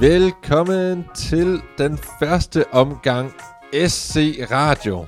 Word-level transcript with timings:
Velkommen 0.00 1.04
til 1.14 1.62
den 1.78 1.98
første 2.18 2.64
omgang 2.72 3.32
SC 3.88 4.16
Radio. 4.50 5.06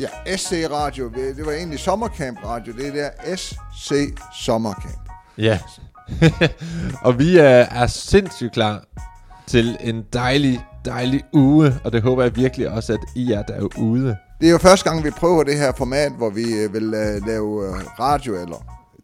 Ja, 0.00 0.36
SC 0.36 0.52
Radio. 0.70 1.08
Det 1.08 1.46
var 1.46 1.52
egentlig 1.52 1.78
Sommercamp 1.78 2.44
Radio. 2.44 2.72
Det 2.72 2.86
er 2.86 2.92
der 2.92 3.36
SC 3.36 3.92
Sommercamp. 4.44 5.10
Ja. 5.38 5.58
og 7.06 7.18
vi 7.18 7.36
er, 7.36 7.66
er 7.70 7.86
sindssygt 7.86 8.52
klar 8.52 8.82
til 9.48 9.76
en 9.80 10.02
dejlig, 10.12 10.60
dejlig 10.84 11.22
uge, 11.32 11.74
og 11.84 11.92
det 11.92 12.02
håber 12.02 12.22
jeg 12.22 12.36
virkelig 12.36 12.70
også, 12.70 12.92
at 12.92 12.98
I 13.16 13.32
er 13.32 13.42
derude. 13.42 14.16
Det 14.40 14.46
er 14.48 14.52
jo 14.52 14.58
første 14.58 14.90
gang, 14.90 15.04
vi 15.04 15.10
prøver 15.10 15.42
det 15.44 15.58
her 15.58 15.72
format, 15.78 16.12
hvor 16.12 16.30
vi 16.30 16.42
øh, 16.42 16.72
vil 16.74 16.84
uh, 16.86 17.26
lave 17.26 17.46
uh, 17.46 17.76
radio, 18.00 18.34
eller 18.42 18.56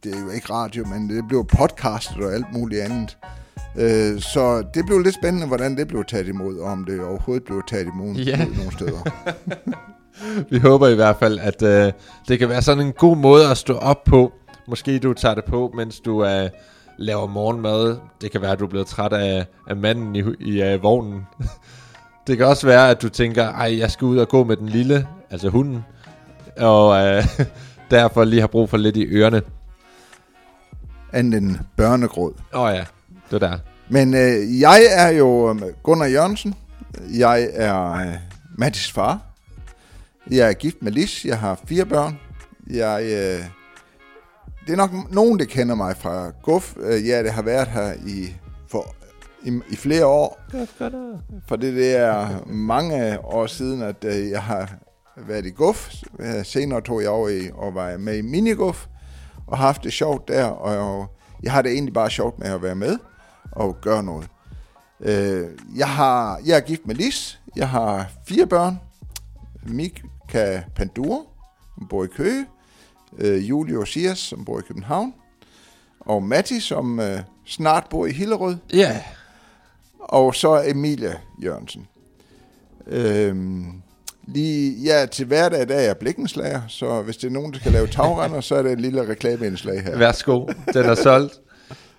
det 0.04 0.14
er 0.14 0.20
jo 0.20 0.30
ikke 0.30 0.52
radio, 0.52 0.84
men 0.86 1.08
det 1.10 1.24
bliver 1.28 1.42
podcastet 1.42 2.24
og 2.24 2.32
alt 2.34 2.46
muligt 2.52 2.82
andet. 2.82 3.18
Uh, 3.74 4.20
så 4.22 4.64
det 4.74 4.86
blev 4.86 4.98
lidt 4.98 5.14
spændende, 5.14 5.46
hvordan 5.46 5.76
det 5.76 5.88
blev 5.88 6.04
taget 6.04 6.28
imod, 6.28 6.58
og 6.58 6.70
om 6.72 6.84
det 6.84 7.00
overhovedet 7.00 7.44
blev 7.44 7.62
taget 7.68 7.86
imod 7.86 8.14
Ja. 8.14 8.36
nogle 8.56 8.72
steder. 8.72 8.98
Vi 10.50 10.58
håber 10.58 10.88
i 10.88 10.94
hvert 10.94 11.16
fald, 11.18 11.38
at 11.38 11.62
øh, 11.62 11.92
det 12.28 12.38
kan 12.38 12.48
være 12.48 12.62
sådan 12.62 12.86
en 12.86 12.92
god 12.92 13.16
måde 13.16 13.50
at 13.50 13.56
stå 13.56 13.74
op 13.74 14.04
på. 14.04 14.32
Måske 14.68 14.98
du 14.98 15.12
tager 15.12 15.34
det 15.34 15.44
på, 15.44 15.72
mens 15.76 16.00
du 16.00 16.24
øh, 16.24 16.50
laver 16.98 17.26
morgenmad. 17.26 17.96
Det 18.20 18.30
kan 18.30 18.40
være, 18.42 18.52
at 18.52 18.58
du 18.58 18.64
er 18.64 18.68
blevet 18.68 18.86
træt 18.86 19.12
af, 19.12 19.46
af 19.68 19.76
manden 19.76 20.16
i, 20.16 20.22
i 20.40 20.62
øh, 20.62 20.82
vognen. 20.82 21.26
det 22.26 22.36
kan 22.36 22.46
også 22.46 22.66
være, 22.66 22.90
at 22.90 23.02
du 23.02 23.08
tænker, 23.08 23.48
ej, 23.48 23.78
jeg 23.78 23.90
skal 23.90 24.04
ud 24.04 24.18
og 24.18 24.28
gå 24.28 24.44
med 24.44 24.56
den 24.56 24.68
lille, 24.68 25.06
altså 25.30 25.48
hunden. 25.48 25.84
Og 26.58 27.06
øh, 27.06 27.24
derfor 27.90 28.24
lige 28.24 28.40
har 28.40 28.46
brug 28.46 28.70
for 28.70 28.76
lidt 28.76 28.96
i 28.96 29.04
ørerne. 29.04 29.42
Andet 31.12 31.42
end 31.42 31.56
børnegråd. 31.76 32.32
Åh 32.54 32.62
oh, 32.62 32.74
ja, 32.74 32.84
det 33.30 33.40
der. 33.40 33.58
Men 33.88 34.14
øh, 34.14 34.60
jeg 34.60 34.80
er 34.90 35.08
jo 35.08 35.54
øh, 35.54 35.62
Gunnar 35.82 36.06
Jørgensen. 36.06 36.54
Jeg 37.18 37.48
er 37.52 37.92
øh, 37.92 38.14
Mattis 38.58 38.92
far. 38.92 39.20
Jeg 40.30 40.48
er 40.48 40.52
gift 40.52 40.76
med 40.82 40.92
Lis. 40.92 41.24
Jeg 41.24 41.38
har 41.38 41.60
fire 41.66 41.86
børn. 41.86 42.18
Jeg, 42.70 43.02
øh, 43.02 43.44
det 44.66 44.72
er 44.72 44.76
nok 44.76 44.90
nogen, 45.10 45.38
der 45.38 45.44
kender 45.44 45.74
mig 45.74 45.96
fra 45.96 46.30
Guf. 46.42 46.76
Øh, 46.76 47.06
ja, 47.06 47.22
det 47.22 47.32
har 47.32 47.42
været 47.42 47.68
her 47.68 47.92
i, 48.06 48.36
for, 48.68 48.94
i, 49.42 49.60
i 49.70 49.76
flere 49.76 50.06
år. 50.06 50.40
For 51.46 51.56
det, 51.56 51.74
det 51.74 51.96
er 51.96 52.46
mange 52.46 53.20
år 53.24 53.46
siden, 53.46 53.82
at 53.82 54.04
øh, 54.04 54.30
jeg 54.30 54.42
har 54.42 54.74
været 55.16 55.46
i 55.46 55.50
Guf. 55.50 55.92
Øh, 56.18 56.44
Senere 56.44 56.80
tog 56.80 57.02
jeg 57.02 57.10
over 57.10 57.28
i, 57.28 57.50
og 57.54 57.74
var 57.74 57.98
med 57.98 58.16
i 58.16 58.22
Miniguf. 58.22 58.86
Og 59.46 59.58
har 59.58 59.66
haft 59.66 59.84
det 59.84 59.92
sjovt 59.92 60.28
der. 60.28 60.44
Og 60.44 61.06
jeg 61.42 61.52
har 61.52 61.62
det 61.62 61.72
egentlig 61.72 61.94
bare 61.94 62.10
sjovt 62.10 62.38
med 62.38 62.48
at 62.48 62.62
være 62.62 62.74
med 62.74 62.98
og 63.52 63.76
gøre 63.80 64.02
noget. 64.02 64.28
Jeg, 65.76 65.88
har, 65.88 66.40
jeg 66.46 66.56
er 66.56 66.60
gift 66.60 66.86
med 66.86 66.94
Lis. 66.94 67.40
Jeg 67.56 67.68
har 67.68 68.06
fire 68.28 68.46
børn. 68.46 68.80
Mika 69.66 70.62
Pandura, 70.76 71.18
som 71.74 71.88
bor 71.88 72.04
i 72.04 72.06
Køge. 72.06 72.46
Øh, 73.18 73.48
Julie 73.48 73.78
Osias, 73.78 74.18
som 74.18 74.44
bor 74.44 74.58
i 74.58 74.62
København. 74.68 75.14
Og 76.00 76.22
Matti, 76.22 76.60
som 76.60 77.00
øh, 77.00 77.18
snart 77.46 77.84
bor 77.90 78.06
i 78.06 78.12
Hillerød. 78.12 78.56
Ja, 78.72 79.02
Og 79.98 80.34
så 80.34 80.62
Emilie 80.66 81.18
Jørgensen. 81.44 81.88
Øhm, 82.86 83.64
lige, 84.28 84.82
ja, 84.84 85.06
til 85.06 85.26
hverdag 85.26 85.68
der 85.68 85.74
er 85.74 85.80
jeg 85.80 85.96
blikkenslager, 85.96 86.60
så 86.68 87.02
hvis 87.02 87.16
det 87.16 87.26
er 87.26 87.30
nogen, 87.32 87.52
der 87.52 87.58
skal 87.58 87.72
lave 87.72 87.86
tagrender, 87.86 88.40
så 88.40 88.54
er 88.54 88.62
det 88.62 88.72
en 88.72 88.80
lille 88.80 89.08
reklameindslag 89.08 89.82
her. 89.82 89.98
værsgo, 89.98 90.46
den 90.74 90.84
er 90.84 90.94
solgt. 90.94 91.32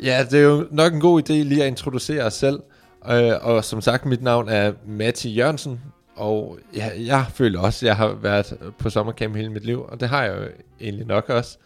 Ja, 0.04 0.26
det 0.32 0.40
er 0.40 0.44
jo 0.44 0.68
nok 0.72 0.94
en 0.94 1.00
god 1.00 1.22
idé 1.30 1.34
lige 1.34 1.62
at 1.62 1.68
introducere 1.68 2.24
os 2.24 2.34
selv. 2.34 2.60
Øh, 3.10 3.32
og 3.42 3.66
som 3.66 3.82
sagt, 3.82 4.06
mit 4.06 4.22
navn 4.22 4.50
er 4.50 4.74
Matti 4.88 5.30
Jørgensen, 5.30 5.82
og 6.16 6.60
jeg, 6.76 6.94
jeg 6.98 7.26
føler 7.34 7.60
også, 7.60 7.86
at 7.86 7.88
jeg 7.88 7.98
har 7.98 8.08
været 8.08 8.58
på 8.80 8.90
sommercamp 8.90 9.36
hele 9.36 9.50
mit 9.50 9.66
liv, 9.66 9.86
og 9.88 10.00
det 10.00 10.10
har 10.10 10.24
jeg 10.24 10.38
jo 10.38 10.48
egentlig 10.82 11.08
nok 11.08 11.30
også. 11.30 11.58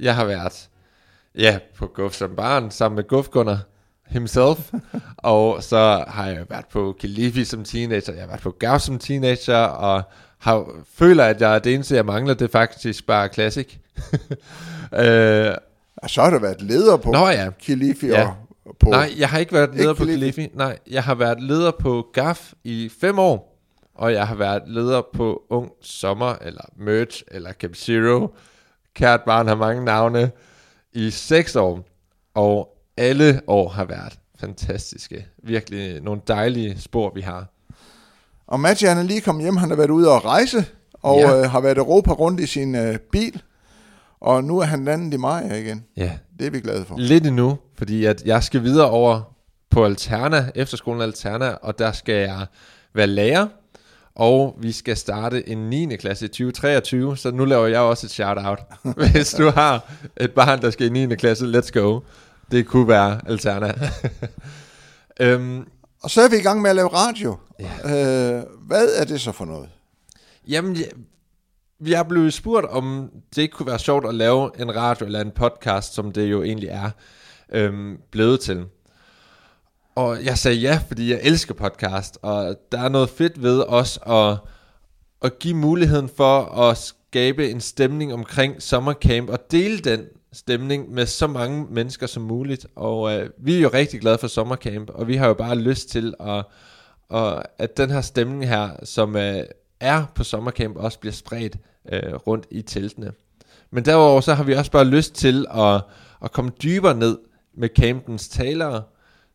Jeg 0.00 0.14
har 0.14 0.24
været 0.24 0.68
ja, 1.38 1.58
på 1.76 1.86
Guf 1.86 2.14
som 2.14 2.36
barn, 2.36 2.70
sammen 2.70 2.96
med 2.96 3.08
Guf 3.08 3.28
Gunnar 3.28 3.58
himself, 4.06 4.72
og 5.16 5.62
så 5.62 6.04
har 6.08 6.26
jeg 6.26 6.44
været 6.50 6.66
på 6.66 6.96
Kilifi 7.00 7.44
som 7.44 7.64
teenager, 7.64 8.12
jeg 8.12 8.22
har 8.22 8.28
været 8.28 8.40
på 8.40 8.50
Gav 8.50 8.78
som 8.78 8.98
teenager, 8.98 9.56
og 9.64 10.02
har, 10.38 10.66
føler, 10.94 11.24
at 11.24 11.40
jeg, 11.40 11.64
det 11.64 11.74
eneste, 11.74 11.94
jeg 11.94 12.06
mangler, 12.06 12.34
det 12.34 12.44
er 12.44 12.52
faktisk 12.52 13.06
bare 13.06 13.28
Classic. 13.28 13.76
øh, 15.00 15.54
Og 15.96 16.10
så 16.10 16.22
har 16.22 16.30
der 16.30 16.38
været 16.38 16.62
leder 16.62 16.96
på 16.96 17.10
Nå 17.10 17.28
ja. 17.28 17.50
Kilifi 17.58 18.06
Ja. 18.06 18.28
og 18.64 18.76
på... 18.80 18.90
Nej, 18.90 19.10
jeg 19.18 19.28
har 19.28 19.38
ikke 19.38 19.52
været 19.52 19.70
leder 19.74 19.90
Ikke 19.90 19.98
på 19.98 20.04
Kilifi? 20.04 20.30
Kilifi. 20.30 20.56
Nej, 20.56 20.78
jeg 20.90 21.02
har 21.02 21.14
været 21.14 21.42
leder 21.42 21.70
på 21.70 22.06
GAF 22.12 22.52
i 22.64 22.90
fem 23.00 23.18
år. 23.18 23.51
Og 23.94 24.12
jeg 24.12 24.26
har 24.28 24.34
været 24.34 24.62
leder 24.66 25.02
på 25.14 25.42
Ung 25.50 25.70
Sommer, 25.80 26.34
eller 26.40 26.60
Merch, 26.76 27.22
eller 27.30 27.52
Camp 27.52 27.76
Zero. 27.76 28.34
Kært 28.94 29.20
barn 29.26 29.46
har 29.48 29.54
mange 29.54 29.84
navne. 29.84 30.30
I 30.92 31.10
seks 31.10 31.56
år. 31.56 31.84
Og 32.34 32.68
alle 32.96 33.40
år 33.46 33.68
har 33.68 33.84
været 33.84 34.18
fantastiske. 34.40 35.26
Virkelig 35.42 36.00
nogle 36.00 36.20
dejlige 36.28 36.80
spor, 36.80 37.12
vi 37.14 37.20
har. 37.20 37.46
Og 38.46 38.60
Matti, 38.60 38.84
han 38.84 38.98
er 38.98 39.02
lige 39.02 39.20
kommet 39.20 39.44
hjem, 39.44 39.56
han 39.56 39.68
har 39.68 39.76
været 39.76 39.90
ude 39.90 40.10
og 40.10 40.24
rejse, 40.24 40.64
og 40.92 41.18
Ja. 41.18 41.40
øh, 41.40 41.50
har 41.50 41.60
været 41.60 41.78
Europa 41.78 42.12
rundt 42.12 42.40
i 42.40 42.46
sin 42.46 42.74
øh, 42.74 42.98
bil. 43.12 43.42
Og 44.20 44.44
nu 44.44 44.58
er 44.58 44.64
han 44.64 44.84
landet 44.84 45.14
i 45.14 45.16
Maja 45.16 45.54
igen. 45.54 45.84
Ja, 45.96 46.12
Det 46.38 46.46
er 46.46 46.50
vi 46.50 46.60
glade 46.60 46.84
for. 46.84 46.94
lidt 46.98 47.26
endnu, 47.26 47.58
fordi 47.78 48.04
at 48.04 48.22
jeg 48.24 48.42
skal 48.42 48.62
videre 48.62 48.90
over 48.90 49.34
på 49.70 49.84
Alterna, 49.84 50.50
efterskolen 50.54 51.02
Alterna, 51.02 51.48
og 51.50 51.78
der 51.78 51.92
skal 51.92 52.14
jeg 52.14 52.46
være 52.94 53.06
lærer, 53.06 53.46
og 54.14 54.56
vi 54.60 54.72
skal 54.72 54.96
starte 54.96 55.48
en 55.48 55.58
9. 55.70 55.96
klasse 55.96 56.24
i 56.24 56.28
2023, 56.28 57.16
så 57.16 57.30
nu 57.30 57.44
laver 57.44 57.66
jeg 57.66 57.80
også 57.80 58.06
et 58.06 58.10
shout-out. 58.10 58.58
Hvis 59.10 59.34
du 59.34 59.50
har 59.50 59.92
et 60.16 60.32
barn, 60.32 60.62
der 60.62 60.70
skal 60.70 60.96
i 60.96 61.06
9. 61.06 61.14
klasse, 61.16 61.58
let's 61.58 61.70
go. 61.70 62.00
Det 62.50 62.66
kunne 62.66 62.88
være 62.88 63.20
Alterna. 63.26 63.74
øhm, 65.20 65.66
Og 66.02 66.10
så 66.10 66.22
er 66.22 66.28
vi 66.28 66.36
i 66.36 66.42
gang 66.42 66.62
med 66.62 66.70
at 66.70 66.76
lave 66.76 66.88
radio. 66.88 67.36
Ja. 67.60 68.36
Øh, 68.36 68.42
hvad 68.66 68.88
er 68.96 69.04
det 69.04 69.20
så 69.20 69.32
for 69.32 69.44
noget? 69.44 69.68
Jamen, 70.48 70.76
jeg, 70.76 70.88
jeg 71.86 72.08
blevet 72.08 72.34
spurgt, 72.34 72.66
om 72.66 73.10
det 73.34 73.42
ikke 73.42 73.52
kunne 73.52 73.66
være 73.66 73.78
sjovt 73.78 74.06
at 74.06 74.14
lave 74.14 74.60
en 74.60 74.76
radio 74.76 75.06
eller 75.06 75.20
en 75.20 75.30
podcast, 75.30 75.94
som 75.94 76.12
det 76.12 76.30
jo 76.30 76.42
egentlig 76.42 76.68
er 76.68 76.90
øhm, 77.52 77.96
blevet 78.10 78.40
til. 78.40 78.64
Og 79.94 80.24
jeg 80.24 80.38
sagde 80.38 80.56
ja, 80.56 80.80
fordi 80.88 81.10
jeg 81.10 81.20
elsker 81.22 81.54
podcast, 81.54 82.18
og 82.22 82.56
der 82.72 82.80
er 82.80 82.88
noget 82.88 83.10
fedt 83.10 83.42
ved 83.42 83.64
os 83.68 83.98
at, 84.06 84.36
at 85.22 85.38
give 85.38 85.54
muligheden 85.54 86.08
for 86.16 86.40
at 86.42 86.76
skabe 86.78 87.50
en 87.50 87.60
stemning 87.60 88.12
omkring 88.14 88.62
sommercamp, 88.62 89.30
og 89.30 89.38
dele 89.50 89.78
den 89.78 90.00
stemning 90.32 90.90
med 90.90 91.06
så 91.06 91.26
mange 91.26 91.66
mennesker 91.70 92.06
som 92.06 92.22
muligt. 92.22 92.66
Og 92.76 93.12
øh, 93.12 93.30
vi 93.38 93.56
er 93.56 93.60
jo 93.60 93.70
rigtig 93.74 94.00
glade 94.00 94.18
for 94.18 94.26
sommercamp, 94.26 94.90
og 94.90 95.08
vi 95.08 95.16
har 95.16 95.26
jo 95.26 95.34
bare 95.34 95.56
lyst 95.56 95.88
til 95.88 96.14
at, 96.20 96.44
at 97.58 97.76
den 97.76 97.90
her 97.90 98.00
stemning 98.00 98.48
her, 98.48 98.70
som 98.84 99.16
øh, 99.16 99.44
er 99.80 100.04
på 100.14 100.24
sommercamp, 100.24 100.76
også 100.76 100.98
bliver 100.98 101.12
spredt 101.12 101.56
øh, 101.92 102.14
rundt 102.14 102.46
i 102.50 102.62
teltene. 102.62 103.12
Men 103.70 103.84
derudover 103.84 104.20
så 104.20 104.34
har 104.34 104.44
vi 104.44 104.54
også 104.54 104.70
bare 104.70 104.84
lyst 104.84 105.14
til 105.14 105.46
at, 105.54 105.80
at 106.24 106.32
komme 106.32 106.50
dybere 106.62 106.96
ned 106.96 107.18
med 107.54 107.68
campens 107.78 108.28
talere, 108.28 108.82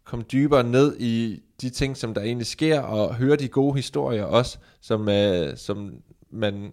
komme 0.08 0.26
dybere 0.32 0.64
ned 0.64 0.96
i 1.00 1.42
de 1.62 1.70
ting, 1.70 1.98
som 1.98 2.14
der 2.14 2.22
egentlig 2.22 2.48
sker, 2.48 2.80
og 2.80 3.16
høre 3.16 3.36
de 3.36 3.48
gode 3.48 3.76
historier 3.76 4.24
også, 4.24 4.58
som, 4.82 5.10
øh, 5.10 5.58
som 5.58 5.94
man, 6.32 6.72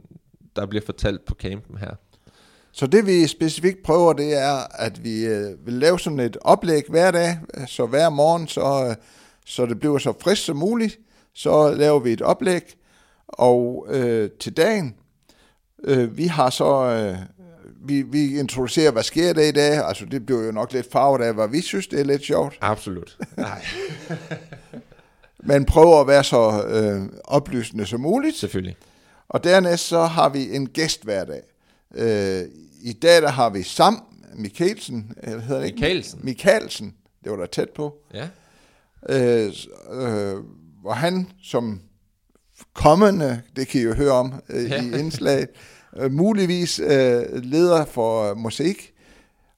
der 0.56 0.66
bliver 0.66 0.84
fortalt 0.84 1.24
på 1.24 1.34
campen 1.34 1.78
her. 1.78 1.94
Så 2.72 2.86
det 2.86 3.06
vi 3.06 3.26
specifikt 3.26 3.82
prøver, 3.82 4.12
det 4.12 4.42
er, 4.42 4.82
at 4.82 5.04
vi 5.04 5.26
øh, 5.26 5.66
vil 5.66 5.74
lave 5.74 5.98
sådan 5.98 6.20
et 6.20 6.36
oplæg 6.40 6.82
hver 6.88 7.10
dag, 7.10 7.38
så 7.66 7.86
hver 7.86 8.08
morgen, 8.08 8.48
så, 8.48 8.86
øh, 8.88 8.96
så 9.46 9.66
det 9.66 9.80
bliver 9.80 9.98
så 9.98 10.12
frisk 10.20 10.44
som 10.44 10.56
muligt, 10.56 10.98
så 11.34 11.74
laver 11.74 11.98
vi 11.98 12.12
et 12.12 12.22
oplæg, 12.22 12.62
og 13.28 13.86
øh, 13.90 14.30
til 14.40 14.56
dagen, 14.56 14.94
øh, 15.84 16.16
vi 16.16 16.24
har 16.24 16.50
så, 16.50 16.84
øh, 16.84 17.18
vi, 17.84 18.02
vi 18.02 18.38
introducerer, 18.38 18.90
hvad 18.90 19.02
sker 19.02 19.32
der 19.32 19.42
i 19.42 19.52
dag, 19.52 19.88
altså 19.88 20.04
det 20.04 20.26
bliver 20.26 20.42
jo 20.44 20.52
nok 20.52 20.72
lidt 20.72 20.92
farvet 20.92 21.20
af, 21.22 21.34
hvad 21.34 21.48
vi 21.48 21.60
synes, 21.60 21.86
det 21.86 22.00
er 22.00 22.04
lidt 22.04 22.22
sjovt, 22.24 22.58
Absolut. 22.60 23.18
Nej, 23.36 23.64
men 25.38 25.64
prøver 25.64 26.00
at 26.00 26.06
være 26.06 26.24
så 26.24 26.64
øh, 26.68 27.02
oplysende 27.24 27.86
som 27.86 28.00
muligt, 28.00 28.36
selvfølgelig. 28.36 28.76
Og 29.28 29.44
dernæst 29.44 29.86
så 29.88 30.00
har 30.02 30.28
vi 30.28 30.56
en 30.56 30.68
gæst 30.68 31.04
hver 31.04 31.24
dag. 31.24 31.40
Øh, 31.94 32.42
I 32.82 32.92
dag 32.92 33.22
der 33.22 33.28
har 33.28 33.50
vi 33.50 33.62
Sam 33.62 34.02
Mikkelsen, 34.34 35.12
eller 35.22 35.40
hedder 35.40 35.60
det 35.60 35.66
ikke? 35.66 35.80
Mikkelsen. 35.80 36.20
Mikkelsen, 36.22 36.94
det 37.24 37.32
var 37.32 37.38
der 37.38 37.46
tæt 37.46 37.70
på. 37.70 37.94
Ja. 38.14 38.28
Øh, 39.08 39.52
øh, 39.92 40.36
hvor 40.82 40.92
han 40.92 41.30
som 41.42 41.80
kommende, 42.74 43.42
det 43.56 43.68
kan 43.68 43.80
I 43.80 43.84
jo 43.84 43.94
høre 43.94 44.12
om 44.12 44.34
øh, 44.50 44.70
Ja. 44.70 44.82
i 44.82 44.98
indslaget, 44.98 45.48
øh, 46.00 46.12
muligvis 46.12 46.78
øh, 46.78 47.22
leder 47.32 47.84
for 47.84 48.30
øh, 48.30 48.36
musik. 48.36 48.92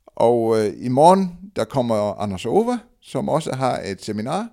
Og 0.07 0.59
øh, 0.59 0.73
i 0.79 0.89
morgen, 0.89 1.33
der 1.57 1.65
kommer 1.65 2.21
Anders 2.21 2.47
Ove, 2.47 2.81
som 3.03 3.29
også 3.29 3.53
har 3.53 3.81
et 3.85 4.05
seminar 4.05 4.49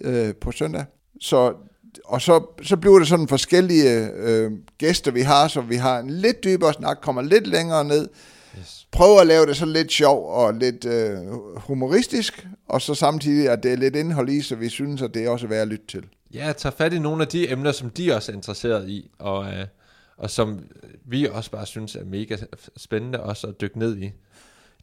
øh, 0.00 0.34
på 0.34 0.52
søndag. 0.52 0.84
Så, 1.20 1.54
og 2.04 2.22
så, 2.22 2.46
så 2.62 2.76
bliver 2.76 2.98
det 2.98 3.08
sådan 3.08 3.28
forskellige 3.28 4.10
øh, 4.14 4.52
gæster, 4.78 5.10
vi 5.10 5.20
har, 5.20 5.48
så 5.48 5.60
vi 5.60 5.76
har 5.76 5.98
en 5.98 6.10
lidt 6.10 6.44
dybere 6.44 6.72
snak, 6.72 6.98
kommer 7.02 7.22
lidt 7.22 7.46
længere 7.46 7.84
ned, 7.84 8.08
Yes. 8.58 8.86
prøver 8.92 9.20
at 9.20 9.26
lave 9.26 9.46
det 9.46 9.56
så 9.56 9.66
lidt 9.66 9.92
sjov 9.92 10.30
og 10.30 10.54
lidt 10.54 10.84
øh, 10.84 11.16
humoristisk, 11.56 12.46
og 12.68 12.82
så 12.82 12.94
samtidig, 12.94 13.48
at 13.50 13.62
det 13.62 13.72
er 13.72 13.76
lidt 13.76 13.96
indhold 13.96 14.28
i, 14.28 14.40
så 14.42 14.54
vi 14.56 14.68
synes, 14.68 15.02
at 15.02 15.14
det 15.14 15.24
er 15.24 15.30
også 15.30 15.46
værd 15.46 15.62
at 15.62 15.68
lytte 15.68 15.86
til. 15.86 16.04
Ja, 16.34 16.52
tager 16.56 16.74
fat 16.78 16.92
i 16.92 16.98
nogle 16.98 17.22
af 17.22 17.28
de 17.28 17.50
emner, 17.50 17.72
som 17.72 17.90
de 17.90 18.14
også 18.14 18.32
er 18.32 18.36
interesseret 18.36 18.88
i, 18.88 19.10
og, 19.18 19.46
øh, 19.46 19.66
og 20.18 20.30
som 20.30 20.60
vi 21.06 21.26
også 21.32 21.50
bare 21.50 21.66
synes 21.66 21.96
er 21.96 22.04
mega 22.04 22.36
spændende 22.76 23.20
også 23.22 23.46
at 23.46 23.60
dykke 23.60 23.78
ned 23.78 23.96
i. 23.96 24.00
Der 24.00 24.10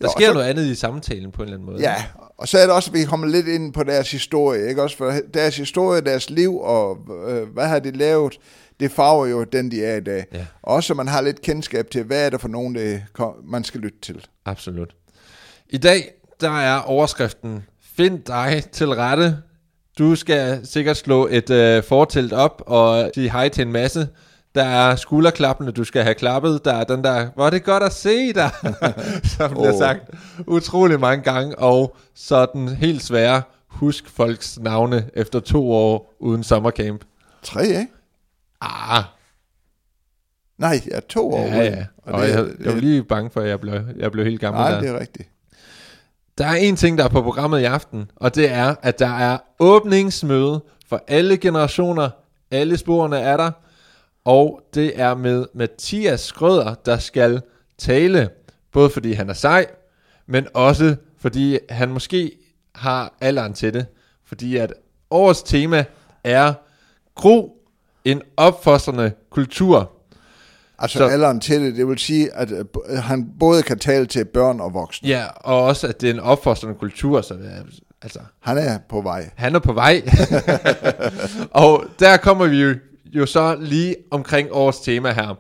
Ja, 0.02 0.06
og 0.08 0.12
sker 0.12 0.28
så- 0.28 0.34
noget 0.34 0.46
andet 0.46 0.66
i 0.66 0.76
samtalen 0.76 1.32
på 1.32 1.42
en 1.42 1.48
eller 1.48 1.58
anden 1.58 1.72
måde. 1.72 1.82
Ja, 1.82 2.04
og 2.38 2.48
så 2.48 2.58
er 2.58 2.62
det 2.62 2.72
også, 2.72 2.90
at 2.90 2.94
vi 3.00 3.04
kommer 3.06 3.28
lidt 3.28 3.48
ind 3.48 3.74
på 3.74 3.84
deres 3.84 4.12
historie, 4.12 4.70
ikke 4.70 4.84
også? 4.84 4.98
For 4.98 5.14
deres 5.34 5.58
historie, 5.58 6.02
deres 6.02 6.30
liv, 6.30 6.58
og 6.60 6.98
øh, 7.30 7.48
hvad 7.54 7.68
har 7.68 7.80
de 7.80 7.92
lavet, 7.92 8.38
det 8.80 8.92
farver 8.92 9.26
jo 9.26 9.44
den, 9.44 9.72
de 9.72 9.86
er 9.86 9.96
i 9.96 10.00
dag. 10.02 10.26
Ja. 10.34 10.46
Også 10.64 10.88
så 10.88 10.94
man 10.94 11.08
har 11.08 11.22
lidt 11.22 11.42
kendskab 11.42 11.90
til, 11.90 12.04
hvad 12.04 12.26
er 12.26 12.30
det 12.30 12.42
for 12.42 12.48
nogen, 12.48 12.76
det, 12.76 13.04
man 13.44 13.64
skal 13.64 13.80
lytte 13.82 13.98
til. 14.02 14.26
Absolut. 14.46 14.96
I 15.70 15.78
dag, 15.78 16.12
der 16.42 16.50
er 16.60 16.80
overskriften, 16.82 17.64
find 17.96 18.20
dig 18.24 18.64
til 18.72 18.90
rette. 18.90 19.38
Du 20.00 20.16
skal 20.16 20.68
sikkert 20.68 20.98
slå 20.98 21.28
et 21.32 21.50
øh, 21.50 21.84
fortelt 21.84 22.34
op 22.34 22.64
og 22.66 23.12
sige 23.16 23.32
hej 23.32 23.50
til 23.50 23.62
en 23.62 23.72
masse. 23.72 24.08
Der 24.56 24.64
er 24.64 24.96
skulderklappene, 24.96 25.72
du 25.72 25.84
skal 25.84 26.04
have 26.04 26.16
klappet. 26.16 26.66
Der 26.66 26.74
er 26.74 26.84
den 26.84 27.04
der, 27.04 27.28
hvor 27.36 27.46
er 27.46 27.50
det 27.50 27.64
godt 27.64 27.84
at 27.84 27.94
se 27.94 28.34
dig, 28.34 28.50
som 29.38 29.52
bliver 29.52 29.78
sagt 29.78 30.02
utrolig 30.48 31.00
mange 31.00 31.24
gange. 31.24 31.60
Og 31.60 31.96
så 32.16 32.46
den 32.54 32.70
helt 32.70 33.04
svære, 33.04 33.42
husk 33.68 34.10
folks 34.10 34.60
navne 34.60 35.10
efter 35.14 35.40
to 35.40 35.72
år 35.72 36.14
uden 36.20 36.44
sommercamp. 36.44 37.02
Tre, 37.44 37.66
ikke? 37.68 37.88
Ah, 38.62 39.04
Nej, 40.58 40.82
jeg 40.86 40.96
er 40.96 41.00
to 41.10 41.34
år 41.34 41.40
ja, 41.46 41.58
ude. 41.60 41.64
ja. 41.64 41.86
Og 42.04 42.30
jeg, 42.30 42.46
jeg 42.64 42.74
var 42.74 42.80
lige 42.80 43.04
bange 43.04 43.30
for, 43.30 43.42
at 43.42 43.50
jeg 43.50 43.60
blev, 43.60 43.82
jeg 43.98 44.12
blev 44.12 44.26
helt 44.26 44.40
gammel 44.42 44.62
Nej, 44.62 44.72
der. 44.72 44.80
det 44.82 44.90
er 44.90 45.00
rigtigt. 45.00 45.30
Der 46.38 46.46
er 46.46 46.56
en 46.56 46.76
ting, 46.76 46.98
der 46.98 47.04
er 47.04 47.08
på 47.10 47.22
programmet 47.22 47.60
i 47.60 47.64
aften, 47.64 48.12
og 48.16 48.36
det 48.36 48.52
er, 48.52 48.76
at 48.82 49.00
der 49.00 49.18
er 49.18 49.38
åbningsmøde 49.60 50.64
for 50.90 51.04
alle 51.08 51.38
generationer. 51.38 52.10
Alle 52.52 52.78
sporene 52.78 53.20
er 53.20 53.38
der. 53.38 53.52
Og 54.26 54.62
det 54.74 55.00
er 55.02 55.16
med 55.16 55.46
Mathias 55.54 56.20
Skrøder, 56.22 56.74
der 56.86 56.98
skal 56.98 57.42
tale. 57.78 58.30
Både 58.72 58.90
fordi 58.90 59.14
han 59.14 59.30
er 59.30 59.34
sej, 59.34 59.66
men 60.28 60.48
også 60.54 60.96
fordi 61.20 61.60
han 61.70 61.90
måske 61.90 62.32
har 62.76 63.14
alderen 63.22 63.54
til 63.54 63.74
det. 63.74 63.86
Fordi 64.26 64.58
at 64.58 64.74
årets 65.12 65.44
tema 65.44 65.86
er 66.24 66.54
Gro, 67.16 67.58
en 68.06 68.22
opfostrende 68.38 69.12
kultur. 69.30 69.92
Altså 70.80 70.98
Så- 70.98 71.08
alderen 71.08 71.40
til 71.40 71.62
det, 71.62 71.76
det 71.76 71.88
vil 71.88 71.98
sige, 72.00 72.34
at 72.34 72.52
øh, 72.52 72.66
han 72.98 73.30
både 73.40 73.64
kan 73.64 73.80
tale 73.80 74.06
til 74.06 74.26
børn 74.26 74.60
og 74.60 74.74
voksne. 74.74 75.10
Ja, 75.10 75.26
og 75.36 75.64
også 75.64 75.88
at 75.88 76.02
det 76.02 76.10
er 76.10 76.14
en 76.14 76.20
opfostrende 76.20 76.76
kultur, 76.80 77.22
så 77.22 77.34
det 77.34 77.46
er, 77.46 77.62
altså, 78.02 78.20
Han 78.40 78.58
er 78.58 78.78
på 78.90 79.02
vej. 79.02 79.30
Han 79.36 79.56
er 79.56 79.60
på 79.60 79.74
vej. 79.74 80.02
og 81.52 81.84
der 82.00 82.18
kommer 82.18 82.48
vi 82.48 82.62
jo, 82.62 82.76
jo 83.16 83.26
så 83.26 83.58
lige 83.60 83.96
omkring 84.12 84.48
årets 84.52 84.80
tema 84.80 85.12
her. 85.12 85.40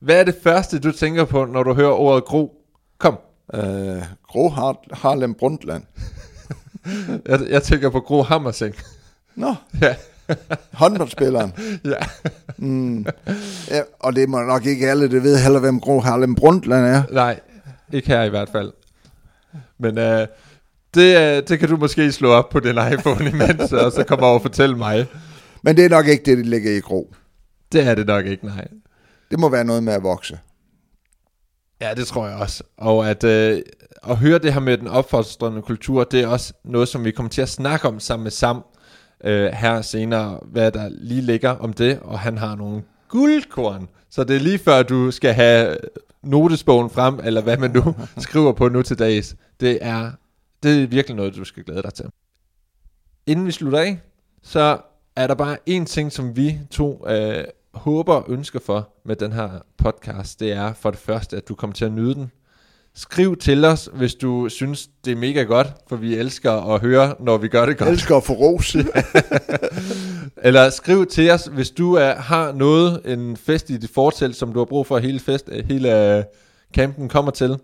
Hvad 0.00 0.20
er 0.20 0.24
det 0.24 0.36
første, 0.42 0.78
du 0.78 0.92
tænker 0.92 1.24
på, 1.24 1.44
når 1.44 1.62
du 1.62 1.74
hører 1.74 1.92
ordet 1.92 2.24
gro? 2.24 2.60
Kom. 2.98 3.18
Øh, 3.54 4.02
Gro 4.28 4.48
Har- 4.48 4.84
Harlem 4.92 5.34
Brundtland. 5.34 5.82
Jeg, 7.28 7.40
jeg 7.50 7.62
tænker 7.62 7.90
på 7.90 8.00
Gro 8.00 8.22
Hammerseng. 8.22 8.74
Nå, 9.36 9.54
ja. 9.82 9.94
håndboldspilleren. 10.72 11.52
ja. 11.84 11.94
Mm. 12.56 13.06
Ja, 13.70 13.80
og 14.00 14.16
det 14.16 14.28
må 14.28 14.40
nok 14.42 14.66
ikke 14.66 14.90
alle, 14.90 15.10
det 15.10 15.22
ved 15.22 15.38
heller, 15.38 15.60
hvem 15.60 15.80
Gro 15.80 16.00
Harlem 16.00 16.34
Brundtland 16.34 16.86
er. 16.86 17.02
Nej, 17.10 17.40
ikke 17.92 18.08
her 18.08 18.22
i 18.22 18.28
hvert 18.28 18.48
fald. 18.48 18.72
Men 19.78 19.98
øh, 19.98 20.26
det, 20.94 21.16
øh, 21.36 21.42
det 21.48 21.58
kan 21.58 21.68
du 21.68 21.76
måske 21.76 22.12
slå 22.12 22.30
op 22.32 22.48
på 22.48 22.60
din 22.60 22.78
iPhone 22.92 23.28
imens, 23.30 23.72
og 23.72 23.92
så 23.92 24.04
komme 24.08 24.26
over 24.26 24.34
og 24.34 24.42
fortælle 24.42 24.76
mig. 24.76 25.06
Men 25.64 25.76
det 25.76 25.84
er 25.84 25.88
nok 25.88 26.06
ikke 26.06 26.24
det, 26.24 26.38
det 26.38 26.46
ligger 26.46 26.76
i 26.76 26.80
Gro. 26.80 27.14
Det 27.72 27.86
er 27.86 27.94
det 27.94 28.06
nok 28.06 28.26
ikke, 28.26 28.46
nej. 28.46 28.68
Det 29.30 29.38
må 29.38 29.48
være 29.48 29.64
noget 29.64 29.82
med 29.82 29.92
at 29.92 30.02
vokse. 30.02 30.38
Ja, 31.80 31.94
det 31.94 32.06
tror 32.06 32.26
jeg 32.26 32.36
også. 32.36 32.64
Og 32.76 33.10
at, 33.10 33.24
øh, 33.24 33.62
at 34.02 34.16
høre 34.16 34.38
det 34.38 34.52
her 34.52 34.60
med 34.60 34.78
den 34.78 34.88
opfostrende 34.88 35.62
kultur, 35.62 36.04
det 36.04 36.20
er 36.20 36.26
også 36.26 36.52
noget, 36.64 36.88
som 36.88 37.04
vi 37.04 37.10
kommer 37.10 37.30
til 37.30 37.42
at 37.42 37.48
snakke 37.48 37.88
om 37.88 38.00
sammen 38.00 38.22
med 38.22 38.30
Sam 38.30 38.64
øh, 39.24 39.46
her 39.46 39.82
senere, 39.82 40.40
hvad 40.42 40.72
der 40.72 40.88
lige 40.88 41.20
ligger 41.20 41.50
om 41.50 41.72
det, 41.72 41.98
og 42.02 42.18
han 42.18 42.38
har 42.38 42.56
nogle 42.56 42.82
guldkorn. 43.08 43.88
Så 44.10 44.24
det 44.24 44.36
er 44.36 44.40
lige 44.40 44.58
før, 44.58 44.82
du 44.82 45.10
skal 45.10 45.34
have 45.34 45.76
notesbogen 46.22 46.90
frem, 46.90 47.20
eller 47.24 47.42
hvad 47.42 47.56
man 47.56 47.70
nu 47.70 47.94
skriver 48.26 48.52
på 48.52 48.68
nu 48.68 48.82
til 48.82 48.98
dags. 48.98 49.36
Det 49.60 49.78
er, 49.80 50.10
det 50.62 50.82
er 50.82 50.86
virkelig 50.86 51.16
noget, 51.16 51.36
du 51.36 51.44
skal 51.44 51.64
glæde 51.64 51.82
dig 51.82 51.94
til. 51.94 52.06
Inden 53.26 53.46
vi 53.46 53.52
slutter 53.52 53.78
af, 53.78 54.00
så 54.42 54.78
er 55.16 55.26
der 55.26 55.34
bare 55.34 55.56
en 55.66 55.86
ting, 55.86 56.12
som 56.12 56.36
vi 56.36 56.58
to 56.70 57.08
øh, 57.08 57.44
håber 57.74 58.14
og 58.14 58.24
ønsker 58.28 58.60
for 58.66 58.88
med 59.04 59.16
den 59.16 59.32
her 59.32 59.48
podcast. 59.78 60.40
Det 60.40 60.52
er 60.52 60.72
for 60.72 60.90
det 60.90 61.00
første, 61.00 61.36
at 61.36 61.48
du 61.48 61.54
kommer 61.54 61.74
til 61.74 61.84
at 61.84 61.92
nyde 61.92 62.14
den. 62.14 62.30
Skriv 62.96 63.36
til 63.36 63.64
os, 63.64 63.88
hvis 63.94 64.14
du 64.14 64.48
synes, 64.48 64.88
det 65.04 65.12
er 65.12 65.16
mega 65.16 65.42
godt, 65.42 65.66
for 65.88 65.96
vi 65.96 66.14
elsker 66.14 66.52
at 66.52 66.80
høre, 66.80 67.14
når 67.20 67.36
vi 67.36 67.48
gør 67.48 67.60
det 67.60 67.68
Jeg 67.68 67.76
godt. 67.78 67.90
elsker 67.90 68.16
at 68.16 68.24
få 68.24 68.32
ros. 68.32 68.76
Eller 70.46 70.70
skriv 70.70 71.06
til 71.06 71.30
os, 71.30 71.44
hvis 71.52 71.70
du 71.70 71.94
er, 71.94 72.14
har 72.14 72.52
noget, 72.52 73.02
en 73.04 73.36
fest 73.36 73.70
i 73.70 73.76
dit 73.76 73.90
fortæl, 73.94 74.34
som 74.34 74.52
du 74.52 74.58
har 74.58 74.64
brug 74.64 74.86
for, 74.86 74.98
hele, 74.98 75.20
fest, 75.20 75.48
øh, 75.52 75.64
hele 75.64 76.16
øh, 76.16 76.24
campen 76.74 77.08
kommer 77.08 77.30
til. 77.30 77.58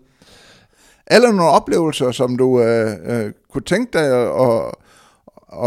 Eller 1.07 1.31
nogle 1.31 1.51
oplevelser, 1.51 2.11
som 2.11 2.37
du 2.37 2.61
øh, 2.61 2.95
øh, 3.05 3.31
kunne 3.51 3.61
tænke 3.61 3.93
dig 3.93 4.05
at, 4.05 4.41
at, 4.41 4.73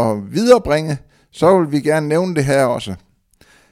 at 0.01 0.33
viderebringe, 0.33 0.97
så 1.35 1.59
vil 1.59 1.71
vi 1.71 1.81
gerne 1.81 2.07
nævne 2.07 2.35
det 2.35 2.45
her 2.45 2.65
også. 2.65 2.95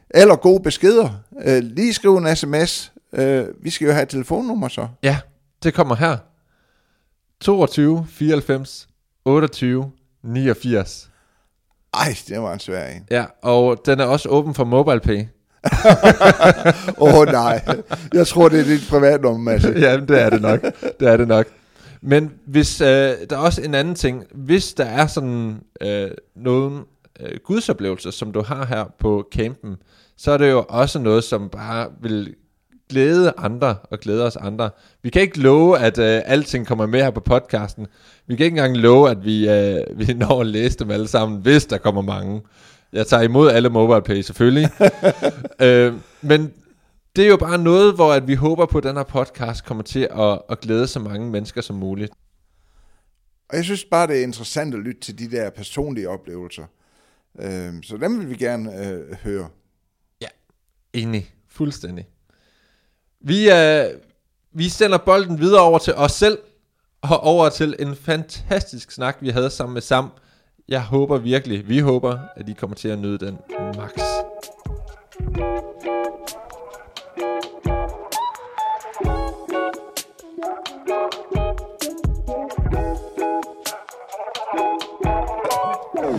Eller 0.10 0.36
gode 0.36 0.64
beskeder. 0.64 1.10
Øh, 1.46 1.64
lige 1.64 1.94
skriv 1.94 2.18
en 2.18 2.36
sms. 2.36 2.92
Øh, 3.14 3.46
vi 3.62 3.70
skal 3.70 3.86
jo 3.86 3.92
have 3.92 4.04
et 4.04 4.10
telefonnummer 4.10 4.68
så. 4.68 4.88
Ja, 5.04 5.18
det 5.64 5.74
kommer 5.74 5.96
her. 5.96 6.18
22 7.42 8.06
94 8.10 8.88
28 9.26 9.92
89. 10.24 11.10
Ej, 11.94 12.16
det 12.28 12.42
var 12.42 12.54
en 12.54 12.60
svær 12.60 12.88
en. 12.88 13.08
Ja, 13.12 13.26
og 13.42 13.82
den 13.86 14.00
er 14.00 14.06
også 14.06 14.30
åben 14.30 14.54
for 14.54 14.64
MobilePay. 14.64 15.20
Åh 16.98 17.14
oh, 17.14 17.26
nej, 17.26 17.66
jeg 18.14 18.28
tror, 18.28 18.50
det 18.50 18.60
er 18.60 18.64
dit 18.64 18.88
privatnummer, 18.90 19.52
Mads. 19.52 19.64
ja, 19.86 19.98
det 19.98 20.22
er 20.22 20.30
det 20.30 20.42
nok. 20.42 20.62
Det 21.00 21.08
er 21.08 21.18
det 21.18 21.28
nok. 21.28 21.46
Men 22.02 22.32
hvis 22.46 22.82
øh, 22.82 22.88
der 22.88 23.36
er 23.36 23.38
også 23.38 23.62
en 23.62 23.76
anden 23.76 23.96
ting, 23.96 24.24
hvis 24.32 24.74
der 24.74 24.86
er 24.86 25.08
sådan 25.08 25.62
øh, 25.82 26.12
nogle 26.36 26.84
øh, 27.20 27.40
gudsoplevelser, 27.44 28.12
som 28.12 28.32
du 28.32 28.42
har 28.42 28.66
her 28.66 28.86
på 29.00 29.28
campen, 29.32 29.76
så 30.18 30.32
er 30.32 30.38
det 30.38 30.52
jo 30.52 30.66
også 30.70 31.00
noget, 31.00 31.24
som 31.24 31.50
bare 31.50 31.92
vil 32.02 32.36
glæde 32.90 33.34
andre 33.38 33.76
og 33.92 34.00
glæde 34.00 34.26
os 34.26 34.36
andre. 34.36 34.70
Vi 35.04 35.10
kan 35.10 35.22
ikke 35.22 35.40
love, 35.40 35.80
at 35.80 35.98
øh, 35.98 36.22
alting 36.26 36.68
kommer 36.68 36.86
med 36.86 37.02
her 37.02 37.12
på 37.12 37.20
podcasten. 37.20 37.88
Vi 38.28 38.36
kan 38.36 38.46
ikke 38.46 38.58
engang 38.58 38.78
love, 38.78 39.10
at 39.10 39.26
vi, 39.26 39.50
øh, 39.50 40.00
vi 40.00 40.14
når 40.24 40.42
at 40.42 40.48
læse 40.48 40.78
dem 40.78 40.92
alle 40.92 41.08
sammen, 41.08 41.42
hvis 41.42 41.66
der 41.66 41.78
kommer 41.78 42.02
mange. 42.02 42.42
Jeg 42.94 43.08
tager 43.08 43.24
imod 43.24 43.50
alle 43.50 43.70
MobilePay 43.70 44.22
selvfølgelig. 44.22 44.70
øh, 45.68 45.94
men 46.22 46.54
det 47.16 47.24
er 47.24 47.30
jo 47.30 47.38
bare 47.38 47.58
noget, 47.58 47.96
hvor 47.96 48.14
at 48.14 48.28
vi 48.28 48.36
håber 48.36 48.66
på, 48.66 48.78
at 48.78 48.84
den 48.84 48.96
her 48.96 49.04
podcast 49.04 49.66
kommer 49.66 49.84
til 49.84 50.08
at, 50.12 50.42
at 50.50 50.60
glæde 50.60 50.88
så 50.88 51.00
mange 51.00 51.30
mennesker 51.30 51.62
som 51.62 51.76
muligt. 51.76 52.12
Og 53.50 53.58
jeg 53.58 53.64
synes 53.64 53.86
bare, 53.86 54.08
det 54.08 54.20
er 54.20 54.24
interessant 54.24 54.74
at 54.74 54.80
lytte 54.80 55.02
til 55.02 55.20
de 55.20 55.32
der 55.32 55.50
personlige 55.50 56.10
oplevelser. 56.10 56.64
Øh, 57.40 57.74
så 57.84 57.98
dem 57.98 58.20
vil 58.20 58.30
vi 58.30 58.36
gerne 58.36 58.88
øh, 58.88 59.16
høre. 59.24 59.50
Enig. 60.94 61.34
Fuldstændig. 61.48 62.08
Vi, 63.20 63.50
øh, 63.52 63.86
vi 64.52 64.70
sender 64.70 64.98
bolden 64.98 65.40
videre 65.40 65.62
over 65.62 65.80
til 65.80 65.94
os 65.96 66.12
selv, 66.12 66.38
og 67.02 67.20
over 67.20 67.50
til 67.50 67.76
en 67.80 67.96
fantastisk 67.96 68.92
snak, 68.92 69.18
vi 69.22 69.30
havde 69.30 69.50
sammen 69.50 69.74
med 69.74 69.82
Sam. 69.82 70.10
Jeg 70.68 70.84
håber 70.84 71.18
virkelig, 71.18 71.70
vi 71.70 71.80
håber, 71.80 72.20
at 72.36 72.50
I 72.50 72.54
kommer 72.54 72.76
til 72.76 72.88
at 72.88 73.00
nyde 73.00 73.26
den 73.26 73.38
max. 73.78 74.13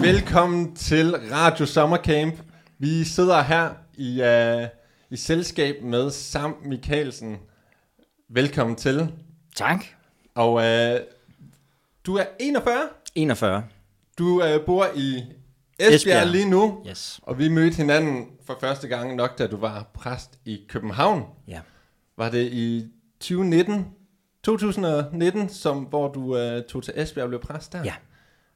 Velkommen 0.04 0.76
til 0.76 1.16
Radio 1.32 1.66
Sommercamp. 1.66 2.34
Vi 2.78 3.04
sidder 3.04 3.42
her 3.42 3.70
i, 3.94 4.22
uh, 4.22 4.68
i 5.10 5.16
selskab 5.16 5.82
med 5.82 6.10
Sam 6.10 6.56
Mikkelsen. 6.64 7.36
Velkommen 8.28 8.76
til. 8.76 9.12
Tak. 9.56 9.84
Og 10.34 10.52
uh, 10.52 10.62
du 12.06 12.16
er 12.16 12.24
41. 12.40 12.88
41. 13.14 13.64
Du 14.18 14.42
uh, 14.42 14.64
bor 14.66 14.86
i 14.94 15.16
Esbjerg, 15.78 15.94
Esbjerg. 15.94 16.26
lige 16.26 16.50
nu. 16.50 16.84
Yes. 16.90 17.20
Og 17.22 17.38
vi 17.38 17.48
mødte 17.48 17.76
hinanden 17.76 18.26
for 18.46 18.56
første 18.60 18.88
gang 18.88 19.14
nok, 19.14 19.38
da 19.38 19.46
du 19.46 19.56
var 19.56 19.90
præst 19.94 20.38
i 20.44 20.60
København. 20.68 21.22
Ja. 21.48 21.60
Var 22.16 22.30
det 22.30 22.52
i 22.52 22.90
2019? 23.20 23.86
2019, 24.42 25.48
som, 25.48 25.78
hvor 25.78 26.12
du 26.12 26.20
uh, 26.20 26.62
tog 26.62 26.82
til 26.82 26.92
Esbjerg 26.96 27.24
og 27.24 27.28
blev 27.28 27.40
præst 27.40 27.72
der? 27.72 27.84
Ja. 27.84 27.94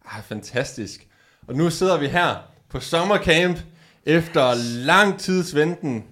Ah, 0.05 0.23
fantastisk. 0.23 1.08
Og 1.49 1.55
nu 1.55 1.71
sidder 1.71 1.99
vi 1.99 2.07
her 2.07 2.35
på 2.71 2.81
sommercamp 2.81 3.59
efter 4.07 4.55
lang 4.85 5.19
tids 5.19 5.55
venten. 5.55 6.05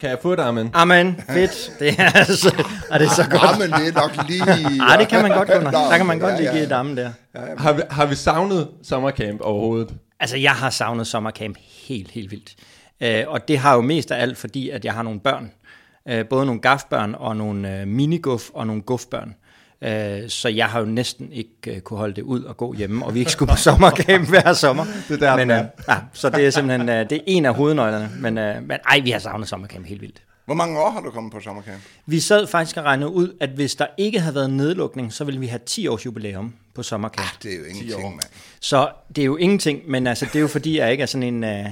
Kan 0.00 0.10
jeg 0.10 0.18
få 0.22 0.36
det, 0.36 0.42
Amen? 0.42 0.70
Amen, 0.74 1.16
fedt. 1.30 1.72
Det 1.78 1.94
er, 1.98 2.10
altså, 2.14 2.64
er 2.90 2.98
det 2.98 3.10
så 3.10 3.28
godt. 3.30 3.42
Jamen, 3.42 3.80
det 3.80 3.96
er 3.96 4.00
nok 4.00 4.28
lige... 4.28 4.42
Ah, 4.82 4.98
det 4.98 5.08
kan 5.08 5.22
man 5.22 5.30
godt, 5.30 5.48
Gunnar. 5.48 5.70
Der 5.70 5.96
kan 5.96 6.06
man 6.06 6.18
godt 6.18 6.32
ja, 6.32 6.38
lige 6.38 6.50
ja. 6.50 6.56
give 6.56 6.68
dammen 6.68 6.96
der. 6.96 7.10
Har 7.58 7.72
vi, 7.72 7.82
har 7.90 8.06
vi 8.06 8.14
savnet 8.14 8.68
sommercamp 8.82 9.40
overhovedet? 9.40 9.94
Altså, 10.20 10.36
jeg 10.36 10.52
har 10.52 10.70
savnet 10.70 11.06
sommercamp 11.06 11.56
helt, 11.88 12.10
helt 12.10 12.30
vildt. 12.30 12.54
Øh, 13.00 13.24
og 13.28 13.48
det 13.48 13.58
har 13.58 13.74
jo 13.74 13.80
mest 13.80 14.10
af 14.10 14.22
alt, 14.22 14.38
fordi 14.38 14.70
at 14.70 14.84
jeg 14.84 14.94
har 14.94 15.02
nogle 15.02 15.20
børn. 15.20 15.52
Øh, 16.08 16.26
både 16.26 16.46
nogle 16.46 16.60
gafbørn 16.60 17.14
og 17.18 17.36
nogle 17.36 17.80
øh, 17.80 17.86
miniguff 17.88 18.44
og 18.54 18.66
nogle 18.66 18.82
gufbørn. 18.82 19.34
Øh, 19.84 20.28
så 20.28 20.48
jeg 20.48 20.66
har 20.66 20.80
jo 20.80 20.86
næsten 20.86 21.32
ikke 21.32 21.52
øh, 21.66 21.80
kunne 21.80 21.98
holde 21.98 22.14
det 22.14 22.22
ud 22.22 22.42
og 22.42 22.56
gå 22.56 22.74
hjemme, 22.74 23.06
og 23.06 23.14
vi 23.14 23.18
ikke 23.18 23.32
skulle 23.32 23.50
på 23.50 23.56
sommercamp 23.56 24.28
hver 24.28 24.52
sommer. 24.52 24.84
Det 25.08 25.22
er 25.22 25.36
der, 25.36 25.36
men, 25.36 25.50
øh, 25.50 25.64
ja, 25.88 25.96
så 26.12 26.30
det 26.30 26.46
er 26.46 26.50
simpelthen 26.50 26.88
øh, 26.88 27.10
det 27.10 27.12
er 27.12 27.20
en 27.26 27.44
af 27.46 27.54
hovednøglerne. 27.54 28.10
Men, 28.18 28.38
øh, 28.38 28.54
men 28.62 28.78
ej, 28.90 29.00
vi 29.00 29.10
har 29.10 29.18
savnet 29.18 29.48
sommercamp 29.48 29.86
helt 29.86 30.00
vildt. 30.00 30.22
Hvor 30.44 30.54
mange 30.54 30.80
år 30.80 30.90
har 30.90 31.00
du 31.00 31.10
kommet 31.10 31.32
på 31.32 31.40
sommercamp? 31.40 31.78
Vi 32.06 32.20
sad 32.20 32.46
faktisk 32.46 32.76
og 32.76 32.84
regnede 32.84 33.10
ud, 33.10 33.36
at 33.40 33.48
hvis 33.50 33.74
der 33.74 33.86
ikke 33.98 34.20
havde 34.20 34.34
været 34.34 34.50
nedlukning, 34.50 35.12
så 35.12 35.24
ville 35.24 35.40
vi 35.40 35.46
have 35.46 35.60
10 35.66 35.86
års 35.86 36.06
jubilæum 36.06 36.54
på 36.74 36.82
sommercamp. 36.82 37.42
Det 37.42 37.52
er 37.52 37.56
jo 37.58 37.64
ingenting, 37.64 38.02
mand. 38.10 38.20
Så 38.60 38.88
det 39.16 39.22
er 39.22 39.26
jo 39.26 39.36
ingenting, 39.36 39.80
men 39.86 40.06
altså, 40.06 40.24
det 40.24 40.36
er 40.36 40.40
jo 40.40 40.48
fordi, 40.48 40.78
jeg 40.78 40.90
ikke 40.92 41.02
er 41.02 41.06
sådan 41.06 41.44
en, 41.44 41.44
uh, 41.44 41.70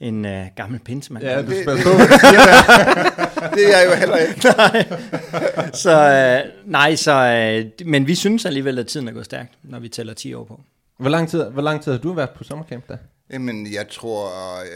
en 0.00 0.24
uh, 0.24 0.30
gammel 0.56 0.80
pinsemand. 0.80 1.24
Ja, 1.24 1.42
du 1.42 1.50
det- 1.50 1.64
på. 1.64 1.70
Det 3.56 3.74
er 3.74 3.78
jeg 3.78 3.90
jo 3.90 3.94
heller 3.94 4.16
ikke. 4.16 4.40
Så 5.76 5.92
uh, 6.64 6.70
nej, 6.70 6.96
så, 6.96 7.12
uh, 7.80 7.86
men 7.86 8.06
vi 8.06 8.14
synes 8.14 8.44
alligevel, 8.44 8.78
at 8.78 8.86
tiden 8.86 9.08
er 9.08 9.12
gået 9.12 9.24
stærkt, 9.24 9.52
når 9.62 9.78
vi 9.78 9.88
tæller 9.88 10.14
10 10.14 10.34
år 10.34 10.44
på. 10.44 10.60
Hvor 10.98 11.10
lang, 11.10 11.28
tid, 11.28 11.44
hvor 11.44 11.62
lang 11.62 11.82
tid 11.82 11.92
har 11.92 11.98
du 11.98 12.12
været 12.12 12.30
på 12.30 12.44
sommercamp 12.44 12.88
da? 12.88 12.96
Jamen, 13.32 13.72
jeg 13.72 13.88
tror, 13.88 14.28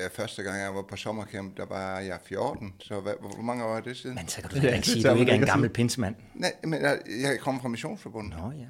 at 0.05 0.13
første 0.13 0.43
gang 0.43 0.61
jeg 0.61 0.75
var 0.75 0.83
på 0.83 0.97
sommercamp, 0.97 1.57
der 1.57 1.67
var 1.67 1.99
jeg 1.99 2.19
14. 2.29 2.73
Så 2.81 3.01
hvad, 3.01 3.13
hvor, 3.21 3.43
mange 3.43 3.65
år 3.65 3.77
er 3.77 3.81
det 3.81 3.97
siden? 3.97 4.15
Men 4.15 4.29
så 4.29 4.41
kan 4.41 4.51
du 4.51 4.57
det 4.57 4.75
ikke 4.75 4.87
sige, 4.87 5.09
at 5.09 5.15
du 5.15 5.21
ikke 5.21 5.33
er 5.33 5.37
en 5.37 5.47
gammel 5.47 5.69
pinsemand. 5.69 6.15
Nej, 6.35 6.53
men 6.65 6.83
jeg, 6.83 6.99
jeg 7.23 7.39
kom 7.41 7.61
fra 7.61 7.69
Missionsforbundet. 7.69 8.35
Nå 8.39 8.53
ja. 8.53 8.65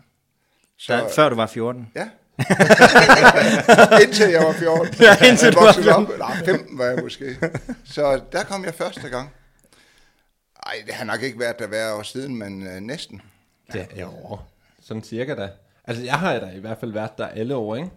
Så, 0.79 0.93
Der, 0.93 1.09
før 1.17 1.29
du 1.29 1.37
var 1.37 1.47
14. 1.47 1.89
Ja. 1.95 2.09
indtil 4.03 4.29
jeg 4.31 4.43
var 4.43 4.53
14. 4.53 4.95
Ja, 5.01 5.27
indtil 5.29 5.47
jeg 5.47 5.55
du 5.55 5.59
var 5.59 5.67
voksede 5.67 5.95
op. 5.95 6.19
Nej, 6.19 6.37
15 6.45 6.79
var 6.79 6.85
jeg 6.85 6.99
måske. 7.03 7.37
Så 7.85 8.21
der 8.33 8.43
kom 8.43 8.65
jeg 8.65 8.75
første 8.75 9.09
gang. 9.09 9.31
Ej, 10.67 10.83
det 10.87 10.95
har 10.95 11.05
nok 11.05 11.23
ikke 11.23 11.39
været 11.39 11.59
der 11.59 11.67
hver 11.67 11.93
år 11.93 12.03
siden, 12.03 12.37
men 12.37 12.67
øh, 12.67 12.81
næsten. 12.81 13.23
Det 13.73 13.87
er 13.97 14.07
år. 14.07 14.49
Sådan 14.81 15.03
cirka 15.03 15.35
da. 15.35 15.51
Altså, 15.85 16.05
jeg 16.05 16.15
har 16.15 16.39
da 16.39 16.51
i 16.51 16.59
hvert 16.59 16.79
fald 16.81 16.93
været 16.93 17.19
der 17.19 17.27
alle 17.27 17.57
år, 17.57 17.77
ikke? 17.77 17.91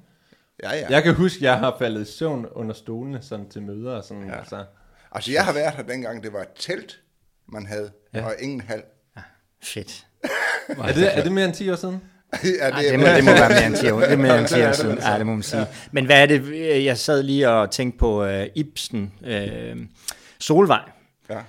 Ja, 0.64 0.76
ja. 0.76 0.86
Jeg 0.90 1.04
kan 1.04 1.16
huske, 1.16 1.46
jeg 1.46 1.60
har 1.60 1.76
faldet 1.80 2.08
i 2.08 2.12
søvn 2.12 2.46
under 2.52 2.74
stolene 2.74 3.22
sådan 3.22 3.50
til 3.50 3.62
møder 3.62 3.96
og 3.96 4.04
sådan. 4.04 4.28
Ja. 4.28 4.38
Altså. 4.40 4.66
Altså, 5.12 5.32
jeg 5.32 5.46
har 5.46 5.54
været 5.54 5.74
her 5.74 5.84
dengang, 5.84 6.24
det 6.24 6.34
var 6.34 6.42
et 6.42 6.48
telt, 6.56 7.02
man 7.48 7.66
havde, 7.66 7.92
ja. 8.14 8.26
og 8.26 8.36
ingen 8.40 8.62
hal. 8.62 8.84
Fedt. 9.64 10.06
Er, 10.70 10.94
det, 10.94 11.18
er 11.18 11.24
det 11.24 11.32
mere 11.32 11.46
end 11.46 11.54
10 11.54 11.70
år 11.72 11.76
siden? 11.76 12.02
ja, 12.44 12.50
Ej, 12.70 12.82
det, 12.82 13.00
må, 13.00 13.06
det 13.06 13.24
må 13.24 13.32
være 13.32 13.50
mere 13.50 13.66
end 13.66 13.76
10 13.76 13.90
år, 13.90 14.00
det 14.00 14.12
er 14.12 14.16
mere 14.18 14.40
end 14.40 14.48
10 14.56 14.62
år 14.64 14.72
siden. 14.72 14.98
Ja, 14.98 15.18
det 15.18 15.26
må 15.26 15.34
man 15.34 15.44
sige. 15.44 15.66
Men 15.92 16.06
hvad 16.06 16.22
er 16.22 16.26
det, 16.26 16.86
jeg 16.86 16.98
sad 16.98 17.24
lige 17.24 17.50
og 17.50 17.72
tænkte 17.72 18.00
på 18.00 18.26
uh, 18.26 18.44
Ibsen, 18.56 19.14
uh, 19.22 19.78
Solvej, 20.40 20.90
Ja. 21.30 21.40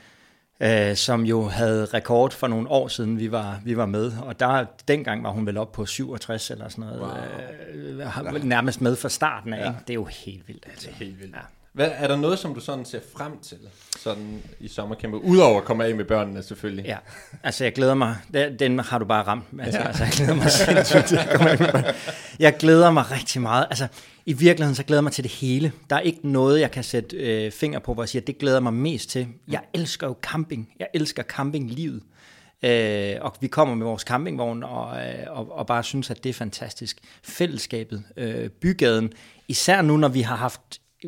Øh, 0.61 0.97
som 0.97 1.25
jo 1.25 1.49
havde 1.49 1.85
rekord 1.85 2.33
for 2.33 2.47
nogle 2.47 2.69
år 2.71 2.89
siden, 2.89 3.19
vi 3.19 3.33
var, 3.33 3.61
vi 3.65 3.77
var 3.77 3.87
med. 3.87 4.13
Og 4.23 4.41
der, 4.41 4.65
dengang 4.89 5.25
var 5.25 5.31
hun 5.31 5.47
vel 5.47 5.57
op 5.57 5.73
på 5.73 5.87
67 5.87 6.51
eller 6.51 6.69
sådan 6.69 6.85
noget. 6.85 7.01
Wow. 7.01 8.35
Øh, 8.35 8.45
nærmest 8.45 8.81
med 8.81 8.97
fra 8.97 9.09
starten 9.09 9.53
af. 9.53 9.59
Ja. 9.59 9.67
Ikke? 9.67 9.79
Det 9.81 9.91
er 9.91 9.95
jo 9.95 10.05
helt 10.05 10.49
vildt. 10.49 10.65
Altså. 10.67 10.87
Det 10.87 10.93
er 10.93 11.05
helt 11.05 11.21
vildt. 11.21 11.35
Ja. 11.37 11.41
Hvad, 11.73 11.91
er 11.95 12.09
der 12.09 12.17
noget, 12.17 12.39
som 12.39 12.55
du 12.55 12.61
sådan 12.61 12.85
ser 12.85 13.01
frem 13.17 13.39
til 13.43 13.59
sådan 13.99 14.43
i 14.61 14.69
sommerkæmpe? 14.69 15.17
Udover 15.17 15.59
at 15.59 15.65
komme 15.65 15.85
af 15.85 15.95
med 15.95 16.05
børnene 16.05 16.43
selvfølgelig. 16.43 16.85
Ja, 16.85 16.97
altså 17.43 17.65
jeg 17.65 17.73
glæder 17.73 17.95
mig, 17.95 18.17
den, 18.59 18.79
har 18.79 18.99
du 18.99 19.05
bare 19.05 19.23
ramt, 19.23 19.45
altså, 19.61 19.81
ja. 19.81 19.87
altså 19.87 20.05
jeg 20.05 20.13
glæder 20.13 20.35
mig 20.35 20.51
sindssygt. 20.51 21.21
Jeg 22.39 22.57
glæder 22.57 22.91
mig 22.91 23.11
rigtig 23.11 23.43
meget, 23.43 23.67
altså 23.71 23.89
i 24.31 24.33
virkeligheden 24.33 24.75
så 24.75 24.83
glæder 24.83 24.99
jeg 24.99 25.05
mig 25.05 25.13
til 25.13 25.25
det 25.25 25.33
hele. 25.33 25.73
Der 25.91 25.97
er 25.97 26.01
ikke 26.01 26.29
noget, 26.29 26.61
jeg 26.61 26.71
kan 26.71 26.85
sætte 26.85 27.17
øh, 27.17 27.53
finger 27.53 27.79
på, 27.79 27.95
hvor 27.95 28.03
jeg 28.03 28.09
siger, 28.09 28.23
det 28.23 28.39
glæder 28.39 28.61
mig 28.61 28.75
mest 28.75 29.11
til. 29.11 29.27
Jeg 29.49 29.61
elsker 29.75 30.07
jo 30.07 30.15
camping, 30.23 30.69
jeg 30.79 30.87
elsker 30.95 31.23
campinglivet. 31.23 32.03
Øh, 32.63 33.15
og 33.21 33.35
vi 33.41 33.47
kommer 33.47 33.75
med 33.75 33.87
vores 33.87 34.03
campingvogn 34.03 34.63
og, 34.63 34.97
øh, 34.97 35.27
og, 35.29 35.53
og 35.59 35.67
bare 35.67 35.83
synes, 35.83 36.11
at 36.11 36.25
det 36.25 36.31
er 36.31 36.35
fantastisk. 36.35 36.99
Fællesskabet, 37.23 38.03
øh, 38.17 38.49
bygaden, 38.49 39.13
især 39.49 39.83
nu, 39.83 39.97
når 39.97 40.09
vi 40.09 40.21
har 40.21 40.37
haft 40.37 40.61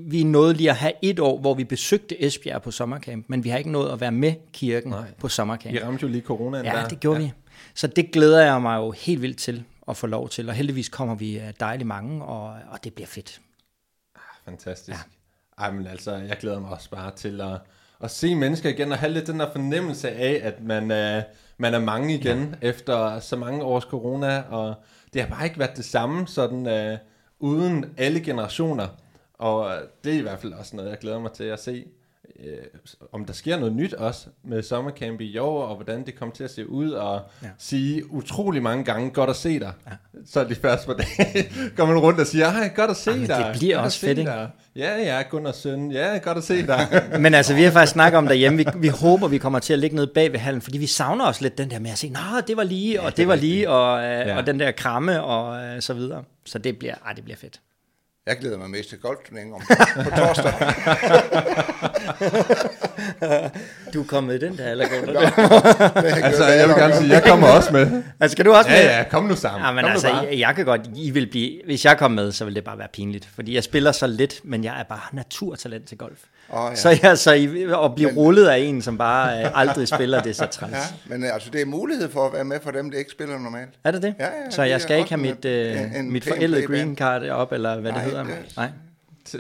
vi 0.09 0.23
nåede 0.25 0.55
lige 0.55 0.71
at 0.71 0.77
have 0.77 0.93
et 1.03 1.19
år, 1.19 1.41
hvor 1.41 1.55
vi 1.55 1.65
besøgte 1.65 2.23
Esbjerg 2.25 2.63
på 2.63 2.71
sommercamp, 2.71 3.25
men 3.29 3.45
vi 3.45 3.49
har 3.49 3.59
ikke 3.59 3.71
nået 3.71 3.91
at 3.91 4.01
være 4.01 4.13
med 4.13 4.35
kirken 4.53 4.91
Nej. 4.91 5.05
på 5.19 5.29
sommercamp. 5.29 5.75
I 5.75 5.79
ramte 5.79 6.03
jo 6.03 6.09
lige 6.09 6.23
coronaen 6.23 6.65
Ja, 6.65 6.73
der. 6.73 6.89
det 6.89 7.01
gjorde 7.01 7.21
ja. 7.21 7.27
vi. 7.27 7.33
Så 7.75 7.87
det 7.87 8.13
glæder 8.13 8.43
jeg 8.43 8.63
mig 8.63 8.77
jo 8.77 8.91
helt 8.91 9.23
vildt 9.23 9.39
til 9.39 9.65
at 9.89 9.97
få 9.97 10.07
lov 10.07 10.29
til, 10.29 10.49
og 10.49 10.55
heldigvis 10.55 10.89
kommer 10.89 11.15
vi 11.15 11.39
øh, 11.41 11.53
dejligt 11.61 11.87
mange, 11.87 12.25
og, 12.25 12.45
og 12.45 12.85
det 12.85 12.95
bliver 12.95 13.07
fedt. 13.07 13.41
Fantastisk. 14.45 14.99
Ja. 14.99 15.03
Ej, 15.59 15.71
men 15.71 15.87
altså, 15.87 16.15
jeg 16.15 16.37
glæder 16.37 16.61
mig 16.61 16.71
også 16.71 16.91
bare 16.91 17.11
til 17.17 17.41
at, 17.41 17.61
at 18.01 18.11
se 18.11 18.35
mennesker 18.35 18.71
igen, 18.71 18.93
og 18.93 18.99
have 18.99 19.13
lidt 19.13 19.27
den 19.27 19.41
der 19.41 19.53
fornemmelse 19.53 20.11
af, 20.11 20.41
at 20.43 20.63
man, 20.63 20.91
er, 20.91 21.23
man 21.59 21.75
er 21.75 21.79
mange 21.79 22.15
igen, 22.15 22.57
ja. 22.63 22.69
efter 22.69 23.21
så 23.21 23.37
mange 23.37 23.65
års 23.65 23.83
corona, 23.83 24.41
og 24.41 24.75
det 25.13 25.23
har 25.23 25.29
bare 25.29 25.45
ikke 25.45 25.59
været 25.59 25.77
det 25.77 25.85
samme, 25.85 26.29
sådan 26.29 26.93
uh, 26.93 26.99
uden 27.39 27.85
alle 27.97 28.21
generationer. 28.21 28.89
Og 29.35 29.75
det 30.05 30.15
er 30.15 30.19
i 30.19 30.23
hvert 30.23 30.39
fald 30.41 30.53
også 30.53 30.77
noget, 30.77 30.91
jeg 30.91 30.99
glæder 30.99 31.19
mig 31.19 31.33
til 31.33 31.45
at 31.45 31.61
se, 31.61 31.85
øh, 32.41 32.57
om 33.13 33.25
der 33.25 33.33
sker 33.33 33.59
noget 33.59 33.75
nyt 33.75 33.95
også 33.95 34.27
med 34.45 34.63
sommercamp 34.63 35.21
i 35.21 35.39
år, 35.39 35.63
og 35.65 35.75
hvordan 35.75 36.07
det 36.07 36.15
kommer 36.15 36.35
til 36.35 36.45
at 36.45 36.51
se 36.51 36.69
ud, 36.69 36.91
og 36.91 37.21
ja. 37.43 37.49
sige 37.59 38.13
utrolig 38.13 38.63
mange 38.63 38.85
gange, 38.85 39.11
godt 39.11 39.31
at 39.31 39.37
se 39.37 39.59
dig. 39.61 39.73
Ja. 39.87 39.93
Så 40.27 40.45
de 40.45 40.55
første 40.55 40.87
par 40.87 40.95
dage 40.95 41.51
går 41.77 41.87
man 41.87 41.99
rundt 41.99 42.21
og 42.21 42.27
siger, 42.27 42.51
hej, 42.51 42.71
godt 42.77 42.91
at 42.91 42.97
se 42.97 43.11
Jamen, 43.11 43.27
dig. 43.27 43.47
det 43.53 43.59
bliver 43.59 43.77
godt 43.77 43.85
også 43.85 43.99
se 43.99 44.07
fedt, 44.07 44.19
ikke? 44.19 44.33
Ja, 44.77 44.97
ja, 45.17 45.23
Gunnar 45.31 45.53
søn. 45.53 45.91
Ja, 45.93 46.19
godt 46.23 46.39
at 46.39 46.45
se 46.45 46.67
dig. 46.67 47.03
Men 47.21 47.35
altså, 47.35 47.55
vi 47.55 47.63
har 47.63 47.71
faktisk 47.71 47.93
snakket 47.93 48.19
om 48.19 48.27
derhjemme, 48.27 48.59
vi, 48.59 48.67
vi 48.77 48.89
håber, 48.89 49.29
vi 49.29 49.39
kommer 49.39 49.59
til 49.59 49.73
at 49.73 49.79
ligge 49.79 49.97
nede 49.97 50.07
bag 50.15 50.33
ved 50.33 50.39
hallen, 50.39 50.63
fordi 50.63 50.79
vi 50.79 50.87
savner 50.87 51.25
også 51.25 51.43
lidt 51.43 51.59
den 51.59 51.71
der 51.71 51.79
med 51.79 51.91
at 51.91 51.99
sige, 51.99 52.13
nej, 52.13 52.41
det 52.47 52.57
var 52.57 52.65
lige, 52.65 53.01
og 53.03 53.17
det 53.17 53.29
var 53.29 53.35
lige, 53.35 53.71
og, 53.71 53.99
øh, 54.05 54.11
Ja. 54.27 54.37
og 54.37 54.47
den 54.47 54.61
der 54.61 54.71
kramme, 54.71 55.23
og 55.23 55.65
øh, 55.65 55.83
så 55.83 55.95
videre. 55.95 56.25
Så 56.45 56.59
det 56.59 56.79
bliver, 56.79 56.95
ej, 57.07 57.13
det 57.13 57.25
bliver 57.25 57.37
fedt. 57.37 57.61
Jeg 58.27 58.37
glæder 58.41 58.59
mig 58.59 58.71
mest 58.71 58.89
til 58.89 58.99
golfturneringen 58.99 59.55
om 59.55 59.61
på 60.05 60.11
torsdag. 60.11 60.53
Du 63.95 64.03
er 64.03 64.07
kommet 64.07 64.35
i 64.35 64.47
den 64.47 64.59
der, 64.59 64.71
eller 64.71 64.89
går 64.89 65.21
altså, 66.25 66.45
jeg 66.47 66.69
vil 66.69 66.77
gerne 66.77 66.97
sige, 66.97 67.11
jeg 67.11 67.23
kommer 67.25 67.49
også 67.49 67.73
med. 67.73 68.03
Altså, 68.21 68.33
skal 68.35 68.45
du 68.45 68.53
også 68.53 68.71
med? 68.71 68.77
Ja, 68.77 68.99
ja, 68.99 69.05
kom 69.11 69.25
nu 69.25 69.37
sammen. 69.37 69.67
Ja, 69.67 69.73
men 69.73 69.85
kom 69.85 69.91
altså, 69.91 70.09
nu 70.09 70.13
bare. 70.13 70.25
jeg, 70.25 70.39
jeg 70.39 70.55
kan 70.55 70.65
godt, 70.65 70.81
I 70.97 71.11
vil 71.11 71.27
blive, 71.31 71.61
hvis 71.65 71.85
jeg 71.85 71.99
kom 71.99 72.11
med, 72.11 72.33
så 72.33 72.45
ville 72.45 72.55
det 72.55 72.65
bare 72.65 72.79
være 72.79 72.89
pinligt, 72.93 73.29
fordi 73.35 73.55
jeg 73.55 73.65
spiller 73.65 73.93
så 73.93 74.07
lidt, 74.07 74.41
men 74.45 74.65
jeg 74.65 74.81
er 74.81 74.85
bare 74.85 75.01
naturtalent 75.13 75.89
til 75.89 75.99
golf. 75.99 76.19
Åh, 76.55 76.71
ja. 76.71 76.75
Så, 76.77 76.99
jeg, 77.03 77.19
så 77.19 77.33
I, 77.33 77.63
at 77.85 77.95
blive 77.95 78.13
rullet 78.17 78.47
af 78.47 78.59
en, 78.59 78.83
som 78.83 78.99
bare 78.99 79.45
øh, 79.45 79.51
aldrig 79.61 79.89
spiller, 79.89 80.23
det 80.23 80.31
er 80.31 80.35
så 80.35 80.47
træls. 80.61 80.73
Ja, 80.73 80.79
men 81.07 81.25
øh, 81.25 81.35
altså, 81.35 81.51
det 81.51 81.61
er 81.61 81.67
mulighed 81.67 82.11
for 82.11 82.27
at 82.27 82.33
være 82.33 82.45
med 82.45 82.59
for 82.63 82.71
dem, 82.71 82.91
der 82.91 82.99
ikke 82.99 83.11
spiller 83.11 83.39
normalt. 83.39 83.71
Er 83.85 83.91
det 83.91 84.03
det? 84.03 84.15
Ja, 84.19 84.25
ja, 84.25 84.51
så 84.51 84.63
det 84.63 84.69
jeg 84.71 84.81
skal 84.81 84.99
ikke 84.99 85.09
have 85.11 85.21
mit, 85.21 85.45
en- 85.45 85.51
øh, 85.51 85.97
en 85.99 86.13
mit 86.13 86.25
forældede 86.25 86.67
green 86.67 86.97
card 86.97 87.29
op, 87.29 87.53
eller 87.53 87.81
hvad 87.81 87.93
Nej, 87.93 88.03
det 88.03 88.11
hedder. 88.11 88.25
det- 88.25 88.57
Nej, 88.57 88.69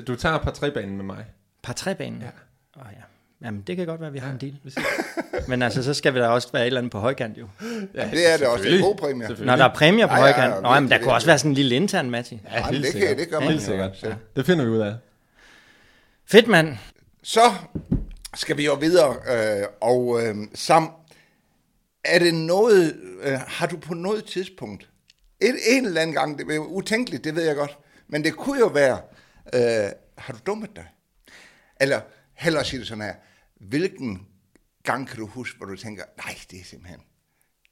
Du 0.06 0.14
tager 0.16 0.38
par 0.38 0.50
tre 0.50 0.70
med 0.74 0.86
mig. 1.04 1.24
par 1.62 1.72
træbanen. 1.72 2.22
Ja. 2.22 2.80
Oh, 2.80 2.86
ja. 2.92 3.46
Jamen, 3.46 3.60
det 3.66 3.76
kan 3.76 3.86
godt 3.86 4.00
være, 4.00 4.08
at 4.08 4.14
vi 4.14 4.18
har 4.18 4.30
en 4.30 4.36
deal. 4.38 4.54
Men 5.48 5.62
altså, 5.62 5.82
så 5.82 5.94
skal 5.94 6.14
vi 6.14 6.18
da 6.18 6.26
også 6.26 6.48
være 6.52 6.62
et 6.62 6.66
eller 6.66 6.80
andet 6.80 6.92
på 6.92 6.98
højkant, 6.98 7.38
jo. 7.38 7.46
Ja, 7.62 7.68
Det 7.70 7.92
er 7.94 8.04
det 8.04 8.12
også. 8.12 8.32
Det 8.38 8.44
er 8.44 8.56
selvfølgelig. 8.56 8.84
god 8.84 8.96
præmie. 8.96 9.28
Når 9.46 9.56
der 9.56 9.64
er 9.64 9.74
præmier 9.74 10.06
på 10.06 10.12
Ja, 10.14 10.20
ja, 10.20 10.26
ja, 10.26 10.32
højkant. 10.32 10.62
Nå, 10.62 10.68
men 10.68 10.74
der 10.74 10.80
virkelig, 10.80 11.02
kunne 11.02 11.14
også 11.14 11.26
være 11.26 11.38
sådan 11.38 11.50
en 11.50 11.54
lille 11.54 11.74
intern, 11.76 12.10
Matti. 12.10 12.40
Ja, 12.52 12.56
Jamen, 12.58 12.70
helt 12.74 12.84
det 12.84 12.92
kan- 12.92 13.00
sikkert. 13.00 13.18
det 13.18 13.28
gør 13.30 13.40
man 13.40 13.48
Helt 13.48 13.62
sikkert. 13.62 14.02
Ja. 14.02 14.08
Det 14.36 14.46
finder 14.46 14.64
vi 14.64 14.70
ud 14.70 14.78
af. 14.78 14.94
Fedt, 16.26 16.48
mand. 16.48 16.76
Så 17.22 17.40
skal 18.34 18.56
vi 18.56 18.64
jo 18.64 18.74
videre, 18.74 19.16
øh, 19.28 19.66
og 19.80 20.22
øh, 20.22 20.36
Sam, 20.54 20.90
er 22.04 22.18
det 22.18 22.34
noget, 22.34 23.00
øh, 23.22 23.38
har 23.46 23.66
du 23.66 23.76
på 23.76 23.94
noget 23.94 24.24
tidspunkt, 24.24 24.88
en, 25.40 25.56
en 25.66 25.86
eller 25.86 26.00
anden 26.00 26.14
gang, 26.14 26.38
det 26.38 26.54
er 26.54 26.58
utænkeligt, 26.58 27.24
det 27.24 27.34
ved 27.34 27.42
jeg 27.42 27.56
godt, 27.56 27.78
men 28.08 28.24
det 28.24 28.36
kunne 28.36 28.58
jo 28.58 28.66
være, 28.66 29.00
øh, 29.54 29.90
har 30.18 30.32
du 30.32 30.38
dummet 30.46 30.76
dig? 30.76 30.88
Eller 31.80 32.00
hellere 32.34 32.64
sige 32.64 32.80
det 32.80 32.88
sådan 32.88 33.04
her. 33.04 33.14
Hvilken 33.60 34.26
gang 34.82 35.08
kan 35.08 35.18
du 35.18 35.26
huske, 35.26 35.56
hvor 35.56 35.66
du 35.66 35.76
tænker, 35.76 36.04
nej, 36.16 36.38
det 36.50 36.60
er 36.60 36.64
simpelthen, 36.64 37.00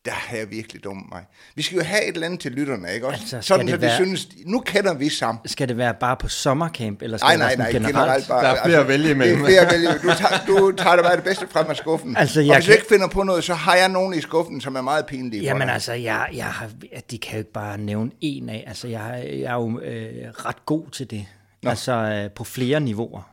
der 0.05 0.11
har 0.13 0.37
jeg 0.37 0.51
virkelig 0.51 0.85
dummet 0.85 1.05
mig. 1.13 1.23
Vi 1.55 1.63
skal 1.63 1.77
jo 1.79 1.85
have 1.85 2.03
et 2.09 2.15
eller 2.15 2.27
andet 2.27 2.41
til 2.41 2.53
lytterne, 2.53 2.93
ikke 2.95 3.07
også? 3.07 3.21
Altså, 3.21 3.41
sådan, 3.49 3.67
være- 3.81 3.91
de 3.91 3.95
synes, 3.95 4.29
nu 4.47 4.61
kender 4.61 4.95
vi 4.95 5.09
sammen. 5.09 5.49
Skal 5.49 5.69
det 5.69 5.77
være 5.77 5.95
bare 6.01 6.17
på 6.17 6.29
sommercamp, 6.29 7.03
eller 7.03 7.17
skal 7.17 7.27
Nej, 7.27 7.33
det 7.33 7.39
nej, 7.39 7.49
være 7.49 7.57
nej, 7.57 7.67
sådan 7.73 7.83
generelt, 7.89 8.25
generelt? 8.27 8.29
bare. 8.29 8.45
Der 8.45 8.61
er 8.61 8.65
flere 8.65 8.79
at 8.81 8.89
vælge 8.89 9.11
imellem. 9.11 9.39
Det 9.39 9.45
er 9.45 9.49
flere 9.49 9.61
at 9.61 9.73
vælge. 9.73 9.89
Du 9.93 10.09
tager, 10.19 10.45
du 10.47 10.73
tager 10.77 10.97
det 10.97 11.05
bare 11.05 11.17
det 11.17 11.25
bedste 11.25 11.47
frem 11.51 11.67
af 11.71 11.77
skuffen. 11.77 12.17
Altså, 12.17 12.41
og 12.41 12.47
jeg 12.47 12.55
hvis 12.57 12.65
du 12.65 12.69
kan- 12.69 12.79
ikke 12.79 12.89
finder 12.89 13.09
på 13.09 13.23
noget, 13.23 13.45
så 13.45 13.55
har 13.55 13.75
jeg 13.77 13.89
nogen 13.89 14.15
i 14.15 14.21
skuffen, 14.21 14.61
som 14.61 14.77
er 14.77 14.81
meget 14.81 15.07
pinlige 15.07 15.41
for 15.41 15.45
Jamen 15.45 15.67
dig. 15.67 15.75
altså, 15.75 15.93
jeg, 15.93 16.29
jeg 16.35 16.45
har, 16.47 16.71
de 17.11 17.19
kan 17.19 17.33
jo 17.33 17.39
ikke 17.39 17.53
bare 17.53 17.79
nævne 17.79 18.11
en 18.21 18.49
af. 18.49 18.65
Altså, 18.67 18.89
jeg, 18.89 19.25
jeg 19.33 19.41
er 19.51 19.55
jo 19.55 19.81
øh, 19.81 20.13
ret 20.31 20.67
god 20.67 20.91
til 20.91 21.11
det. 21.11 21.27
Nå. 21.63 21.71
Altså, 21.71 21.93
øh, 21.93 22.31
på 22.31 22.45
flere 22.45 22.81
niveauer. 22.81 23.30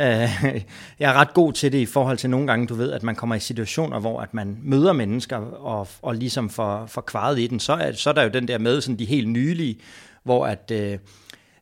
Øh, 0.00 0.64
jeg 0.98 1.10
er 1.10 1.12
ret 1.12 1.34
god 1.34 1.52
til 1.52 1.72
det 1.72 1.78
i 1.78 1.86
forhold 1.86 2.18
til 2.18 2.30
nogle 2.30 2.46
gange, 2.46 2.66
du 2.66 2.74
ved, 2.74 2.92
at 2.92 3.02
man 3.02 3.16
kommer 3.16 3.34
i 3.34 3.40
situationer, 3.40 3.98
hvor 3.98 4.20
at 4.20 4.34
man 4.34 4.58
møder 4.62 4.92
mennesker 4.92 5.36
og, 5.36 5.88
og 6.02 6.14
ligesom 6.14 6.50
får, 6.50 6.86
får 6.86 7.00
kvaret 7.00 7.38
i 7.38 7.46
den. 7.46 7.60
Så 7.60 7.72
er, 7.72 7.92
så 7.92 8.10
er 8.10 8.14
der 8.14 8.22
jo 8.22 8.28
den 8.28 8.48
der 8.48 8.58
med, 8.58 8.80
sådan 8.80 8.98
de 8.98 9.04
helt 9.04 9.28
nylige, 9.28 9.78
hvor 10.22 10.46
at... 10.46 10.70
Øh, 10.70 10.98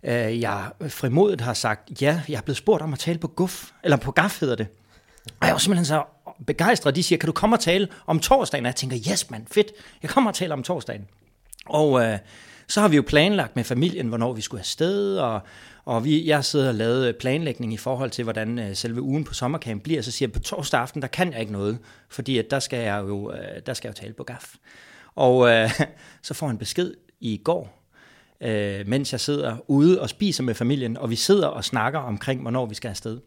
øh, 0.04 0.40
jeg 0.40 0.70
frimodigt 0.88 1.40
har 1.40 1.54
sagt, 1.54 2.02
ja, 2.02 2.20
jeg 2.28 2.36
er 2.36 2.40
blevet 2.40 2.56
spurgt 2.56 2.82
om 2.82 2.92
at 2.92 2.98
tale 2.98 3.18
på 3.18 3.28
guf, 3.28 3.70
eller 3.84 3.96
på 3.96 4.10
gaf 4.10 4.40
hedder 4.40 4.54
det. 4.54 4.66
Og 5.40 5.46
jeg 5.46 5.52
var 5.52 5.58
simpelthen 5.58 5.84
så 5.84 6.02
begejstret. 6.46 6.96
De 6.96 7.02
siger, 7.02 7.18
kan 7.18 7.26
du 7.26 7.32
komme 7.32 7.56
og 7.56 7.60
tale 7.60 7.88
om 8.06 8.20
torsdagen? 8.20 8.64
Og 8.64 8.68
jeg 8.68 8.76
tænker, 8.76 8.96
yes 9.10 9.30
mand, 9.30 9.46
fedt. 9.50 9.72
Jeg 10.02 10.10
kommer 10.10 10.30
og 10.30 10.34
taler 10.34 10.54
om 10.54 10.62
torsdagen. 10.62 11.06
Og 11.66 12.04
øh, 12.04 12.18
så 12.68 12.80
har 12.80 12.88
vi 12.88 12.96
jo 12.96 13.02
planlagt 13.06 13.56
med 13.56 13.64
familien, 13.64 14.08
hvornår 14.08 14.32
vi 14.32 14.40
skulle 14.40 14.60
afsted, 14.60 15.18
og, 15.18 15.40
og 15.84 16.04
vi, 16.04 16.26
jeg 16.26 16.44
sidder 16.44 16.68
og 16.68 16.74
lavet 16.74 17.08
øh, 17.08 17.14
planlægning 17.14 17.72
i 17.72 17.76
forhold 17.76 18.10
til, 18.10 18.24
hvordan 18.24 18.58
øh, 18.58 18.76
selve 18.76 19.02
ugen 19.02 19.24
på 19.24 19.34
sommercamp 19.34 19.82
bliver. 19.82 20.02
Så 20.02 20.10
siger 20.10 20.28
jeg, 20.28 20.32
på 20.32 20.38
torsdag 20.38 20.80
aften, 20.80 21.02
der 21.02 21.08
kan 21.08 21.32
jeg 21.32 21.40
ikke 21.40 21.52
noget, 21.52 21.78
fordi 22.08 22.38
at 22.38 22.50
der, 22.50 22.58
skal 22.58 22.78
jeg 22.78 23.04
jo, 23.08 23.32
øh, 23.32 23.62
der 23.66 23.74
skal 23.74 23.88
jeg 23.88 23.96
jo 23.96 24.02
tale 24.02 24.14
på 24.14 24.24
gaf. 24.24 24.54
Og 25.14 25.48
øh, 25.48 25.70
så 26.22 26.34
får 26.34 26.46
han 26.46 26.54
en 26.54 26.58
besked 26.58 26.94
i 27.20 27.40
går, 27.44 27.88
øh, 28.40 28.88
mens 28.88 29.12
jeg 29.12 29.20
sidder 29.20 29.56
ude 29.68 30.00
og 30.00 30.08
spiser 30.08 30.42
med 30.42 30.54
familien, 30.54 30.96
og 30.96 31.10
vi 31.10 31.16
sidder 31.16 31.46
og 31.46 31.64
snakker 31.64 32.00
omkring, 32.00 32.40
hvornår 32.42 32.66
vi 32.66 32.74
skal 32.74 32.88
afsted. 32.88 33.20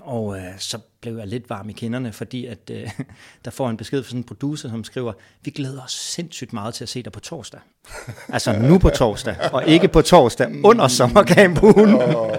Og 0.00 0.36
øh, 0.36 0.44
så 0.58 0.78
blev 1.00 1.18
jeg 1.18 1.26
lidt 1.26 1.50
varm 1.50 1.68
i 1.68 1.72
kinderne, 1.72 2.12
fordi 2.12 2.46
at, 2.46 2.58
øh, 2.70 2.90
der 3.44 3.50
får 3.50 3.70
en 3.70 3.76
besked 3.76 4.02
fra 4.02 4.08
sådan 4.08 4.20
en 4.20 4.24
producer, 4.24 4.68
som 4.68 4.84
skriver, 4.84 5.12
vi 5.42 5.50
glæder 5.50 5.82
os 5.82 5.92
sindssygt 5.92 6.52
meget 6.52 6.74
til 6.74 6.84
at 6.84 6.88
se 6.88 7.02
dig 7.02 7.12
på 7.12 7.20
torsdag. 7.20 7.60
altså 8.32 8.52
nu 8.52 8.78
på 8.78 8.90
torsdag, 8.90 9.36
og 9.52 9.66
ikke 9.66 9.88
på 9.88 10.02
torsdag 10.02 10.64
under 10.64 10.88
sommercampugen. 10.88 11.94
Oh, 11.94 12.30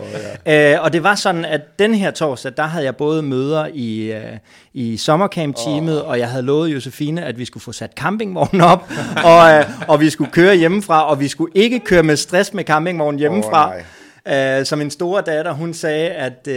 ja. 0.46 0.74
øh, 0.76 0.84
og 0.84 0.94
det 0.94 1.04
var 1.04 1.16
sådan, 1.16 1.46
at 1.46 1.80
den 1.80 1.96
her 1.96 2.12
torsdag, 2.12 2.54
der 2.58 2.64
havde 2.64 2.86
jeg 2.86 2.96
både 2.96 3.22
møder 3.22 3.68
i, 3.74 4.12
øh, 4.12 4.38
i 4.74 4.98
sommercamp-teamet, 4.98 6.04
oh. 6.04 6.10
og 6.10 6.20
jeg 6.20 6.30
havde 6.30 6.44
lovet 6.44 6.74
Josefine, 6.74 7.26
at 7.26 7.40
vi 7.40 7.46
skulle 7.46 7.64
få 7.64 7.72
sat 7.72 7.92
campingvognen 7.96 8.62
op, 8.62 8.92
og, 9.24 9.52
øh, 9.54 9.66
og 9.88 10.00
vi 10.00 10.10
skulle 10.10 10.32
køre 10.32 10.56
hjemmefra, 10.56 11.10
og 11.10 11.20
vi 11.20 11.28
skulle 11.28 11.52
ikke 11.56 11.80
køre 11.80 12.04
med 12.04 12.16
stress 12.16 12.54
med 12.54 12.64
campingvognen 12.64 13.20
hjemmefra. 13.20 13.70
nej. 13.70 13.84
Uh, 14.29 14.65
som 14.65 14.79
min 14.79 14.91
store 14.91 15.22
datter, 15.22 15.53
hun 15.53 15.74
sagde, 15.74 16.10
at, 16.10 16.48
uh, 16.48 16.53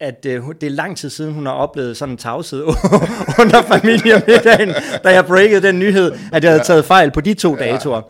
at 0.00 0.26
uh, 0.28 0.54
det 0.60 0.62
er 0.62 0.70
lang 0.70 0.96
tid 0.96 1.10
siden, 1.10 1.32
hun 1.32 1.46
har 1.46 1.52
oplevet 1.52 1.96
sådan 1.96 2.12
en 2.12 2.18
tavshed 2.18 2.62
under 3.40 3.62
familiemiddagen, 3.62 4.74
da 5.04 5.08
jeg 5.08 5.26
breakede 5.26 5.62
den 5.62 5.78
nyhed, 5.78 6.12
at 6.32 6.44
jeg 6.44 6.52
havde 6.52 6.64
taget 6.64 6.84
fejl 6.84 7.10
på 7.10 7.20
de 7.20 7.34
to 7.34 7.56
datoer. 7.56 8.02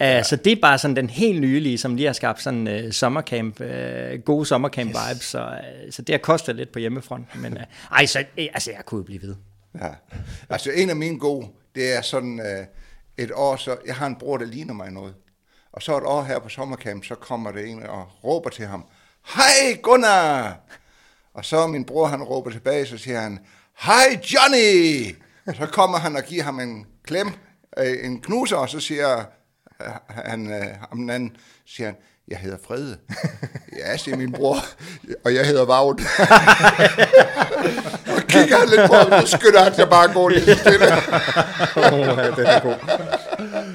Uh, 0.00 0.24
så 0.24 0.38
det 0.44 0.52
er 0.52 0.56
bare 0.62 0.78
sådan 0.78 0.96
den 0.96 1.10
helt 1.10 1.40
nylige, 1.40 1.78
som 1.78 1.94
lige 1.94 2.06
har 2.06 2.12
skabt 2.12 2.42
sådan 2.42 2.68
uh, 2.68 2.90
sommercamp, 2.90 3.60
uh, 3.60 4.20
gode 4.24 4.46
sommercamp 4.46 4.90
vibes, 4.90 5.24
så, 5.24 5.38
uh, 5.38 5.90
så 5.90 6.02
det 6.02 6.12
har 6.12 6.18
kostet 6.18 6.56
lidt 6.56 6.72
på 6.72 6.78
hjemmefronten, 6.78 7.42
men 7.42 7.52
uh, 7.52 7.62
ej, 7.98 8.06
så, 8.06 8.18
uh, 8.18 8.24
altså 8.54 8.70
jeg 8.70 8.80
kunne 8.86 8.98
jo 8.98 9.04
blive 9.04 9.22
ved. 9.22 9.34
Ja. 9.80 9.88
Altså 10.50 10.70
en 10.70 10.90
af 10.90 10.96
mine 10.96 11.18
gode, 11.18 11.46
det 11.74 11.96
er 11.96 12.00
sådan 12.00 12.40
øh, 12.40 12.66
et 13.24 13.30
år, 13.34 13.56
så 13.56 13.76
jeg 13.86 13.94
har 13.94 14.06
en 14.06 14.16
bror, 14.16 14.36
der 14.36 14.44
ligner 14.44 14.74
mig 14.74 14.90
noget. 14.90 15.14
Og 15.72 15.82
så 15.82 15.96
et 15.96 16.04
år 16.04 16.22
her 16.22 16.38
på 16.38 16.48
sommercamp, 16.48 17.04
så 17.04 17.14
kommer 17.14 17.52
det 17.52 17.68
en 17.68 17.82
og 17.82 18.24
råber 18.24 18.50
til 18.50 18.66
ham, 18.66 18.84
Hej 19.34 19.80
Gunnar! 19.82 20.56
Og 21.34 21.44
så 21.44 21.66
min 21.66 21.84
bror, 21.84 22.06
han 22.06 22.22
råber 22.22 22.50
tilbage, 22.50 22.86
så 22.86 22.98
siger 22.98 23.20
han, 23.20 23.38
Hej 23.78 24.20
Johnny! 24.32 25.16
Og 25.46 25.54
så 25.54 25.66
kommer 25.66 25.98
han 25.98 26.16
og 26.16 26.22
giver 26.22 26.42
ham 26.42 26.60
en 26.60 26.86
klem, 27.04 27.28
øh, 27.78 28.06
en 28.06 28.20
knuser, 28.20 28.56
og 28.56 28.68
så 28.68 28.80
siger 28.80 29.18
øh, 29.80 29.86
han, 30.08 30.46
han, 30.46 30.76
ham 30.88 30.98
den 30.98 31.10
anden, 31.10 31.36
siger 31.66 31.86
han, 31.86 31.96
jeg 32.32 32.40
hedder 32.40 32.58
Frede. 32.66 32.96
ja, 33.78 33.96
siger 33.96 34.16
min 34.16 34.32
bror, 34.32 34.56
og 35.24 35.34
jeg 35.34 35.46
hedder 35.46 35.64
Vagn. 35.64 35.98
og 38.16 38.22
kigger 38.28 38.56
han 38.56 38.68
lidt 38.68 38.90
på 38.90 38.94
ham, 38.94 39.26
så 39.26 39.36
skynder 39.38 39.62
han 39.62 39.74
sig 39.74 39.88
bare 39.88 40.04
at 40.08 40.14
gå 40.14 40.28
lidt 40.28 40.44
stille. 40.58 40.86
oh, 41.76 42.36
den 42.36 42.46
er 42.46 42.60
god. 42.60 42.74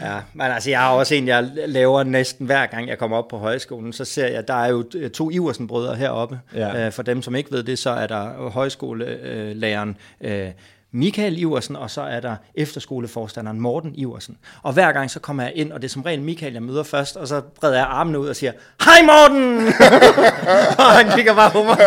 Ja, 0.02 0.16
men 0.34 0.48
altså 0.48 0.70
jeg 0.70 0.80
har 0.80 0.90
også 0.90 1.16
en, 1.16 1.28
jeg 1.28 1.50
laver 1.68 2.04
næsten 2.04 2.46
hver 2.46 2.66
gang, 2.66 2.88
jeg 2.88 2.98
kommer 2.98 3.18
op 3.18 3.28
på 3.28 3.38
højskolen, 3.38 3.94
så 3.94 4.06
ser 4.06 4.28
jeg, 4.28 4.48
der 4.48 4.64
er 4.64 4.68
jo 4.68 4.84
to 5.14 5.32
Iversen-brødre 5.32 5.96
heroppe. 5.96 6.40
Ja. 6.56 6.86
Øh, 6.86 6.92
for 6.92 7.04
dem, 7.04 7.22
som 7.22 7.36
ikke 7.36 7.52
ved 7.52 7.64
det, 7.64 7.80
så 7.80 7.90
er 7.90 8.08
der 8.08 8.50
højskolelæreren 8.50 9.98
øh, 10.22 10.50
Michael 10.98 11.38
Iversen, 11.38 11.76
og 11.76 11.90
så 11.92 12.02
er 12.02 12.20
der 12.20 12.36
efterskoleforstanderen 12.56 13.60
Morten 13.62 13.96
Iversen. 13.96 14.38
Og 14.64 14.74
hver 14.74 14.92
gang 14.92 15.12
så 15.12 15.20
kommer 15.20 15.44
jeg 15.44 15.52
ind, 15.56 15.72
og 15.72 15.82
det 15.82 15.88
er 15.88 15.92
som 15.92 16.02
regel 16.02 16.22
Michael, 16.22 16.54
jeg 16.54 16.64
møder 16.64 16.84
først, 16.84 17.16
og 17.18 17.28
så 17.28 17.42
breder 17.42 17.76
jeg 17.78 17.86
armene 17.86 18.20
ud 18.20 18.28
og 18.28 18.36
siger, 18.36 18.52
Hej 18.84 19.02
Morten! 19.06 19.68
og 20.80 20.86
han 20.86 21.12
kigger 21.16 21.36
bare 21.36 21.52
på 21.52 21.64
mig. 21.64 21.78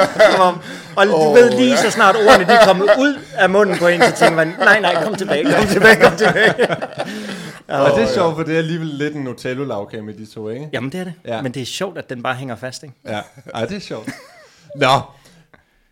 om- 0.41 0.61
Og 0.97 1.07
du 1.07 1.15
Åh, 1.15 1.35
ved 1.35 1.51
lige 1.51 1.77
så 1.77 1.91
snart 1.91 2.17
ordene 2.17 2.45
de 2.47 2.53
er 2.53 2.65
kommet 2.67 2.85
ud 2.99 3.19
af 3.35 3.51
munden 3.51 3.79
på 3.79 3.87
en, 3.89 4.01
så 4.03 4.13
tænker 4.17 4.37
man, 4.37 4.55
nej, 4.59 4.81
nej, 4.81 5.05
kom 5.05 5.15
tilbage, 5.15 5.45
kom 5.55 5.67
tilbage, 5.67 5.97
kom 5.97 6.17
tilbage. 6.17 6.55
Og 7.69 7.91
det 7.97 8.03
er 8.03 8.13
sjovt, 8.15 8.37
for 8.37 8.43
det 8.43 8.55
er 8.55 8.59
alligevel 8.59 8.87
lidt 8.87 9.15
en 9.15 9.27
Otello-lavkage 9.27 10.03
med 10.03 10.15
de 10.15 10.27
to, 10.27 10.49
ikke? 10.49 10.69
Jamen 10.73 10.93
det 10.93 11.01
er 11.01 11.05
det. 11.05 11.13
Ja. 11.25 11.43
Men 11.43 11.53
det 11.55 11.63
er 11.63 11.67
sjovt, 11.67 11.99
at 11.99 12.11
den 12.11 12.23
bare 12.23 12.35
hænger 12.35 12.57
fast, 12.57 12.83
ikke? 12.83 12.95
Ja, 13.07 13.21
Ej, 13.55 13.65
det 13.65 13.77
er 13.77 13.81
sjovt. 13.81 14.09
Nå, 14.77 15.01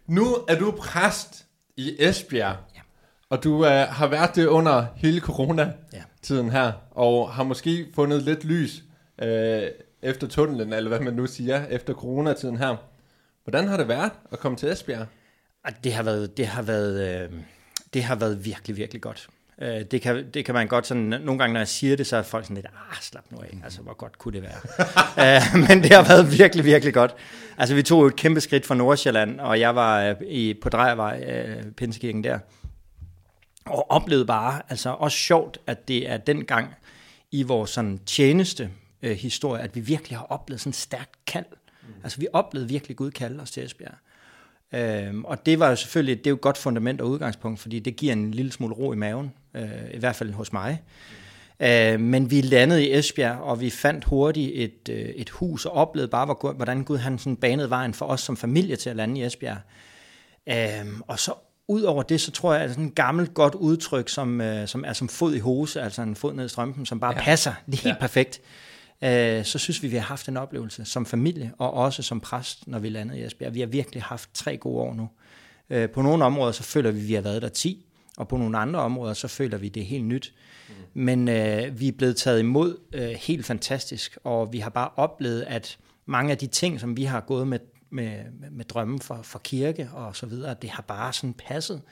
nu 0.06 0.36
er 0.48 0.58
du 0.58 0.70
præst 0.70 1.28
i 1.76 1.96
Esbjerg. 1.98 2.54
Og 3.30 3.44
du 3.44 3.54
uh, 3.54 3.66
har 3.66 4.06
været 4.06 4.34
det 4.34 4.46
under 4.46 4.86
hele 4.96 5.20
corona-tiden 5.20 6.50
her, 6.50 6.72
og 6.90 7.30
har 7.30 7.42
måske 7.42 7.86
fundet 7.94 8.22
lidt 8.22 8.44
lys 8.44 8.82
uh, 9.22 9.28
efter 10.02 10.26
tunnelen, 10.28 10.72
eller 10.72 10.88
hvad 10.88 11.00
man 11.00 11.14
nu 11.14 11.26
siger, 11.26 11.66
efter 11.66 11.94
coronatiden 11.94 12.56
her. 12.56 12.76
Hvordan 13.44 13.68
har 13.68 13.76
det 13.76 13.88
været 13.88 14.12
at 14.32 14.38
komme 14.38 14.58
til 14.58 14.72
Esbjerg? 14.72 15.06
Det 15.84 15.92
har 15.92 16.02
været, 16.02 16.36
det 16.36 16.46
har 16.46 16.62
været, 16.62 17.22
øh, 17.24 17.30
det 17.94 18.04
har 18.04 18.14
været 18.14 18.44
virkelig, 18.44 18.76
virkelig 18.76 19.02
godt. 19.02 19.28
Øh, 19.62 19.80
det, 19.90 20.02
kan, 20.02 20.30
det 20.34 20.44
kan 20.44 20.54
man 20.54 20.68
godt 20.68 20.86
sådan, 20.86 21.02
nogle 21.02 21.38
gange 21.38 21.52
når 21.52 21.60
jeg 21.60 21.68
siger 21.68 21.96
det, 21.96 22.06
så 22.06 22.16
er 22.16 22.22
folk 22.22 22.44
sådan 22.44 22.54
lidt, 22.54 22.66
ah, 22.66 22.96
slap 23.00 23.24
nu 23.30 23.38
af, 23.38 23.58
altså 23.64 23.82
hvor 23.82 23.94
godt 23.94 24.18
kunne 24.18 24.40
det 24.40 24.42
være. 24.42 24.56
øh, 25.36 25.68
men 25.68 25.82
det 25.82 25.92
har 25.92 26.08
været 26.08 26.38
virkelig, 26.38 26.64
virkelig 26.64 26.94
godt. 26.94 27.14
Altså 27.58 27.74
vi 27.74 27.82
tog 27.82 28.02
jo 28.02 28.06
et 28.06 28.16
kæmpe 28.16 28.40
skridt 28.40 28.66
fra 28.66 28.74
Nordsjælland, 28.74 29.40
og 29.40 29.60
jeg 29.60 29.74
var 29.74 30.02
øh, 30.02 30.16
i, 30.26 30.54
på 30.62 30.68
Drejervej, 30.68 31.24
øh, 31.28 31.64
Pinsekirken 31.72 32.24
der, 32.24 32.38
og 33.70 33.90
oplevede 33.90 34.26
bare, 34.26 34.62
altså 34.68 34.90
også 34.90 35.18
sjovt, 35.18 35.58
at 35.66 35.88
det 35.88 36.10
er 36.10 36.16
den 36.16 36.44
gang 36.44 36.74
i 37.30 37.42
vores 37.42 37.70
sådan 37.70 38.00
tjeneste 38.06 38.70
øh, 39.02 39.16
historie, 39.16 39.62
at 39.62 39.74
vi 39.74 39.80
virkelig 39.80 40.18
har 40.18 40.26
oplevet 40.26 40.60
sådan 40.60 40.70
et 40.70 40.76
stærkt 40.76 41.24
kald. 41.26 41.44
Mm. 41.82 41.94
Altså 42.02 42.20
vi 42.20 42.26
oplevede 42.32 42.68
virkelig 42.68 42.96
Gud 42.96 43.10
kalde 43.10 43.42
os 43.42 43.50
til 43.50 43.64
Esbjerg. 43.64 43.94
Øhm, 44.72 45.24
og 45.24 45.46
det 45.46 45.58
var 45.58 45.68
jo 45.68 45.76
selvfølgelig, 45.76 46.18
det 46.18 46.26
er 46.26 46.30
jo 46.30 46.34
et 46.34 46.40
godt 46.40 46.58
fundament 46.58 47.00
og 47.00 47.08
udgangspunkt, 47.08 47.60
fordi 47.60 47.78
det 47.78 47.96
giver 47.96 48.12
en 48.12 48.30
lille 48.30 48.52
smule 48.52 48.74
ro 48.74 48.92
i 48.92 48.96
maven, 48.96 49.32
øh, 49.54 49.70
i 49.94 49.98
hvert 49.98 50.16
fald 50.16 50.32
hos 50.32 50.52
mig. 50.52 50.82
Øh, 51.60 52.00
men 52.00 52.30
vi 52.30 52.40
landede 52.40 52.86
i 52.86 52.94
Esbjerg, 52.94 53.38
og 53.38 53.60
vi 53.60 53.70
fandt 53.70 54.04
hurtigt 54.04 54.52
et, 54.54 54.88
øh, 54.90 55.08
et 55.08 55.30
hus, 55.30 55.66
og 55.66 55.72
oplevede 55.72 56.10
bare, 56.10 56.24
hvor, 56.24 56.52
hvordan 56.52 56.84
Gud 56.84 56.96
han 56.96 57.18
sådan 57.18 57.36
banede 57.36 57.70
vejen 57.70 57.94
for 57.94 58.06
os 58.06 58.20
som 58.20 58.36
familie 58.36 58.76
til 58.76 58.90
at 58.90 58.96
lande 58.96 59.20
i 59.20 59.24
Esbjerg. 59.24 59.58
Øhm, 60.46 61.02
og 61.06 61.18
så 61.18 61.32
ud 61.68 61.82
over 61.82 62.02
det, 62.02 62.20
så 62.20 62.30
tror 62.30 62.54
jeg, 62.54 62.62
at 62.62 62.70
sådan 62.70 62.84
et 62.84 62.94
gammelt 62.94 63.34
godt 63.34 63.54
udtryk, 63.54 64.08
som, 64.08 64.40
øh, 64.40 64.68
som 64.68 64.84
er 64.86 64.92
som 64.92 65.08
fod 65.08 65.34
i 65.34 65.38
hose, 65.38 65.82
altså 65.82 66.02
en 66.02 66.16
fod 66.16 66.34
ned 66.34 66.44
i 66.44 66.48
strømpen, 66.48 66.86
som 66.86 67.00
bare 67.00 67.14
ja. 67.16 67.22
passer, 67.22 67.52
det 67.66 67.74
er 67.74 67.82
helt 67.82 67.94
ja. 67.94 68.00
perfekt. 68.00 68.40
Øh, 69.02 69.44
så 69.44 69.58
synes 69.58 69.82
vi, 69.82 69.88
vi 69.88 69.96
har 69.96 70.02
haft 70.02 70.28
en 70.28 70.36
oplevelse 70.36 70.84
som 70.84 71.06
familie, 71.06 71.52
og 71.58 71.74
også 71.74 72.02
som 72.02 72.20
præst, 72.20 72.68
når 72.68 72.78
vi 72.78 72.88
landede 72.88 73.20
i 73.20 73.24
Esbjerg. 73.24 73.54
Vi 73.54 73.60
har 73.60 73.66
virkelig 73.66 74.02
haft 74.02 74.30
tre 74.34 74.56
gode 74.56 74.82
år 74.82 74.94
nu. 74.94 75.08
Øh, 75.70 75.90
på 75.90 76.02
nogle 76.02 76.24
områder, 76.24 76.52
så 76.52 76.62
føler 76.62 76.90
vi, 76.90 77.00
at 77.00 77.08
vi 77.08 77.14
har 77.14 77.20
været 77.20 77.42
der 77.42 77.48
10, 77.48 77.86
og 78.16 78.28
på 78.28 78.36
nogle 78.36 78.58
andre 78.58 78.80
områder, 78.80 79.14
så 79.14 79.28
føler 79.28 79.58
vi, 79.58 79.68
det 79.68 79.80
er 79.80 79.86
helt 79.86 80.04
nyt. 80.04 80.34
Mm. 80.68 80.74
Men 80.94 81.28
øh, 81.28 81.80
vi 81.80 81.88
er 81.88 81.92
blevet 81.92 82.16
taget 82.16 82.40
imod 82.40 82.76
øh, 82.92 83.08
helt 83.08 83.46
fantastisk, 83.46 84.18
og 84.24 84.52
vi 84.52 84.58
har 84.58 84.70
bare 84.70 84.88
oplevet, 84.96 85.44
at 85.46 85.78
mange 86.06 86.30
af 86.30 86.38
de 86.38 86.46
ting, 86.46 86.80
som 86.80 86.96
vi 86.96 87.04
har 87.04 87.20
gået 87.20 87.48
med, 87.48 87.58
med, 87.90 88.24
med, 88.40 88.50
med 88.50 88.64
drømme 88.64 89.00
for, 89.00 89.20
for 89.22 89.38
kirke 89.38 89.90
og 89.92 90.16
så 90.16 90.26
videre, 90.26 90.56
det 90.62 90.70
har 90.70 90.82
bare 90.82 91.12
sådan 91.12 91.34
passet 91.34 91.82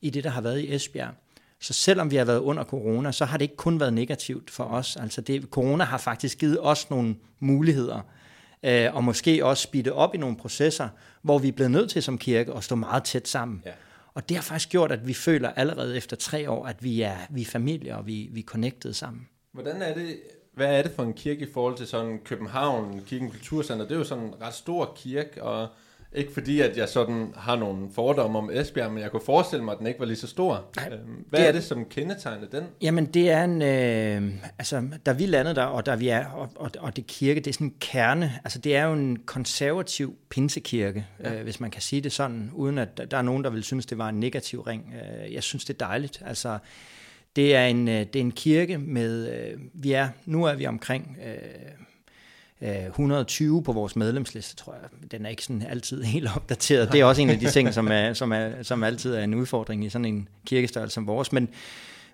i 0.00 0.10
det, 0.10 0.24
der 0.24 0.30
har 0.30 0.40
været 0.40 0.58
i 0.58 0.74
Esbjerg. 0.74 1.14
Så 1.60 1.72
selvom 1.72 2.10
vi 2.10 2.16
har 2.16 2.24
været 2.24 2.38
under 2.38 2.64
corona, 2.64 3.12
så 3.12 3.24
har 3.24 3.38
det 3.38 3.44
ikke 3.44 3.56
kun 3.56 3.80
været 3.80 3.92
negativt 3.92 4.50
for 4.50 4.64
os. 4.64 4.96
Altså 4.96 5.20
det, 5.20 5.48
corona 5.50 5.84
har 5.84 5.98
faktisk 5.98 6.38
givet 6.38 6.58
os 6.60 6.90
nogle 6.90 7.16
muligheder 7.40 8.00
øh, 8.62 8.94
og 8.94 9.04
måske 9.04 9.44
også 9.44 9.62
speede 9.62 9.92
op 9.92 10.14
i 10.14 10.18
nogle 10.18 10.36
processer, 10.36 10.88
hvor 11.22 11.38
vi 11.38 11.48
er 11.48 11.52
blevet 11.52 11.70
nødt 11.70 11.90
til 11.90 12.02
som 12.02 12.18
kirke 12.18 12.52
at 12.52 12.64
stå 12.64 12.74
meget 12.74 13.04
tæt 13.04 13.28
sammen. 13.28 13.62
Ja. 13.66 13.70
Og 14.14 14.28
det 14.28 14.36
har 14.36 14.42
faktisk 14.42 14.68
gjort, 14.68 14.92
at 14.92 15.06
vi 15.06 15.14
føler 15.14 15.50
allerede 15.50 15.96
efter 15.96 16.16
tre 16.16 16.50
år, 16.50 16.66
at 16.66 16.84
vi 16.84 17.02
er, 17.02 17.16
vi 17.30 17.40
er 17.40 17.46
familie, 17.46 17.96
og 17.96 18.06
vi, 18.06 18.28
vi 18.32 18.40
er 18.40 18.44
connected 18.44 18.92
sammen. 18.92 19.28
Hvordan 19.52 19.82
er 19.82 19.94
det, 19.94 20.20
hvad 20.54 20.78
er 20.78 20.82
det 20.82 20.92
for 20.96 21.02
en 21.02 21.12
kirke 21.12 21.40
i 21.40 21.52
forhold 21.52 21.76
til 21.76 21.86
sådan 21.86 22.20
København, 22.24 23.02
Kirken 23.06 23.30
Kulturcenter? 23.30 23.84
Det 23.86 23.94
er 23.94 23.98
jo 23.98 24.04
sådan 24.04 24.24
en 24.24 24.34
ret 24.42 24.54
stor 24.54 24.92
kirke, 24.96 25.42
og 25.42 25.68
ikke 26.14 26.32
fordi, 26.32 26.60
at 26.60 26.76
jeg 26.76 26.88
sådan 26.88 27.32
har 27.36 27.56
nogle 27.56 27.88
fordomme 27.94 28.38
om 28.38 28.50
Esbjerg, 28.52 28.92
men 28.92 29.02
jeg 29.02 29.10
kunne 29.10 29.22
forestille 29.26 29.64
mig, 29.64 29.72
at 29.72 29.78
den 29.78 29.86
ikke 29.86 30.00
var 30.00 30.06
lige 30.06 30.16
så 30.16 30.26
stor. 30.26 30.64
Nej, 30.76 30.88
Øhm, 30.92 31.24
Hvad 31.28 31.40
det 31.40 31.44
er, 31.46 31.48
er- 31.48 31.52
det, 31.52 31.64
som 31.64 31.84
kendetegner 31.84 32.46
den? 32.46 32.64
Jamen 32.82 33.06
det 33.06 33.30
er 33.30 33.44
en, 33.44 33.62
øh, 33.62 34.34
altså 34.58 34.82
da 35.06 35.12
vi 35.12 35.26
landede 35.26 35.54
der, 35.54 35.64
og 35.64 35.86
der 35.86 35.96
vi 35.96 36.08
er, 36.08 36.26
og, 36.26 36.48
og, 36.54 36.70
og 36.78 36.96
det 36.96 37.06
kirke, 37.06 37.40
det 37.40 37.46
er 37.50 37.52
sådan 37.54 37.66
en 37.66 37.74
kerne, 37.80 38.32
altså 38.44 38.58
det 38.58 38.76
er 38.76 38.84
jo 38.84 38.92
en 38.92 39.16
konservativ 39.26 40.16
pinsekirke, 40.28 41.06
ja. 41.24 41.34
øh, 41.34 41.42
hvis 41.42 41.60
man 41.60 41.70
kan 41.70 41.82
sige 41.82 42.00
det 42.02 42.12
sådan, 42.12 42.50
uden 42.54 42.78
at 42.78 42.98
der- 42.98 43.04
der 43.04 43.16
er 43.16 43.22
nogen, 43.22 43.44
der 43.44 43.50
vil 43.50 43.62
synes, 43.64 43.86
det 43.86 43.98
var 43.98 44.08
en 44.08 44.20
negativ 44.20 44.60
ring. 44.60 44.94
Øh, 45.24 45.34
jeg 45.34 45.42
synes, 45.42 45.64
det 45.64 45.74
er 45.74 45.86
dejligt. 45.86 46.22
Altså 46.26 46.58
det 47.36 47.54
er 47.54 47.66
en, 47.66 47.88
øh, 47.88 47.94
det 47.94 48.16
er 48.16 48.20
en 48.20 48.32
kirke 48.32 48.78
med, 48.78 49.28
øh, 49.28 49.60
vi 49.74 49.92
er, 49.92 50.08
nu 50.26 50.44
er 50.44 50.54
vi 50.54 50.66
omkring 50.66 51.16
øh, 51.26 52.68
øh, 52.68 52.86
120 52.86 53.62
på 53.62 53.72
vores 53.72 53.96
medlemsliste, 53.96 54.56
tror 54.56 54.74
jeg. 54.74 55.10
Den 55.10 55.26
er 55.26 55.30
ikke 55.30 55.44
sådan 55.44 55.62
altid 55.62 56.02
helt 56.14 56.28
opdateret. 56.36 56.92
Det 56.92 57.00
er 57.00 57.04
også 57.04 57.22
en 57.22 57.30
af 57.30 57.38
de 57.38 57.50
ting, 57.50 57.74
som, 57.74 57.88
er, 57.90 58.12
som, 58.12 58.32
er, 58.32 58.62
som 58.62 58.82
altid 58.82 59.14
er 59.14 59.24
en 59.24 59.34
udfordring 59.34 59.84
i 59.84 59.88
sådan 59.88 60.04
en 60.04 60.28
kirkestørrelse 60.46 60.94
som 60.94 61.06
vores. 61.06 61.32
Men, 61.32 61.48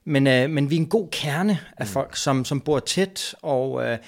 men, 0.04 0.26
øh, 0.26 0.50
men 0.50 0.70
vi 0.70 0.76
er 0.76 0.80
en 0.80 0.88
god 0.88 1.08
kerne 1.12 1.58
af 1.76 1.86
folk, 1.86 2.16
som, 2.16 2.44
som 2.44 2.60
bor 2.60 2.78
tæt, 2.78 3.34
og 3.42 3.84
øh, 3.86 3.98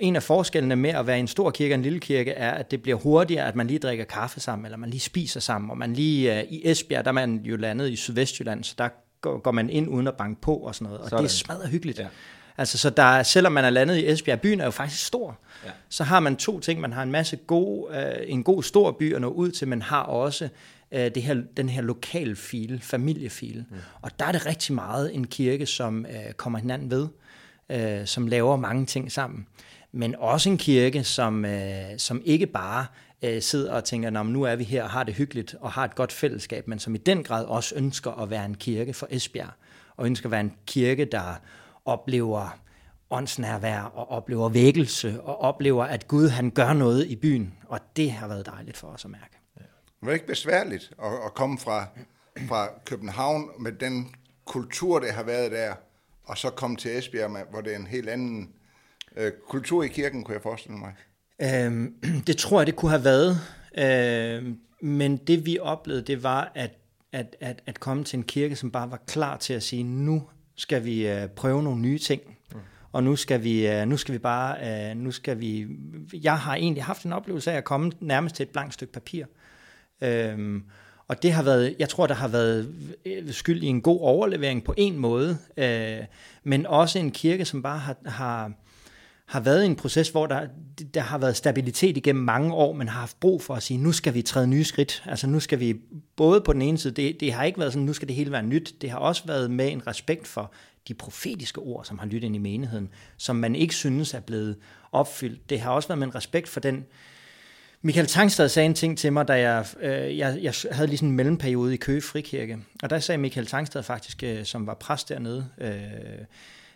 en 0.00 0.16
af 0.16 0.22
forskellene 0.22 0.76
med 0.76 0.90
at 0.90 1.06
være 1.06 1.18
en 1.18 1.28
stor 1.28 1.50
kirke 1.50 1.74
og 1.74 1.76
en 1.76 1.82
lille 1.82 2.00
kirke 2.00 2.30
er, 2.30 2.50
at 2.50 2.70
det 2.70 2.82
bliver 2.82 2.98
hurtigere, 2.98 3.48
at 3.48 3.56
man 3.56 3.66
lige 3.66 3.78
drikker 3.78 4.04
kaffe 4.04 4.40
sammen, 4.40 4.66
eller 4.66 4.76
man 4.76 4.90
lige 4.90 5.00
spiser 5.00 5.40
sammen, 5.40 5.70
og 5.70 5.78
man 5.78 5.92
lige 5.92 6.38
øh, 6.38 6.44
i 6.50 6.70
Esbjerg, 6.70 7.04
der 7.04 7.10
er 7.10 7.12
man 7.12 7.40
jo 7.44 7.56
landet 7.56 7.90
i 7.90 7.96
Sydvestjylland, 7.96 8.64
så 8.64 8.74
der 8.78 8.88
går, 9.24 9.38
går 9.38 9.50
man 9.52 9.70
ind 9.70 9.88
uden 9.88 10.06
at 10.08 10.14
banke 10.14 10.40
på 10.40 10.56
og 10.56 10.74
sådan 10.74 10.84
noget, 10.84 11.00
og 11.00 11.10
Sådan. 11.10 11.24
det 11.24 11.30
er 11.30 11.34
smadret 11.34 11.68
hyggeligt. 11.68 11.98
Ja. 11.98 12.06
Altså, 12.58 12.78
så 12.78 12.90
der, 12.90 13.02
er- 13.02 13.22
selvom 13.22 13.52
man 13.52 13.64
er 13.64 13.70
landet 13.70 13.96
i 13.96 14.08
Esbjerg, 14.10 14.40
byen 14.40 14.60
er 14.60 14.64
jo 14.64 14.70
faktisk 14.70 15.06
stor, 15.06 15.38
Ja. 15.64 15.70
så 15.88 16.04
har 16.04 16.20
man 16.20 16.36
to 16.36 16.60
ting. 16.60 16.80
Man 16.80 16.92
har 16.92 17.02
en 17.02 17.10
masse 17.12 17.36
god, 17.36 17.94
øh, 17.94 18.12
en 18.26 18.44
god 18.44 18.62
stor 18.62 18.90
by 18.92 19.14
at 19.14 19.20
nå 19.20 19.28
ud 19.28 19.50
til, 19.50 19.68
men 19.68 19.82
har 19.82 20.02
også 20.02 20.48
øh, 20.92 21.10
det 21.14 21.22
her, 21.22 21.42
den 21.56 21.68
her 21.68 21.82
lokal 21.82 22.36
fil, 22.36 22.80
familiefil. 22.82 23.64
Mm. 23.70 23.76
Og 24.02 24.10
der 24.18 24.24
er 24.26 24.32
det 24.32 24.46
rigtig 24.46 24.74
meget 24.74 25.14
en 25.14 25.26
kirke, 25.26 25.66
som 25.66 26.06
øh, 26.06 26.32
kommer 26.32 26.58
hinanden 26.58 26.90
ved, 26.90 27.08
øh, 27.70 28.06
som 28.06 28.26
laver 28.26 28.56
mange 28.56 28.86
ting 28.86 29.12
sammen. 29.12 29.46
Men 29.92 30.14
også 30.18 30.48
en 30.50 30.58
kirke, 30.58 31.04
som, 31.04 31.44
øh, 31.44 31.84
som 31.98 32.22
ikke 32.24 32.46
bare 32.46 32.86
øh, 33.24 33.42
sidder 33.42 33.72
og 33.72 33.84
tænker, 33.84 34.20
at 34.20 34.26
nu 34.26 34.42
er 34.42 34.56
vi 34.56 34.64
her 34.64 34.82
og 34.82 34.90
har 34.90 35.04
det 35.04 35.14
hyggeligt 35.14 35.54
og 35.60 35.72
har 35.72 35.84
et 35.84 35.94
godt 35.94 36.12
fællesskab, 36.12 36.68
men 36.68 36.78
som 36.78 36.94
i 36.94 36.98
den 36.98 37.24
grad 37.24 37.44
også 37.44 37.74
ønsker 37.76 38.10
at 38.10 38.30
være 38.30 38.44
en 38.44 38.54
kirke 38.54 38.94
for 38.94 39.06
Esbjerg, 39.10 39.50
og 39.96 40.06
ønsker 40.06 40.26
at 40.26 40.30
være 40.30 40.40
en 40.40 40.52
kirke, 40.66 41.04
der 41.04 41.40
oplever 41.84 42.58
åndsnærvær 43.10 43.80
og 43.80 44.10
oplever 44.10 44.48
vækkelse 44.48 45.20
og 45.22 45.40
oplever, 45.40 45.84
at 45.84 46.08
Gud 46.08 46.28
han 46.28 46.50
gør 46.50 46.72
noget 46.72 47.06
i 47.06 47.16
byen. 47.16 47.54
Og 47.66 47.80
det 47.96 48.12
har 48.12 48.28
været 48.28 48.46
dejligt 48.46 48.76
for 48.76 48.88
os 48.88 49.04
at 49.04 49.10
mærke. 49.10 49.38
Det 50.00 50.08
var 50.08 50.12
ikke 50.12 50.26
besværligt 50.26 50.92
at, 51.02 51.12
at 51.26 51.34
komme 51.34 51.58
fra, 51.58 51.86
fra 52.48 52.68
København 52.84 53.50
med 53.58 53.72
den 53.72 54.14
kultur, 54.44 54.98
der 54.98 55.12
har 55.12 55.22
været 55.22 55.52
der, 55.52 55.74
og 56.24 56.38
så 56.38 56.50
komme 56.50 56.76
til 56.76 56.98
Esbjerg, 56.98 57.46
hvor 57.50 57.60
det 57.60 57.72
er 57.72 57.76
en 57.76 57.86
helt 57.86 58.08
anden 58.08 58.52
øh, 59.16 59.32
kultur 59.48 59.82
i 59.82 59.88
kirken, 59.88 60.24
kunne 60.24 60.34
jeg 60.34 60.42
forestille 60.42 60.78
mig. 60.78 60.94
Øhm, 61.42 61.94
det 62.26 62.36
tror 62.36 62.60
jeg, 62.60 62.66
det 62.66 62.76
kunne 62.76 62.90
have 62.90 63.04
været. 63.04 63.40
Øhm, 63.78 64.58
men 64.80 65.16
det 65.16 65.46
vi 65.46 65.58
oplevede, 65.58 66.02
det 66.02 66.22
var 66.22 66.52
at, 66.54 66.78
at, 67.12 67.36
at, 67.40 67.62
at 67.66 67.80
komme 67.80 68.04
til 68.04 68.16
en 68.16 68.22
kirke, 68.22 68.56
som 68.56 68.70
bare 68.70 68.90
var 68.90 69.02
klar 69.06 69.36
til 69.36 69.54
at 69.54 69.62
sige, 69.62 69.82
nu 69.82 70.22
skal 70.56 70.84
vi 70.84 71.08
øh, 71.08 71.28
prøve 71.28 71.62
nogle 71.62 71.80
nye 71.80 71.98
ting. 71.98 72.22
Mm. 72.52 72.58
Og 72.92 73.04
nu 73.04 73.16
skal 73.16 73.44
vi, 73.44 73.68
øh, 73.68 73.88
nu 73.88 73.96
skal 73.96 74.12
vi 74.12 74.18
bare, 74.18 74.56
øh, 74.90 74.96
nu 74.96 75.10
skal 75.10 75.40
vi, 75.40 75.66
jeg 76.22 76.38
har 76.38 76.54
egentlig 76.54 76.84
haft 76.84 77.02
en 77.02 77.12
oplevelse 77.12 77.52
af 77.52 77.56
at 77.56 77.64
komme 77.64 77.92
nærmest 78.00 78.36
til 78.36 78.42
et 78.42 78.50
blankt 78.50 78.74
stykke 78.74 78.92
papir. 78.92 79.24
Øhm, 80.00 80.64
og 81.08 81.22
det 81.22 81.32
har 81.32 81.42
været, 81.42 81.76
jeg 81.78 81.88
tror, 81.88 82.06
der 82.06 82.14
har 82.14 82.28
været 82.28 82.74
øh, 83.04 83.32
skyld 83.32 83.62
i 83.62 83.66
en 83.66 83.80
god 83.80 84.00
overlevering 84.00 84.64
på 84.64 84.74
en 84.76 84.98
måde, 84.98 85.38
øh, 85.56 85.98
men 86.44 86.66
også 86.66 86.98
en 86.98 87.10
kirke, 87.10 87.44
som 87.44 87.62
bare 87.62 87.78
har, 87.78 87.96
har, 88.06 88.52
har 89.26 89.40
været 89.40 89.62
i 89.62 89.66
en 89.66 89.76
proces, 89.76 90.08
hvor 90.08 90.26
der, 90.26 90.46
der 90.94 91.00
har 91.00 91.18
været 91.18 91.36
stabilitet 91.36 91.96
igennem 91.96 92.24
mange 92.24 92.54
år, 92.54 92.72
men 92.72 92.88
har 92.88 93.00
haft 93.00 93.20
brug 93.20 93.42
for 93.42 93.54
at 93.54 93.62
sige, 93.62 93.78
nu 93.78 93.92
skal 93.92 94.14
vi 94.14 94.22
træde 94.22 94.46
nye 94.46 94.64
skridt. 94.64 95.02
Altså 95.06 95.26
nu 95.26 95.40
skal 95.40 95.60
vi 95.60 95.80
både 96.16 96.40
på 96.40 96.52
den 96.52 96.62
ene 96.62 96.78
side, 96.78 96.94
det, 96.94 97.20
det 97.20 97.32
har 97.32 97.44
ikke 97.44 97.58
været 97.58 97.72
sådan, 97.72 97.86
nu 97.86 97.92
skal 97.92 98.08
det 98.08 98.16
hele 98.16 98.32
være 98.32 98.42
nyt. 98.42 98.74
Det 98.80 98.90
har 98.90 98.98
også 98.98 99.22
været 99.26 99.50
med 99.50 99.72
en 99.72 99.86
respekt 99.86 100.26
for 100.26 100.52
de 100.88 100.94
profetiske 100.94 101.60
ord, 101.60 101.84
som 101.84 101.98
har 101.98 102.06
lyttet 102.06 102.26
ind 102.26 102.36
i 102.36 102.38
menigheden, 102.38 102.88
som 103.16 103.36
man 103.36 103.54
ikke 103.54 103.74
synes 103.74 104.14
er 104.14 104.20
blevet 104.20 104.56
opfyldt. 104.92 105.50
Det 105.50 105.60
har 105.60 105.70
også 105.70 105.88
været 105.88 105.98
med 105.98 106.06
en 106.06 106.14
respekt 106.14 106.48
for 106.48 106.60
den 106.60 106.84
Michael 107.86 108.06
Tangstad 108.06 108.48
sagde 108.48 108.66
en 108.66 108.74
ting 108.74 108.98
til 108.98 109.12
mig, 109.12 109.28
da 109.28 109.32
jeg, 109.32 109.66
øh, 109.80 110.18
jeg, 110.18 110.38
jeg 110.42 110.54
havde 110.70 110.86
lige 110.86 110.98
sådan 110.98 111.08
en 111.08 111.16
mellemperiode 111.16 111.74
i 111.74 111.76
Køge 111.76 112.02
Frikirke. 112.02 112.58
Og 112.82 112.90
der 112.90 112.98
sagde 112.98 113.18
Michael 113.18 113.46
Tangstad 113.46 113.82
faktisk, 113.82 114.22
øh, 114.22 114.44
som 114.44 114.66
var 114.66 114.74
præst 114.74 115.08
dernede, 115.08 115.48
øh, 115.58 115.72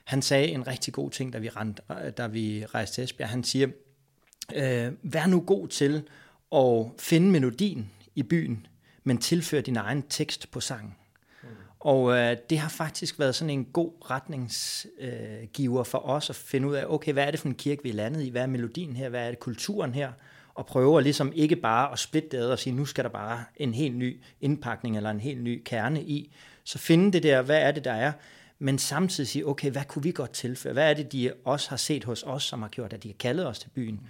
han 0.08 0.22
sagde 0.22 0.48
en 0.48 0.66
rigtig 0.66 0.94
god 0.94 1.10
ting, 1.10 1.32
da 1.32 1.38
vi, 1.38 1.48
rent, 1.48 1.80
da 2.16 2.26
vi 2.26 2.64
rejste 2.66 2.94
til 2.94 3.04
Esbjerg. 3.04 3.28
Han 3.28 3.44
siger, 3.44 3.68
øh, 4.54 4.92
vær 5.02 5.26
nu 5.26 5.40
god 5.40 5.68
til 5.68 6.02
at 6.52 6.86
finde 6.98 7.30
melodien 7.30 7.90
i 8.14 8.22
byen, 8.22 8.66
men 9.04 9.18
tilfør 9.18 9.60
din 9.60 9.76
egen 9.76 10.02
tekst 10.02 10.50
på 10.50 10.60
sangen. 10.60 10.94
Mm. 11.42 11.48
Og 11.80 12.16
øh, 12.16 12.36
det 12.50 12.58
har 12.58 12.68
faktisk 12.68 13.18
været 13.18 13.34
sådan 13.34 13.50
en 13.50 13.64
god 13.64 13.92
retningsgiver 14.10 15.80
øh, 15.80 15.86
for 15.86 16.08
os 16.08 16.30
at 16.30 16.36
finde 16.36 16.68
ud 16.68 16.74
af, 16.74 16.84
okay, 16.88 17.12
hvad 17.12 17.26
er 17.26 17.30
det 17.30 17.40
for 17.40 17.48
en 17.48 17.54
kirke, 17.54 17.82
vi 17.82 17.90
er 17.90 17.94
landet 17.94 18.22
i? 18.22 18.28
Hvad 18.28 18.42
er 18.42 18.46
melodien 18.46 18.96
her? 18.96 19.08
Hvad 19.08 19.26
er 19.26 19.28
det 19.28 19.40
kulturen 19.40 19.94
her? 19.94 20.12
Og 20.54 20.66
prøver 20.66 21.00
ligesom 21.00 21.32
ikke 21.34 21.56
bare 21.56 21.92
at 21.92 21.98
splitte 21.98 22.28
det 22.28 22.38
ad 22.38 22.50
og 22.50 22.58
sige, 22.58 22.76
nu 22.76 22.84
skal 22.84 23.04
der 23.04 23.10
bare 23.10 23.44
en 23.56 23.74
helt 23.74 23.96
ny 23.96 24.20
indpakning 24.40 24.96
eller 24.96 25.10
en 25.10 25.20
helt 25.20 25.42
ny 25.42 25.62
kerne 25.64 26.02
i. 26.02 26.34
Så 26.64 26.78
finde 26.78 27.12
det 27.12 27.22
der, 27.22 27.42
hvad 27.42 27.62
er 27.62 27.72
det, 27.72 27.84
der 27.84 27.92
er? 27.92 28.12
Men 28.58 28.78
samtidig 28.78 29.28
sige, 29.28 29.46
okay, 29.46 29.70
hvad 29.70 29.84
kunne 29.88 30.02
vi 30.02 30.12
godt 30.12 30.30
tilføre? 30.30 30.72
Hvad 30.72 30.90
er 30.90 30.94
det, 30.94 31.12
de 31.12 31.32
også 31.44 31.70
har 31.70 31.76
set 31.76 32.04
hos 32.04 32.22
os, 32.22 32.42
som 32.42 32.62
har 32.62 32.68
gjort, 32.68 32.92
at 32.92 33.02
de 33.02 33.08
har 33.08 33.16
kaldet 33.18 33.46
os 33.46 33.58
til 33.58 33.68
byen? 33.68 34.00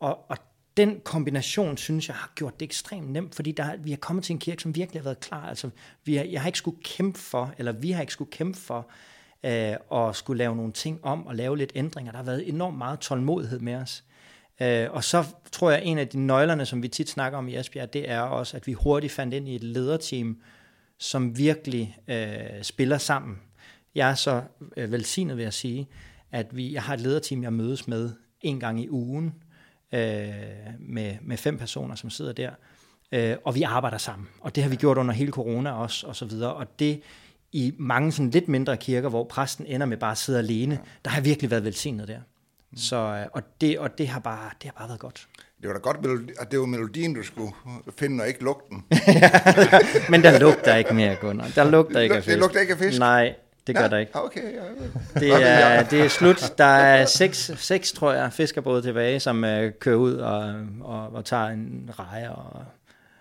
Og, 0.00 0.30
og 0.30 0.36
den 0.76 1.00
kombination, 1.04 1.76
synes 1.76 2.08
jeg, 2.08 2.16
har 2.16 2.32
gjort 2.34 2.60
det 2.60 2.66
ekstremt 2.66 3.10
nemt, 3.10 3.34
fordi 3.34 3.52
der, 3.52 3.76
vi 3.76 3.92
er 3.92 3.96
kommet 3.96 4.24
til 4.24 4.32
en 4.32 4.38
kirke, 4.38 4.62
som 4.62 4.74
virkelig 4.74 5.00
har 5.00 5.04
været 5.04 5.20
klar. 5.20 5.48
Altså, 5.48 5.70
vi 6.04 6.16
har, 6.16 6.24
jeg 6.24 6.40
har 6.40 6.48
ikke 6.48 6.58
skulle 6.58 6.82
kæmpe 6.82 7.18
for, 7.18 7.54
eller 7.58 7.72
vi 7.72 7.90
har 7.90 8.00
ikke 8.00 8.12
skulle 8.12 8.30
kæmpe 8.30 8.58
for, 8.58 8.90
øh, 9.44 9.74
at 9.92 10.16
skulle 10.16 10.38
lave 10.38 10.56
nogle 10.56 10.72
ting 10.72 11.04
om 11.04 11.26
og 11.26 11.34
lave 11.34 11.58
lidt 11.58 11.72
ændringer. 11.74 12.12
Der 12.12 12.16
har 12.18 12.24
været 12.24 12.48
enormt 12.48 12.78
meget 12.78 13.00
tålmodighed 13.00 13.58
med 13.58 13.74
os. 13.74 14.04
Øh, 14.60 14.86
og 14.90 15.04
så 15.04 15.24
tror 15.52 15.70
jeg, 15.70 15.80
at 15.80 15.86
en 15.86 15.98
af 15.98 16.08
de 16.08 16.18
nøglerne, 16.18 16.66
som 16.66 16.82
vi 16.82 16.88
tit 16.88 17.08
snakker 17.08 17.38
om 17.38 17.48
i 17.48 17.56
Esbjerg, 17.56 17.92
det 17.92 18.10
er 18.10 18.20
også, 18.20 18.56
at 18.56 18.66
vi 18.66 18.72
hurtigt 18.72 19.12
fandt 19.12 19.34
ind 19.34 19.48
i 19.48 19.54
et 19.54 19.64
lederteam, 19.64 20.40
som 20.98 21.38
virkelig 21.38 21.96
øh, 22.08 22.62
spiller 22.62 22.98
sammen. 22.98 23.38
Jeg 23.94 24.10
er 24.10 24.14
så 24.14 24.42
øh, 24.76 24.92
velsignet 24.92 25.36
ved 25.36 25.44
at 25.44 25.54
sige, 25.54 25.88
at 26.32 26.56
vi, 26.56 26.72
jeg 26.72 26.82
har 26.82 26.94
et 26.94 27.00
lederteam, 27.00 27.42
jeg 27.42 27.52
mødes 27.52 27.88
med 27.88 28.10
en 28.40 28.60
gang 28.60 28.80
i 28.80 28.88
ugen, 28.90 29.34
øh, 29.94 30.00
med, 30.78 31.16
med 31.22 31.36
fem 31.36 31.58
personer, 31.58 31.94
som 31.94 32.10
sidder 32.10 32.32
der, 32.32 32.50
øh, 33.12 33.36
og 33.44 33.54
vi 33.54 33.62
arbejder 33.62 33.98
sammen. 33.98 34.28
Og 34.40 34.54
det 34.54 34.62
har 34.62 34.70
vi 34.70 34.76
gjort 34.76 34.98
under 34.98 35.14
hele 35.14 35.32
corona 35.32 35.72
også, 35.72 36.06
og 36.06 36.16
så 36.16 36.24
videre. 36.24 36.54
Og 36.54 36.78
det 36.78 37.00
i 37.52 37.74
mange 37.78 38.12
sådan 38.12 38.30
lidt 38.30 38.48
mindre 38.48 38.76
kirker, 38.76 39.08
hvor 39.08 39.24
præsten 39.24 39.66
ender 39.66 39.86
med 39.86 39.96
bare 39.96 40.10
at 40.12 40.18
sidde 40.18 40.38
alene, 40.38 40.78
der 41.04 41.10
har 41.10 41.20
virkelig 41.20 41.50
været 41.50 41.64
velsignet 41.64 42.08
der. 42.08 42.20
Så, 42.76 42.96
øh, 42.96 43.26
og, 43.32 43.42
det, 43.60 43.78
og 43.78 43.98
det 43.98 44.08
har 44.08 44.20
bare, 44.20 44.50
det 44.62 44.70
har 44.70 44.72
bare 44.78 44.88
været 44.88 45.00
godt. 45.00 45.28
Det 45.60 45.68
var 45.68 45.74
da 45.74 45.80
godt, 45.80 45.96
at 46.40 46.50
det 46.50 46.60
var 46.60 46.66
melodien, 46.66 47.14
du 47.14 47.22
skulle 47.22 47.52
finde, 47.98 48.22
og 48.22 48.28
ikke 48.28 48.44
lugten. 48.44 48.84
Men 50.10 50.22
der 50.22 50.38
lugter 50.40 50.76
ikke 50.76 50.94
mere, 50.94 51.16
Gunnar. 51.20 51.48
Der 51.54 51.70
lugter 51.70 52.00
ikke 52.00 52.14
af 52.14 52.22
Det 52.22 52.30
fisk. 52.30 52.38
lugter 52.40 52.60
ikke 52.60 52.72
af 52.72 52.78
fisk? 52.78 52.98
Nej, 52.98 53.34
det 53.74 53.82
gør 53.82 53.88
der 53.88 53.98
ikke. 53.98 54.12
Okay, 54.14 54.42
ja, 54.42 54.62
ja. 54.64 55.20
Det 55.20 55.44
er, 55.46 55.82
det 55.82 56.00
er 56.00 56.08
slut. 56.08 56.52
Der 56.58 56.64
er 56.64 57.04
seks, 57.04 57.50
seks 57.56 57.92
tror 57.92 58.12
jeg, 58.12 58.32
fiskerbåde 58.32 58.82
tilbage, 58.82 59.20
som 59.20 59.44
uh, 59.44 59.70
kører 59.80 59.96
ud 59.96 60.14
og, 60.14 60.54
og, 60.80 61.12
og 61.12 61.24
tager 61.24 61.46
en 61.46 61.90
reje 61.98 62.30
og 62.30 62.64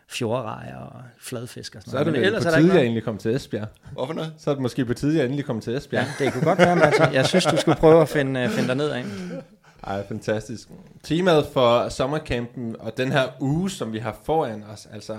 fjordreje 0.10 0.78
og 0.78 1.02
fladfisk 1.20 1.76
og 1.76 1.82
sådan 1.82 1.92
Så 1.92 1.98
er 1.98 2.04
det 2.04 2.26
ellers 2.26 2.44
på 2.44 2.48
er 2.48 2.52
der 2.52 2.58
tide, 2.58 2.68
jeg 2.68 2.74
noget. 2.74 2.84
egentlig 2.84 3.04
kom 3.04 3.18
til 3.18 3.36
Esbjerg. 3.36 3.68
Hvorfor 3.92 4.14
noget? 4.14 4.34
Så 4.38 4.50
er 4.50 4.54
det 4.56 4.62
måske 4.62 4.86
på 4.86 4.94
tide, 4.94 5.18
jeg 5.18 5.26
endelig 5.26 5.46
kom 5.46 5.62
til 5.62 5.76
Esbjerg. 5.78 6.06
Ja, 6.20 6.26
det 6.26 6.34
kunne 6.34 6.44
godt 6.44 6.60
være, 6.60 6.76
Martin. 6.76 7.14
Jeg 7.14 7.26
synes, 7.28 7.46
du 7.46 7.58
skulle 7.58 7.78
prøve 7.78 8.02
at 8.02 8.10
finde, 8.10 8.44
uh, 8.44 8.50
finde 8.50 8.68
dig 8.68 8.76
ned 8.78 8.90
af. 8.90 9.06
Ej, 9.84 10.08
fantastisk. 10.08 10.68
Temaet 11.04 11.46
for 11.54 11.90
sommercampen 11.90 12.76
og 12.80 12.98
den 12.98 13.12
her 13.12 13.24
uge, 13.40 13.70
som 13.70 13.94
vi 13.94 14.00
har 14.00 14.18
foran 14.24 14.64
os, 14.74 14.88
altså, 14.94 15.18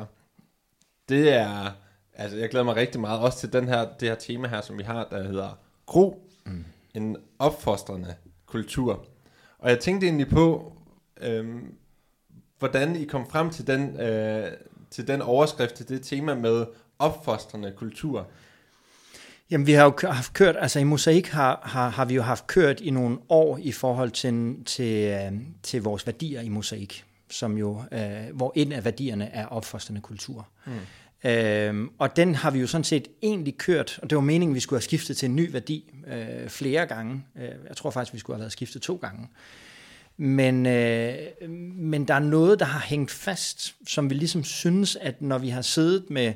det 1.08 1.32
er, 1.32 1.76
altså 2.20 2.37
jeg 2.38 2.48
glæder 2.48 2.64
mig 2.64 2.76
rigtig 2.76 3.00
meget 3.00 3.20
også 3.20 3.38
til 3.38 3.52
den 3.52 3.68
her, 3.68 3.88
det 4.00 4.09
her 4.09 4.14
tema 4.14 4.48
her, 4.48 4.61
som 4.61 4.78
vi 4.78 4.83
har, 4.83 5.04
der 5.11 5.22
hedder 5.22 5.59
Gro, 5.87 6.28
mm. 6.46 6.64
en 6.94 7.16
opfostrende 7.38 8.14
kultur. 8.46 9.06
Og 9.59 9.70
jeg 9.70 9.80
tænkte 9.80 10.06
egentlig 10.06 10.28
på, 10.28 10.72
øhm, 11.20 11.74
hvordan 12.59 12.96
I 12.96 13.04
kom 13.04 13.30
frem 13.30 13.50
til 13.50 13.66
den, 13.66 14.00
øh, 14.00 14.52
til 14.90 15.09
den 15.09 15.22
overskrift, 15.22 15.74
til 15.74 15.88
det 15.88 16.02
tema 16.02 16.35
med 16.35 16.66
opfostrende 16.98 17.72
kultur. 17.76 18.26
Jamen, 19.50 19.66
vi 19.66 19.72
har 19.72 19.85
jo 19.85 20.11
haft 20.11 20.33
kørt, 20.33 20.56
altså 20.59 20.78
i 20.78 20.85
Mosaik 20.85 21.28
har, 21.28 21.61
har, 21.62 21.88
har 21.88 22.04
vi 22.04 22.14
jo 22.14 22.22
haft 22.22 22.46
kørt 22.46 22.80
i 22.80 22.90
nogle 22.90 23.18
år 23.28 23.59
i 23.62 23.72
forhold 23.72 24.11
til, 24.11 24.64
til, 24.64 25.04
øh, 25.04 25.33
til 25.62 25.83
vores 25.83 26.06
værdier 26.06 26.40
i 26.40 26.48
Mosaik, 26.48 27.04
som 27.30 27.59
jo, 27.59 27.83
øh, 27.92 28.37
hvor 28.37 28.52
en 28.56 28.72
af 28.72 28.85
værdierne 28.85 29.30
er 29.30 29.46
opfostrende 29.46 30.00
kultur. 30.00 30.48
Mm. 30.66 30.72
Øhm, 31.24 31.90
og 31.98 32.16
den 32.16 32.35
har 32.35 32.50
vi 32.50 32.61
jo 32.61 32.66
sådan 32.66 32.85
set 32.85 33.09
egentlig 33.22 33.59
kørt, 33.59 33.98
og 34.02 34.11
det 34.11 34.16
var 34.16 34.22
meningen, 34.22 34.54
vi 34.54 34.61
skulle 34.61 34.78
have 34.78 34.85
skiftet 34.85 35.16
til 35.16 35.28
en 35.28 35.37
ny 35.37 35.52
værdi 35.52 35.94
øh, 36.06 36.48
flere 36.48 36.87
gange. 36.87 37.24
Øh, 37.37 37.48
jeg 37.68 37.76
tror 37.76 37.90
faktisk, 37.90 38.14
vi 38.14 38.18
skulle 38.18 38.37
have 38.37 38.40
været 38.40 38.52
skiftet 38.52 38.83
to 38.83 38.96
gange. 38.96 39.28
Men, 40.16 40.66
øh, 40.66 41.14
men 41.76 42.09
der 42.09 42.14
er 42.14 42.18
noget, 42.18 42.59
der 42.59 42.64
har 42.64 42.80
hængt 42.80 43.11
fast, 43.11 43.74
som 43.87 44.11
vi 44.11 44.14
ligesom 44.14 44.44
synes, 44.44 44.96
at 44.96 45.22
når 45.22 45.38
vi 45.38 45.48
har 45.48 45.62
siddet 45.62 46.11
med, 46.11 46.33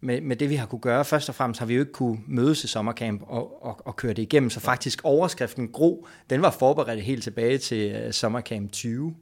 med, 0.00 0.20
med 0.20 0.36
det, 0.36 0.50
vi 0.50 0.54
har 0.54 0.66
kunne 0.66 0.80
gøre, 0.80 1.04
først 1.04 1.28
og 1.28 1.34
fremmest 1.34 1.58
har 1.58 1.66
vi 1.66 1.74
jo 1.74 1.80
ikke 1.80 1.92
kunne 1.92 2.18
mødes 2.26 2.64
i 2.64 2.66
sommercamp 2.66 3.22
og, 3.26 3.64
og, 3.64 3.86
og 3.86 3.96
køre 3.96 4.12
det 4.12 4.22
igennem, 4.22 4.50
så 4.50 4.60
faktisk 4.60 5.00
overskriften 5.04 5.68
Gro, 5.68 6.06
den 6.30 6.42
var 6.42 6.50
forberedt 6.50 7.02
helt 7.02 7.22
tilbage 7.22 7.58
til 7.58 7.92
øh, 7.92 8.12
sommercamp 8.12 8.72
20. 8.72 9.14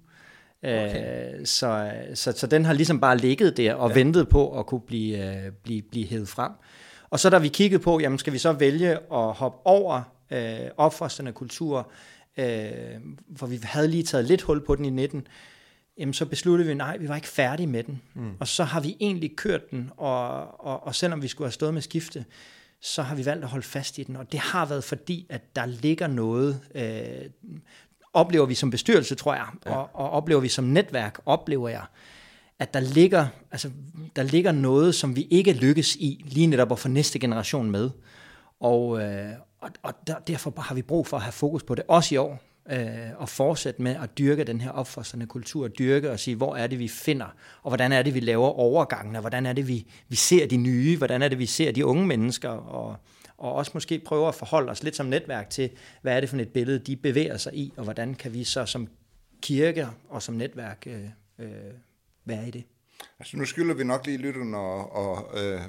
Okay. 0.63 1.35
Øh, 1.39 1.47
så, 1.47 1.93
så, 2.15 2.33
så 2.33 2.47
den 2.47 2.65
har 2.65 2.73
ligesom 2.73 3.01
bare 3.01 3.17
ligget 3.17 3.57
der 3.57 3.75
og 3.75 3.89
ja. 3.89 3.95
ventet 3.95 4.29
på 4.29 4.59
at 4.59 4.67
kunne 4.67 4.81
blive, 4.81 5.45
uh, 5.47 5.53
blive, 5.63 5.83
blive 5.83 6.07
hævet 6.07 6.29
frem. 6.29 6.53
Og 7.11 7.21
så 7.21 7.31
da 7.31 7.39
vi 7.39 7.49
kiggede 7.49 7.83
på, 7.83 8.01
jamen 8.01 8.19
skal 8.19 8.33
vi 8.33 8.39
så 8.39 8.53
vælge 8.53 8.91
at 8.93 9.33
hoppe 9.33 9.67
over 9.67 10.03
uh, 10.31 10.39
opfostrende 10.77 11.33
kultur, 11.33 11.91
uh, 12.39 12.45
for 13.37 13.47
vi 13.47 13.61
havde 13.63 13.89
lige 13.89 14.03
taget 14.03 14.25
lidt 14.25 14.43
hul 14.43 14.67
på 14.67 14.75
den 14.77 14.85
i 14.85 14.91
19, 14.91 15.27
jamen 15.99 16.15
så 16.15 16.27
besluttede 16.27 16.69
vi, 16.69 16.75
nej, 16.75 16.97
vi 16.97 17.09
var 17.09 17.17
ikke 17.17 17.29
færdige 17.29 17.67
med 17.67 17.83
den. 17.83 18.03
Mm. 18.15 18.33
Og 18.41 18.49
så 18.49 18.65
har 18.65 18.81
vi 18.81 18.97
egentlig 19.01 19.37
kørt 19.37 19.71
den, 19.71 19.91
og, 19.97 20.61
og, 20.67 20.87
og 20.87 20.95
selvom 20.95 21.23
vi 21.23 21.29
skulle 21.29 21.47
have 21.47 21.53
stået 21.53 21.75
med 21.75 21.83
skifte, 21.83 22.25
så 22.83 23.03
har 23.03 23.15
vi 23.15 23.27
valgt 23.27 23.45
at 23.45 23.51
holde 23.51 23.67
fast 23.67 23.99
i 23.99 24.03
den, 24.03 24.17
og 24.17 24.33
det 24.33 24.41
har 24.41 24.67
været 24.67 24.85
fordi, 24.85 25.27
at 25.29 25.57
der 25.57 25.67
ligger 25.67 26.07
noget, 26.07 26.61
øh, 26.75 27.31
oplever 28.13 28.47
vi 28.47 28.55
som 28.55 28.71
bestyrelse, 28.71 29.15
tror 29.15 29.35
jeg, 29.35 29.47
ja. 29.67 29.77
og, 29.77 29.91
og 29.93 30.11
oplever 30.11 30.41
vi 30.41 30.49
som 30.49 30.65
netværk, 30.65 31.21
oplever 31.27 31.69
jeg, 31.69 31.85
at 32.59 32.75
der 32.75 32.81
ligger, 32.81 33.27
altså, 33.53 33.71
der 34.17 34.23
ligger 34.23 34.53
noget, 34.53 34.95
som 34.95 35.17
vi 35.17 35.27
ikke 35.31 35.53
lykkes 35.53 35.97
i, 35.97 36.25
lige 36.27 36.47
netop 36.47 36.73
at 36.73 36.79
få 36.79 36.89
næste 36.89 37.19
generation 37.19 37.71
med. 37.71 37.91
Og, 38.61 39.03
øh, 39.03 39.31
og, 39.61 39.71
og 39.83 39.95
der, 40.07 40.19
derfor 40.19 40.55
har 40.61 40.75
vi 40.75 40.83
brug 40.83 41.07
for 41.07 41.17
at 41.17 41.23
have 41.23 41.33
fokus 41.33 41.63
på 41.63 41.75
det, 41.75 41.85
også 41.89 42.15
i 42.15 42.19
år, 42.19 42.43
øh, 42.71 42.89
og 43.17 43.29
fortsætte 43.29 43.83
med 43.83 43.97
at 44.03 44.19
dyrke 44.19 44.45
den 44.45 44.61
her 44.61 44.71
opfostrende 44.71 45.27
kultur, 45.27 45.69
dyrke 45.69 46.11
og 46.11 46.21
sige, 46.21 46.37
hvor 46.37 46.57
er 46.57 46.67
det, 46.67 46.79
vi 46.79 46.89
finder, 46.89 47.35
og 47.63 47.71
hvordan 47.71 47.93
er 47.93 48.03
det, 48.03 48.15
vi 48.15 48.21
laver 48.21 48.49
overgangen, 48.49 49.17
og 49.17 49.21
hvordan 49.21 49.47
er 49.47 49.53
det, 49.53 49.69
vi, 49.69 49.87
vi 50.09 50.17
ser 50.17 50.47
de 50.47 50.57
nye, 50.57 50.97
hvordan 50.97 51.23
er 51.23 51.29
det, 51.29 51.39
vi 51.39 51.47
ser 51.47 51.73
de 51.73 51.87
unge 51.87 52.07
mennesker, 52.07 52.49
og, 52.49 52.97
og 53.41 53.53
også 53.53 53.71
måske 53.75 53.99
prøve 53.99 54.29
at 54.29 54.35
forholde 54.35 54.71
os 54.71 54.83
lidt 54.83 54.97
som 54.97 55.07
netværk 55.07 55.51
til, 55.51 55.71
hvad 56.03 56.17
er 56.17 56.21
det 56.21 56.29
for 56.29 56.37
et 56.37 56.49
billede, 56.49 56.79
de 56.79 56.97
bevæger 56.97 57.37
sig 57.37 57.55
i, 57.55 57.73
og 57.77 57.85
hvordan 57.85 58.15
kan 58.15 58.35
vi 58.35 58.45
så 58.45 58.67
som 58.67 58.89
kirke 59.43 59.89
og 60.09 60.23
som 60.23 60.35
netværk 60.35 60.87
øh, 60.87 61.05
øh, 61.39 61.49
være 62.25 62.49
i 62.49 62.51
det. 62.51 62.65
Altså 63.19 63.37
nu 63.37 63.45
skylder 63.45 63.75
vi 63.75 63.85
nok 63.85 64.07
lige 64.07 64.19
lytterne, 64.19 64.57
og, 64.57 64.93
og 64.93 65.39
øh, 65.41 65.61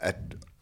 at, 0.00 0.16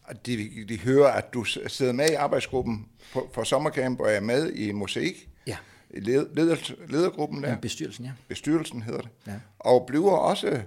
at 0.09 0.27
de, 0.27 0.64
de 0.69 0.79
hører, 0.79 1.12
at 1.12 1.35
du 1.35 1.45
sidder 1.45 1.93
med 1.93 2.11
i 2.11 2.14
arbejdsgruppen 2.14 2.88
for, 3.01 3.31
for 3.33 3.45
sommercamp 3.45 4.01
og 4.01 4.11
er 4.11 4.21
med 4.21 4.53
i 4.53 4.73
Mosaik. 4.73 5.29
Ja. 5.47 5.57
I 5.91 6.01
led, 6.01 6.27
leder, 6.35 6.57
ledergruppen 6.88 7.43
der. 7.43 7.57
Bestyrelsen, 7.57 8.05
ja. 8.05 8.11
Bestyrelsen 8.29 8.83
hedder 8.83 9.01
det. 9.01 9.11
Ja. 9.27 9.35
Og 9.59 9.85
bliver 9.87 10.11
også 10.11 10.62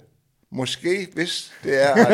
Måske, 0.54 1.08
hvis 1.14 1.52
det 1.64 1.84
er, 1.84 1.94
at 1.94 2.08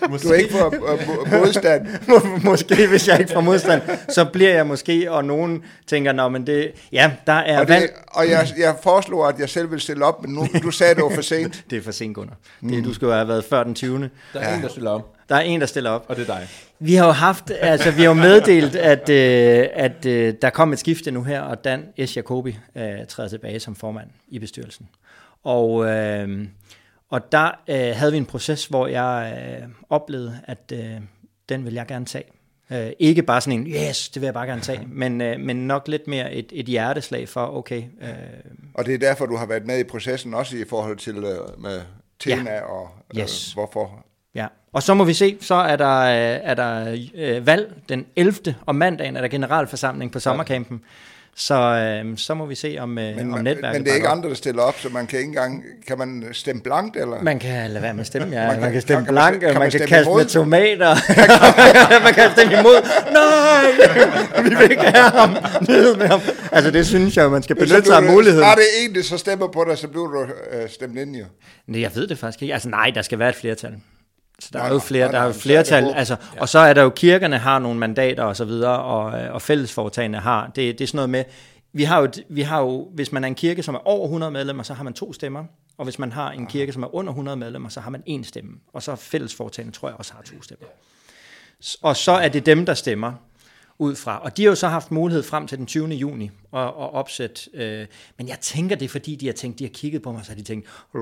du 0.00 0.10
ikke, 0.10 0.28
du 0.28 0.32
ikke 0.32 0.52
får 0.52 0.66
uh, 0.66 1.32
modstand. 1.32 1.86
måske, 2.50 2.86
hvis 2.86 3.08
jeg 3.08 3.20
ikke 3.20 3.32
får 3.32 3.40
modstand, 3.40 3.82
så 4.08 4.24
bliver 4.24 4.54
jeg 4.54 4.66
måske, 4.66 5.12
og 5.12 5.24
nogen 5.24 5.64
tænker, 5.86 6.12
nå, 6.12 6.28
men 6.28 6.46
det, 6.46 6.72
ja, 6.92 7.12
der 7.26 7.32
er 7.32 7.60
og, 7.60 7.68
det, 7.68 7.90
og 8.06 8.28
jeg, 8.28 8.48
jeg 8.58 8.76
foreslår, 8.82 9.26
at 9.26 9.38
jeg 9.38 9.48
selv 9.48 9.70
vil 9.70 9.80
stille 9.80 10.04
op, 10.04 10.22
men 10.22 10.34
nu, 10.34 10.46
du 10.62 10.70
sagde, 10.70 10.94
det 10.94 11.04
var 11.04 11.10
for 11.14 11.22
sent. 11.22 11.64
det 11.70 11.78
er 11.78 11.82
for 11.82 11.90
sent, 11.90 12.14
Gunnar. 12.14 12.36
Det, 12.60 12.84
du 12.84 12.94
skulle 12.94 13.14
have 13.14 13.28
været 13.28 13.44
før 13.44 13.64
den 13.64 13.74
20. 13.74 14.10
Der 14.32 14.40
er 14.40 14.50
ja. 14.50 14.56
en, 14.56 14.62
der 14.62 14.68
stiller 14.68 14.90
op. 14.90 15.14
Der 15.28 15.36
er 15.36 15.40
en, 15.40 15.60
der 15.60 15.66
stiller 15.66 15.90
op. 15.90 16.04
Og 16.08 16.16
det 16.16 16.28
er 16.28 16.34
dig. 16.34 16.48
Vi 16.78 16.94
har 16.94 17.06
jo 17.06 17.12
haft, 17.12 17.50
altså 17.60 17.90
vi 17.90 18.02
har 18.02 18.08
jo 18.08 18.14
meddelt, 18.14 18.76
at, 18.76 19.08
øh, 19.08 19.66
at 19.72 20.06
øh, 20.06 20.34
der 20.42 20.50
kom 20.50 20.72
et 20.72 20.78
skifte 20.78 21.10
nu 21.10 21.22
her, 21.22 21.40
og 21.40 21.64
Dan 21.64 21.84
S. 22.06 22.16
Jacobi 22.16 22.58
øh, 22.76 23.06
træder 23.08 23.28
tilbage 23.28 23.60
som 23.60 23.76
formand 23.76 24.08
i 24.28 24.38
bestyrelsen. 24.38 24.88
Og... 25.44 25.86
Øh, 25.86 26.48
og 27.10 27.32
der 27.32 27.50
øh, 27.68 27.96
havde 27.96 28.12
vi 28.12 28.18
en 28.18 28.26
proces, 28.26 28.66
hvor 28.66 28.86
jeg 28.86 29.38
øh, 29.62 29.68
oplevede, 29.90 30.40
at 30.44 30.72
øh, 30.72 31.00
den 31.48 31.64
vil 31.64 31.74
jeg 31.74 31.86
gerne 31.86 32.06
tage. 32.06 32.24
Øh, 32.70 32.90
ikke 32.98 33.22
bare 33.22 33.40
sådan 33.40 33.60
en, 33.60 33.66
yes, 33.66 34.08
det 34.08 34.22
vil 34.22 34.26
jeg 34.26 34.34
bare 34.34 34.46
gerne 34.46 34.60
tage, 34.60 34.86
men, 35.02 35.20
øh, 35.20 35.40
men 35.40 35.56
nok 35.66 35.88
lidt 35.88 36.08
mere 36.08 36.32
et, 36.32 36.46
et 36.52 36.66
hjerteslag 36.66 37.28
for, 37.28 37.56
okay. 37.56 37.82
Øh, 38.00 38.08
og 38.74 38.86
det 38.86 38.94
er 38.94 38.98
derfor, 38.98 39.26
du 39.26 39.36
har 39.36 39.46
været 39.46 39.66
med 39.66 39.78
i 39.78 39.84
processen, 39.84 40.34
også 40.34 40.56
i 40.56 40.64
forhold 40.68 40.96
til 40.96 41.16
øh, 41.16 41.62
med 41.62 41.80
tema 42.18 42.50
ja. 42.50 42.60
og 42.60 42.90
øh, 43.14 43.20
yes. 43.20 43.52
hvorfor. 43.52 44.04
Ja, 44.34 44.46
og 44.72 44.82
så 44.82 44.94
må 44.94 45.04
vi 45.04 45.14
se, 45.14 45.38
så 45.40 45.54
er 45.54 45.76
der, 45.76 46.00
øh, 46.00 46.40
er 46.42 46.54
der 46.54 46.98
øh, 47.14 47.46
valg 47.46 47.74
den 47.88 48.06
11. 48.16 48.54
om 48.66 48.74
mandagen, 48.74 49.16
er 49.16 49.20
der 49.20 49.28
generalforsamling 49.28 50.12
på 50.12 50.20
sommerkampen. 50.20 50.80
Ja. 50.82 50.86
Så, 51.40 51.54
øh, 51.54 52.18
så 52.18 52.34
må 52.34 52.46
vi 52.46 52.54
se, 52.54 52.76
om, 52.80 52.98
øh, 52.98 53.16
men, 53.16 53.34
om 53.34 53.40
netværket 53.40 53.72
Men 53.72 53.84
det 53.84 53.90
er 53.90 53.94
ikke 53.94 54.08
andre, 54.08 54.28
der 54.28 54.34
stiller 54.34 54.62
op, 54.62 54.80
så 54.80 54.88
man 54.88 55.06
kan 55.06 55.18
ikke 55.18 55.28
engang... 55.28 55.64
Kan 55.86 55.98
man 55.98 56.24
stemme 56.32 56.62
blankt, 56.62 56.96
eller? 56.96 57.22
Man 57.22 57.38
kan 57.38 57.70
lade 57.70 57.82
være 57.82 57.94
med 57.94 58.00
at 58.00 58.06
stemme, 58.06 58.36
ja. 58.36 58.46
man, 58.46 58.54
kan, 58.54 58.60
man 58.60 58.72
kan 58.72 58.80
stemme 58.80 59.06
blankt, 59.06 59.42
man, 59.42 59.52
kan, 59.52 59.60
man, 59.62 59.70
kan 59.70 59.80
kaste 59.80 60.02
imod? 60.02 60.20
med 60.20 60.26
tomater. 60.26 60.94
man 62.04 62.14
kan 62.14 62.30
stemme 62.30 62.52
imod. 62.58 62.76
Nej, 63.12 64.42
vi 64.44 64.54
vil 64.54 64.70
ikke 64.70 64.82
have 64.82 65.10
ham. 65.10 65.30
Ned 65.68 65.96
med 65.96 66.06
ham. 66.06 66.20
Altså, 66.52 66.70
det 66.70 66.86
synes 66.86 67.16
jeg, 67.16 67.30
man 67.30 67.42
skal 67.42 67.56
benytte 67.56 67.84
sig 67.84 67.96
af 67.96 68.02
muligheden. 68.02 68.46
Når 68.48 68.54
det 68.54 68.64
er 68.64 68.88
en, 68.88 68.94
der 68.94 69.02
så 69.02 69.18
stemmer 69.18 69.48
på 69.48 69.64
dig, 69.68 69.78
så 69.78 69.88
bliver 69.88 70.06
du 70.06 70.22
øh, 70.22 70.68
stemt 70.70 70.98
ind, 70.98 71.16
jo. 71.16 71.24
Nej, 71.66 71.80
jeg 71.80 71.90
ved 71.94 72.06
det 72.06 72.18
faktisk 72.18 72.42
ikke. 72.42 72.54
Altså, 72.54 72.68
nej, 72.68 72.90
der 72.94 73.02
skal 73.02 73.18
være 73.18 73.28
et 73.28 73.36
flertal. 73.36 73.72
Så 74.38 74.50
der 74.52 74.58
nej, 74.58 74.68
er 74.68 74.72
jo 74.72 74.78
flere, 74.78 75.04
nej, 75.04 75.12
der 75.12 75.18
er 75.18 75.26
jo 75.26 75.32
flertal, 75.32 75.84
altså, 75.94 76.16
ja. 76.34 76.40
og 76.40 76.48
så 76.48 76.58
er 76.58 76.74
der 76.74 76.82
jo, 76.82 76.90
kirkerne 76.90 77.38
har 77.38 77.58
nogle 77.58 77.78
mandater 77.78 78.22
og 78.22 78.36
så 78.36 78.44
videre, 78.44 78.82
og, 78.82 79.20
øh, 79.20 79.34
og 79.34 79.42
fællesforetagene 79.42 80.18
har, 80.18 80.46
det, 80.46 80.78
det 80.78 80.80
er 80.80 80.86
sådan 80.86 80.96
noget 80.96 81.10
med, 81.10 81.24
vi 81.72 81.82
har, 81.82 82.00
jo, 82.00 82.08
vi 82.28 82.42
har 82.42 82.60
jo, 82.60 82.88
hvis 82.94 83.12
man 83.12 83.24
er 83.24 83.28
en 83.28 83.34
kirke, 83.34 83.62
som 83.62 83.74
er 83.74 83.88
over 83.88 84.04
100 84.04 84.32
medlemmer, 84.32 84.62
så 84.62 84.74
har 84.74 84.84
man 84.84 84.92
to 84.92 85.12
stemmer, 85.12 85.44
og 85.78 85.84
hvis 85.84 85.98
man 85.98 86.12
har 86.12 86.30
en 86.30 86.46
kirke, 86.46 86.72
som 86.72 86.82
er 86.82 86.94
under 86.94 87.12
100 87.12 87.36
medlemmer, 87.36 87.68
så 87.68 87.80
har 87.80 87.90
man 87.90 88.02
en 88.06 88.24
stemme, 88.24 88.52
og 88.72 88.82
så 88.82 88.96
fællesforetagene, 88.96 89.72
tror 89.72 89.88
jeg 89.88 89.96
også 89.98 90.12
har 90.12 90.22
to 90.22 90.42
stemmer. 90.42 90.66
Og 91.82 91.96
så 91.96 92.12
er 92.12 92.28
det 92.28 92.46
dem, 92.46 92.66
der 92.66 92.74
stemmer 92.74 93.12
ud 93.78 93.94
fra. 93.94 94.18
Og 94.18 94.36
de 94.36 94.42
har 94.42 94.48
jo 94.50 94.54
så 94.54 94.68
haft 94.68 94.90
mulighed 94.90 95.22
frem 95.22 95.46
til 95.46 95.58
den 95.58 95.66
20. 95.66 95.88
juni 95.88 96.30
at, 96.54 96.60
at 96.60 96.94
opsætte. 96.94 97.40
Øh, 97.54 97.86
men 98.18 98.28
jeg 98.28 98.36
tænker, 98.40 98.76
det 98.76 98.84
er 98.84 98.88
fordi, 98.88 99.16
de 99.16 99.26
har 99.26 99.32
tænkt, 99.32 99.58
de 99.58 99.64
har 99.64 99.70
kigget 99.74 100.02
på 100.02 100.12
mig, 100.12 100.20
så 100.24 100.30
har 100.30 100.36
de 100.36 100.42
tænkt... 100.42 100.68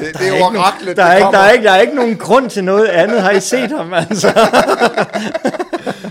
det, 0.00 0.18
det 0.18 0.28
er 0.28 0.38
jo 0.38 0.44
ret 0.44 0.96
der, 0.96 1.04
er 1.04 1.16
ikke, 1.16 1.28
der, 1.32 1.38
er 1.38 1.50
ikke, 1.50 1.64
der 1.64 1.72
er 1.72 1.80
ikke 1.80 1.94
nogen 1.94 2.16
grund 2.16 2.50
til 2.50 2.64
noget 2.64 2.86
andet. 2.86 3.22
Har 3.22 3.30
I 3.30 3.40
set 3.40 3.70
ham, 3.70 3.92
altså? 3.92 4.28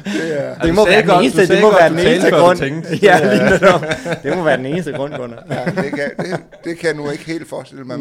det, 0.03 0.39
er, 0.39 0.59
det 0.59 0.73
må 0.73 0.85
være 0.85 1.01
den 1.01 1.11
eneste, 1.11 1.47
det 1.47 1.61
må 1.61 1.71
være 1.71 1.89
den 1.89 1.99
eneste 1.99 2.29
grund. 2.29 2.59
Ja, 3.01 3.19
det 4.23 4.37
må 4.37 4.43
være 4.43 4.57
den 4.57 4.65
eneste 4.65 4.91
grund, 4.91 5.13
Gunnar. 5.13 5.43
Ja, 5.49 5.65
det, 5.65 5.93
kan, 5.93 6.11
det, 6.17 6.39
det 6.63 6.79
kan 6.79 6.87
jeg 6.87 6.95
nu 6.95 7.09
ikke 7.09 7.25
helt 7.25 7.49
forestille 7.49 7.83
mig. 7.83 7.99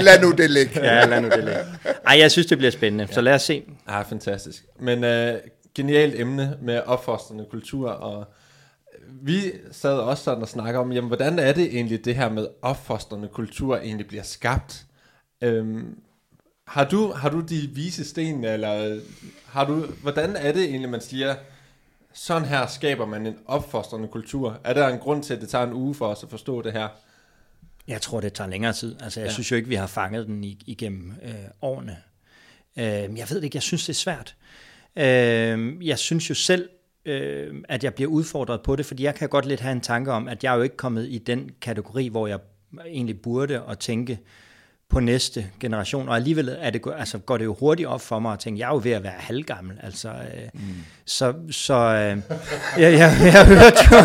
Lad 0.00 0.20
nu 0.22 0.30
det 0.30 0.50
ligge. 0.50 0.80
Ja, 0.84 1.04
lad 1.04 1.20
nu 1.20 1.28
det 1.28 1.44
ligge. 1.44 1.60
Ej, 2.06 2.18
jeg 2.18 2.30
synes, 2.30 2.46
det 2.46 2.58
bliver 2.58 2.70
spændende, 2.70 3.08
så 3.10 3.20
lad 3.20 3.34
os 3.34 3.42
se. 3.42 3.62
Ja, 3.88 4.02
fantastisk. 4.02 4.64
Men 4.80 5.04
øh, 5.04 5.34
genialt 5.74 6.20
emne 6.20 6.56
med 6.62 6.80
opfostrende 6.86 7.44
kultur, 7.50 7.90
og 7.90 8.24
vi 9.22 9.52
sad 9.70 9.98
også 9.98 10.24
sådan 10.24 10.42
og 10.42 10.48
snakker 10.48 10.80
om, 10.80 10.92
jamen, 10.92 11.08
hvordan 11.08 11.38
er 11.38 11.52
det 11.52 11.64
egentlig, 11.64 12.04
det 12.04 12.14
her 12.14 12.28
med 12.30 12.46
opfostrende 12.62 13.28
kultur 13.28 13.76
egentlig 13.76 14.06
bliver 14.06 14.22
skabt? 14.22 14.86
Øhm, 15.42 15.98
har, 16.66 16.84
du, 16.84 17.12
har 17.12 17.30
du 17.30 17.40
de 17.40 17.70
vise 17.72 18.04
sten, 18.04 18.44
eller 18.44 19.00
har 19.46 19.64
du, 19.64 19.86
hvordan 20.02 20.36
er 20.36 20.52
det 20.52 20.64
egentlig, 20.64 20.90
man 20.90 21.00
siger, 21.00 21.34
sådan 22.12 22.48
her 22.48 22.66
skaber 22.66 23.06
man 23.06 23.26
en 23.26 23.36
opfostrende 23.46 24.08
kultur? 24.08 24.60
Er 24.64 24.74
der 24.74 24.88
en 24.88 24.98
grund 24.98 25.22
til, 25.22 25.34
at 25.34 25.40
det 25.40 25.48
tager 25.48 25.66
en 25.66 25.72
uge 25.72 25.94
for 25.94 26.06
os 26.06 26.22
at 26.22 26.30
forstå 26.30 26.62
det 26.62 26.72
her? 26.72 26.88
Jeg 27.88 28.02
tror, 28.02 28.20
det 28.20 28.32
tager 28.32 28.50
længere 28.50 28.72
tid. 28.72 28.96
Altså, 29.02 29.20
jeg 29.20 29.26
ja. 29.26 29.32
synes 29.32 29.50
jo 29.50 29.56
ikke, 29.56 29.68
vi 29.68 29.74
har 29.74 29.86
fanget 29.86 30.26
den 30.26 30.44
igennem 30.44 31.12
øh, 31.22 31.34
årene. 31.62 31.96
Øh, 32.76 32.84
jeg 33.18 33.26
ved 33.30 33.36
det 33.36 33.44
ikke, 33.44 33.56
jeg 33.56 33.62
synes, 33.62 33.86
det 33.86 33.92
er 33.92 33.94
svært. 33.94 34.36
Øh, 34.96 35.86
jeg 35.86 35.98
synes 35.98 36.30
jo 36.30 36.34
selv, 36.34 36.68
øh, 37.04 37.54
at 37.68 37.84
jeg 37.84 37.94
bliver 37.94 38.10
udfordret 38.10 38.62
på 38.62 38.76
det, 38.76 38.86
fordi 38.86 39.02
jeg 39.02 39.14
kan 39.14 39.28
godt 39.28 39.46
lidt 39.46 39.60
have 39.60 39.72
en 39.72 39.80
tanke 39.80 40.12
om, 40.12 40.28
at 40.28 40.44
jeg 40.44 40.52
er 40.52 40.56
jo 40.56 40.62
ikke 40.62 40.76
kommet 40.76 41.08
i 41.08 41.18
den 41.18 41.50
kategori, 41.60 42.08
hvor 42.08 42.26
jeg 42.26 42.38
egentlig 42.86 43.22
burde 43.22 43.62
at 43.68 43.78
tænke 43.78 44.20
på 44.92 45.00
næste 45.00 45.46
generation, 45.60 46.08
og 46.08 46.16
alligevel 46.16 46.56
er 46.60 46.70
det, 46.70 46.82
altså, 46.98 47.18
går 47.18 47.36
det 47.36 47.44
jo 47.44 47.56
hurtigt 47.60 47.88
op 47.88 48.00
for 48.00 48.18
mig 48.18 48.32
at 48.32 48.38
tænke, 48.38 48.60
jeg 48.60 48.66
er 48.66 48.72
jo 48.74 48.80
ved 48.84 48.92
at 48.92 49.02
være 49.02 49.12
halvgammel, 49.18 49.76
altså, 49.82 50.08
øh, 50.08 50.48
mm. 50.54 50.60
så, 51.04 51.34
så 51.50 51.74
øh, 51.74 52.36
jeg, 52.82 52.92
jeg, 52.92 53.16
jeg, 53.32 53.46
hørte 53.46 53.78
jo, 53.90 53.96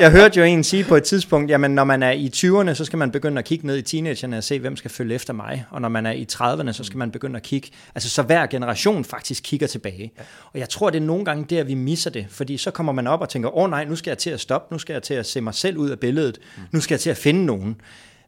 jeg 0.00 0.10
hørte 0.10 0.40
jo 0.40 0.44
en 0.44 0.64
sige 0.64 0.84
på 0.84 0.96
et 0.96 1.02
tidspunkt, 1.02 1.50
jamen 1.50 1.70
når 1.70 1.84
man 1.84 2.02
er 2.02 2.10
i 2.10 2.30
20'erne, 2.36 2.74
så 2.74 2.84
skal 2.84 2.96
man 2.96 3.10
begynde 3.10 3.38
at 3.38 3.44
kigge 3.44 3.66
ned 3.66 3.76
i 3.76 3.82
teenagerne 3.82 4.38
og 4.38 4.44
se, 4.44 4.58
hvem 4.58 4.76
skal 4.76 4.90
følge 4.90 5.14
efter 5.14 5.32
mig, 5.32 5.64
og 5.70 5.80
når 5.80 5.88
man 5.88 6.06
er 6.06 6.12
i 6.12 6.26
30'erne, 6.32 6.72
så 6.72 6.84
skal 6.84 6.98
man 6.98 7.10
begynde 7.10 7.36
at 7.36 7.42
kigge, 7.42 7.70
altså 7.94 8.10
så 8.10 8.22
hver 8.22 8.46
generation 8.46 9.04
faktisk 9.04 9.42
kigger 9.42 9.66
tilbage, 9.66 10.12
og 10.52 10.58
jeg 10.58 10.68
tror, 10.68 10.90
det 10.90 11.02
er 11.02 11.06
nogle 11.06 11.24
gange 11.24 11.44
der, 11.50 11.64
vi 11.64 11.74
misser 11.74 12.10
det, 12.10 12.26
fordi 12.30 12.56
så 12.56 12.70
kommer 12.70 12.92
man 12.92 13.06
op 13.06 13.20
og 13.20 13.28
tænker, 13.28 13.56
åh 13.56 13.64
oh, 13.64 13.70
nej, 13.70 13.84
nu 13.84 13.96
skal 13.96 14.10
jeg 14.10 14.18
til 14.18 14.30
at 14.30 14.40
stoppe, 14.40 14.74
nu 14.74 14.78
skal 14.78 14.92
jeg 14.92 15.02
til 15.02 15.14
at 15.14 15.26
se 15.26 15.40
mig 15.40 15.54
selv 15.54 15.76
ud 15.76 15.90
af 15.90 15.98
billedet, 15.98 16.38
nu 16.72 16.80
skal 16.80 16.94
jeg 16.94 17.00
til 17.00 17.10
at 17.10 17.16
finde 17.16 17.46
nogen, 17.46 17.76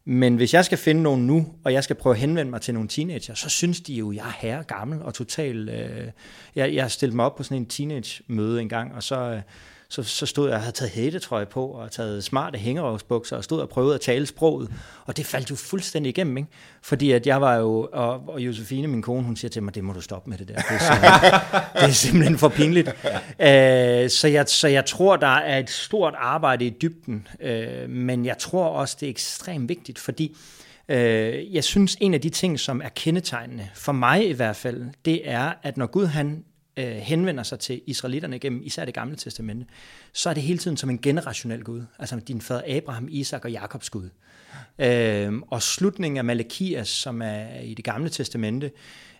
men 0.08 0.36
hvis 0.36 0.54
jeg 0.54 0.64
skal 0.64 0.78
finde 0.78 1.02
nogen 1.02 1.26
nu, 1.26 1.46
og 1.64 1.72
jeg 1.72 1.84
skal 1.84 1.96
prøve 1.96 2.14
at 2.14 2.20
henvende 2.20 2.50
mig 2.50 2.60
til 2.60 2.74
nogle 2.74 2.88
teenager, 2.88 3.34
så 3.34 3.48
synes 3.48 3.80
de 3.80 3.94
jo, 3.94 4.10
at 4.10 4.16
jeg 4.16 4.26
er 4.26 4.32
herre 4.38 4.62
gammel 4.62 5.02
og 5.02 5.14
total... 5.14 5.68
Øh, 5.68 6.10
jeg, 6.54 6.74
jeg 6.74 6.90
stillet 6.90 7.16
mig 7.16 7.24
op 7.24 7.36
på 7.36 7.42
sådan 7.42 7.56
en 7.56 7.66
teenage-møde 7.66 8.60
en 8.60 8.68
gang, 8.68 8.94
og 8.94 9.02
så... 9.02 9.20
Øh, 9.20 9.40
så, 9.88 10.02
så 10.02 10.26
stod 10.26 10.48
jeg 10.48 10.56
og 10.56 10.60
havde 10.60 10.76
taget 10.76 10.90
hættetrøje 10.90 11.46
på, 11.46 11.66
og 11.66 11.90
taget 11.90 12.24
smarte 12.24 12.58
hængerøvsbukser, 12.58 13.36
og 13.36 13.44
stod 13.44 13.60
og 13.60 13.68
prøvede 13.68 13.94
at 13.94 14.00
tale 14.00 14.26
sproget, 14.26 14.72
og 15.04 15.16
det 15.16 15.26
faldt 15.26 15.50
jo 15.50 15.56
fuldstændig 15.56 16.10
igennem, 16.10 16.36
ikke? 16.36 16.48
Fordi 16.82 17.10
at 17.10 17.26
jeg 17.26 17.40
var 17.40 17.54
jo, 17.54 17.88
og, 17.92 18.28
og 18.28 18.40
Josefine, 18.40 18.88
min 18.88 19.02
kone, 19.02 19.22
hun 19.22 19.36
siger 19.36 19.48
til 19.48 19.62
mig, 19.62 19.74
det 19.74 19.84
må 19.84 19.92
du 19.92 20.00
stoppe 20.00 20.30
med 20.30 20.38
det 20.38 20.48
der, 20.48 20.54
det 20.54 20.64
er 20.70 20.78
simpelthen, 20.78 21.32
det 21.74 21.82
er 21.82 21.88
simpelthen 21.88 22.38
for 22.38 22.48
pinligt. 22.48 22.88
Uh, 22.88 24.10
så, 24.10 24.28
jeg, 24.32 24.44
så 24.48 24.68
jeg 24.68 24.86
tror, 24.86 25.16
der 25.16 25.26
er 25.26 25.58
et 25.58 25.70
stort 25.70 26.14
arbejde 26.16 26.66
i 26.66 26.70
dybden, 26.82 27.28
uh, 27.44 27.90
men 27.90 28.24
jeg 28.24 28.38
tror 28.38 28.64
også, 28.64 28.96
det 29.00 29.06
er 29.06 29.10
ekstremt 29.10 29.68
vigtigt, 29.68 29.98
fordi 29.98 30.36
uh, 30.88 30.94
jeg 31.54 31.64
synes, 31.64 31.96
en 32.00 32.14
af 32.14 32.20
de 32.20 32.28
ting, 32.28 32.60
som 32.60 32.80
er 32.84 32.88
kendetegnende, 32.88 33.68
for 33.74 33.92
mig 33.92 34.28
i 34.28 34.32
hvert 34.32 34.56
fald, 34.56 34.84
det 35.04 35.30
er, 35.30 35.52
at 35.62 35.76
når 35.76 35.86
Gud 35.86 36.06
han 36.06 36.44
øh, 36.76 36.96
henvender 36.96 37.42
sig 37.42 37.58
til 37.58 37.82
israelitterne 37.86 38.38
gennem 38.38 38.62
især 38.64 38.84
det 38.84 38.94
gamle 38.94 39.16
testamente, 39.16 39.66
så 40.12 40.30
er 40.30 40.34
det 40.34 40.42
hele 40.42 40.58
tiden 40.58 40.76
som 40.76 40.90
en 40.90 40.98
generationel 40.98 41.64
Gud. 41.64 41.82
Altså 41.98 42.20
din 42.28 42.40
fader 42.40 42.76
Abraham, 42.76 43.08
Isak 43.10 43.44
og 43.44 43.52
Jakobs 43.52 43.90
Gud. 43.90 44.08
Øh, 44.78 45.32
og 45.50 45.62
slutningen 45.62 46.18
af 46.18 46.24
Malakias, 46.24 46.88
som 46.88 47.22
er 47.22 47.60
i 47.60 47.74
det 47.74 47.84
gamle 47.84 48.08
testamente, 48.08 48.70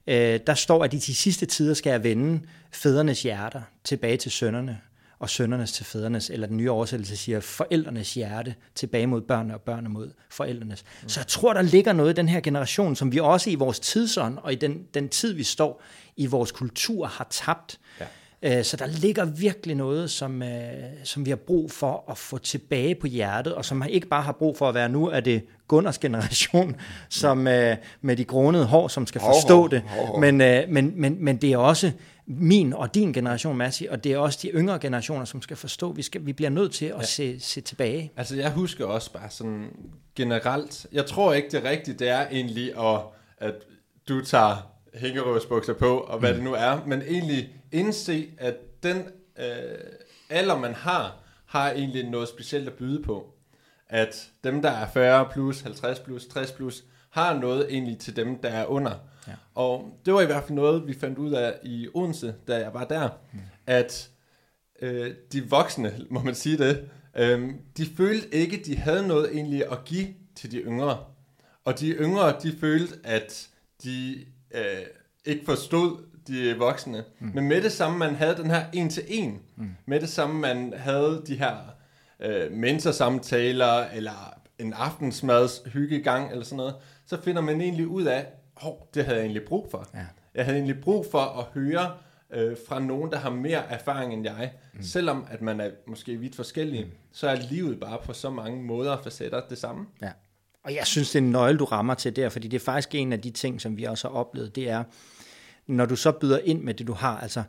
øh, 0.07 0.41
der 0.47 0.55
står, 0.55 0.85
at 0.85 0.95
i 0.95 0.97
de 0.97 1.15
sidste 1.15 1.47
tider 1.47 1.75
skal 1.75 1.91
jeg 1.91 2.05
vende 2.05 2.41
fædrenes 2.73 3.23
hjerter 3.23 3.63
tilbage 3.85 4.17
til 4.17 4.31
sønnerne, 4.31 4.81
og 5.19 5.31
sønnernes 5.31 5.73
til 5.73 5.85
fædrenes, 5.85 6.31
eller 6.31 6.47
den 6.47 6.57
nye 6.57 6.71
oversættelse 6.71 7.17
siger, 7.17 7.41
forældrenes 7.41 8.15
hjerte 8.15 8.55
tilbage 8.75 9.07
mod 9.07 9.21
børnene 9.21 9.55
og 9.55 9.61
børnene 9.61 9.89
mod 9.89 10.11
forældrenes. 10.31 10.85
Mm. 11.03 11.09
Så 11.09 11.21
jeg 11.21 11.27
tror, 11.27 11.53
der 11.53 11.63
ligger 11.63 11.93
noget 11.93 12.11
i 12.11 12.15
den 12.15 12.29
her 12.29 12.41
generation, 12.41 12.97
som 12.97 13.13
vi 13.13 13.19
også 13.19 13.51
i 13.51 13.55
vores 13.55 13.81
tidsånd 13.81 14.39
og 14.39 14.53
i 14.53 14.57
den, 14.57 14.83
den 14.95 15.09
tid, 15.09 15.33
vi 15.33 15.43
står 15.43 15.83
i 16.17 16.27
vores 16.27 16.53
kultur, 16.53 17.07
har 17.07 17.27
tabt. 17.31 17.79
Ja. 18.01 18.07
Øh, 18.43 18.65
så 18.65 18.77
der 18.77 18.87
ligger 18.87 19.25
virkelig 19.25 19.77
noget, 19.77 20.11
som, 20.11 20.43
øh, 20.43 20.73
som 21.05 21.25
vi 21.25 21.31
har 21.31 21.37
brug 21.37 21.71
for 21.71 22.05
at 22.11 22.19
få 22.19 22.39
tilbage 22.39 22.95
på 22.95 23.07
hjertet, 23.07 23.55
og 23.55 23.65
som 23.65 23.85
ikke 23.89 24.07
bare 24.07 24.23
har 24.23 24.33
brug 24.33 24.59
for 24.59 24.69
at 24.69 24.75
være 24.75 24.89
nu, 24.89 25.09
er 25.09 25.21
det 25.21 25.43
Gunners 25.69 25.99
generation, 25.99 26.77
som 27.09 27.49
øh, 27.49 27.77
med 28.01 28.17
de 28.17 28.25
grånede 28.25 28.67
hår, 28.67 28.89
som 28.89 29.07
skal 29.07 29.21
forstå 29.21 29.57
hov, 29.57 29.71
det. 29.71 29.83
Hov, 29.83 30.07
hov. 30.07 30.21
Men, 30.21 30.37
men, 30.69 30.93
men, 30.97 31.17
men 31.25 31.37
det 31.37 31.53
er 31.53 31.57
også 31.57 31.93
min 32.27 32.73
og 32.73 32.95
din 32.95 33.13
generation, 33.13 33.57
Massi, 33.57 33.87
og 33.87 34.05
det 34.05 34.13
er 34.13 34.19
også 34.19 34.39
de 34.43 34.49
yngre 34.49 34.79
generationer, 34.79 35.25
som 35.25 35.43
skal 35.43 35.57
forstå, 35.57 35.93
vi, 35.93 36.03
skal, 36.03 36.27
vi 36.27 36.33
bliver 36.33 36.51
nødt 36.51 36.73
til 36.73 36.87
at 36.87 37.01
ja. 37.01 37.05
se, 37.05 37.41
se 37.41 37.61
tilbage. 37.61 38.13
Altså 38.17 38.37
jeg 38.37 38.53
husker 38.53 38.85
også 38.85 39.13
bare 39.13 39.31
sådan 39.31 39.71
generelt, 40.15 40.87
jeg 40.93 41.07
tror 41.07 41.33
ikke 41.33 41.49
det 41.51 41.65
rigtige, 41.65 41.99
det 41.99 42.09
er 42.09 42.29
egentlig, 42.29 42.79
at, 42.79 43.01
at 43.39 43.55
du 44.09 44.25
tager 44.25 44.73
hængerøvsbukser 44.95 45.75
på, 45.75 45.99
og 45.99 46.19
hvad 46.19 46.31
mm. 46.31 46.35
det 46.35 46.45
nu 46.45 46.53
er, 46.53 46.81
men 46.87 47.03
egentlig 47.03 47.55
indse, 47.73 48.29
at 48.39 48.55
den 48.83 48.97
øh, 49.39 49.79
alder, 50.31 50.59
man 50.59 50.75
har, 50.75 51.17
har 51.47 51.71
egentlig 51.71 52.11
noget 52.11 52.29
specielt 52.29 52.69
at 52.69 52.75
byde 52.75 53.03
på. 53.03 53.36
At 53.89 54.31
dem, 54.45 54.63
der 54.63 54.71
er 54.71 54.89
40 54.89 55.29
plus, 55.33 55.61
50 55.61 55.99
plus, 55.99 56.27
60 56.27 56.53
plus, 56.53 56.85
har 57.11 57.39
noget 57.39 57.67
egentlig 57.71 57.99
til 57.99 58.17
dem, 58.17 58.39
der 58.39 58.49
er 58.49 58.67
under. 58.67 58.93
Ja. 59.29 59.33
Og 59.55 59.99
det 60.07 60.15
var 60.15 60.21
i 60.21 60.27
hvert 60.27 60.45
fald 60.45 60.55
noget, 60.55 60.87
vi 60.87 60.95
fandt 60.95 61.19
ud 61.19 61.33
af 61.33 61.55
i 61.63 61.89
Odense, 61.95 62.35
da 62.49 62.57
jeg 62.57 62.75
var 62.75 62.85
der, 62.85 63.09
mm. 63.33 63.39
at 63.67 64.11
øh, 64.83 65.15
de 65.33 65.51
voksne, 65.51 66.01
må 66.11 66.21
man 66.21 66.35
sige 66.35 66.59
det, 66.59 66.89
øh, 67.17 67.51
de 67.77 67.87
følte 67.97 68.35
ikke, 68.35 68.63
de 68.67 68.77
havde 68.77 69.09
noget 69.09 69.31
egentlig 69.35 69.73
at 69.73 69.85
give 69.85 70.07
til 70.35 70.53
de 70.53 70.57
yngre. 70.57 71.05
Og 71.65 71.81
de 71.81 71.91
yngre, 71.91 72.37
de 72.43 72.57
følte, 72.61 72.95
at 73.05 73.49
de 73.83 74.25
øh, 74.55 74.63
ikke 75.25 75.45
forstod 75.45 75.99
de 76.27 76.57
voksne. 76.59 77.05
Mm. 77.19 77.31
Men 77.35 77.49
med 77.49 77.63
det 77.63 77.73
samme, 77.73 77.99
man 77.99 78.15
havde 78.15 78.37
den 78.37 78.51
her 78.51 78.65
en 78.73 78.91
til 78.91 79.05
en, 79.09 79.41
mm. 79.57 79.71
med 79.87 80.01
det 80.01 80.09
samme, 80.09 80.41
man 80.41 80.75
havde 80.77 81.23
de 81.27 81.37
her 81.37 81.76
øh, 82.21 82.53
mentorsamtaler, 82.53 83.85
eller 83.95 84.35
en 84.59 84.73
aftensmads 84.73 85.63
hyggegang, 85.67 86.31
eller 86.31 86.45
sådan 86.45 86.57
noget, 86.57 86.75
så 87.07 87.23
finder 87.23 87.43
man 87.43 87.61
egentlig 87.61 87.87
ud 87.87 88.05
af, 88.05 88.27
hov, 88.55 88.89
det 88.95 89.05
havde 89.05 89.17
jeg 89.17 89.25
egentlig 89.25 89.45
brug 89.45 89.69
for. 89.71 89.89
Ja. 89.95 90.07
Jeg 90.35 90.45
havde 90.45 90.59
egentlig 90.59 90.81
brug 90.81 91.07
for 91.11 91.19
at 91.19 91.45
høre 91.55 91.93
øh, 92.31 92.57
fra 92.69 92.81
nogen, 92.81 93.11
der 93.11 93.19
har 93.19 93.31
mere 93.31 93.71
erfaring 93.71 94.13
end 94.13 94.25
jeg. 94.25 94.53
Mm. 94.75 94.83
Selvom 94.83 95.27
at 95.31 95.43
man 95.43 95.61
er 95.61 95.71
måske 95.87 96.17
vidt 96.17 96.37
forskellige, 96.37 96.85
mm. 96.85 96.91
så 97.13 97.29
er 97.29 97.37
livet 97.51 97.81
bare 97.81 97.99
på 98.05 98.13
så 98.13 98.31
mange 98.31 98.63
måder 98.63 98.93
og 98.93 99.05
facetter 99.05 99.41
det 99.49 99.59
samme. 99.59 99.87
Ja. 100.03 100.11
Og 100.65 100.75
jeg 100.75 100.87
synes, 100.87 101.11
det 101.11 101.19
er 101.19 101.23
en 101.23 101.31
nøgle, 101.31 101.59
du 101.59 101.65
rammer 101.65 101.95
til 101.95 102.17
der, 102.17 102.29
fordi 102.29 102.49
det 102.49 102.57
er 102.61 102.65
faktisk 102.65 102.95
en 102.95 103.13
af 103.13 103.21
de 103.21 103.31
ting, 103.31 103.61
som 103.61 103.77
vi 103.77 103.85
også 103.85 104.09
har 104.09 104.15
oplevet, 104.15 104.57
det 104.57 104.71
er, 104.71 104.85
når 105.67 105.87
du 105.87 105.97
så 105.97 106.13
byder 106.13 106.39
ind 106.45 106.63
med 106.63 106.75
det, 106.75 106.87
du 106.87 106.93
har, 106.93 107.21
altså, 107.21 107.43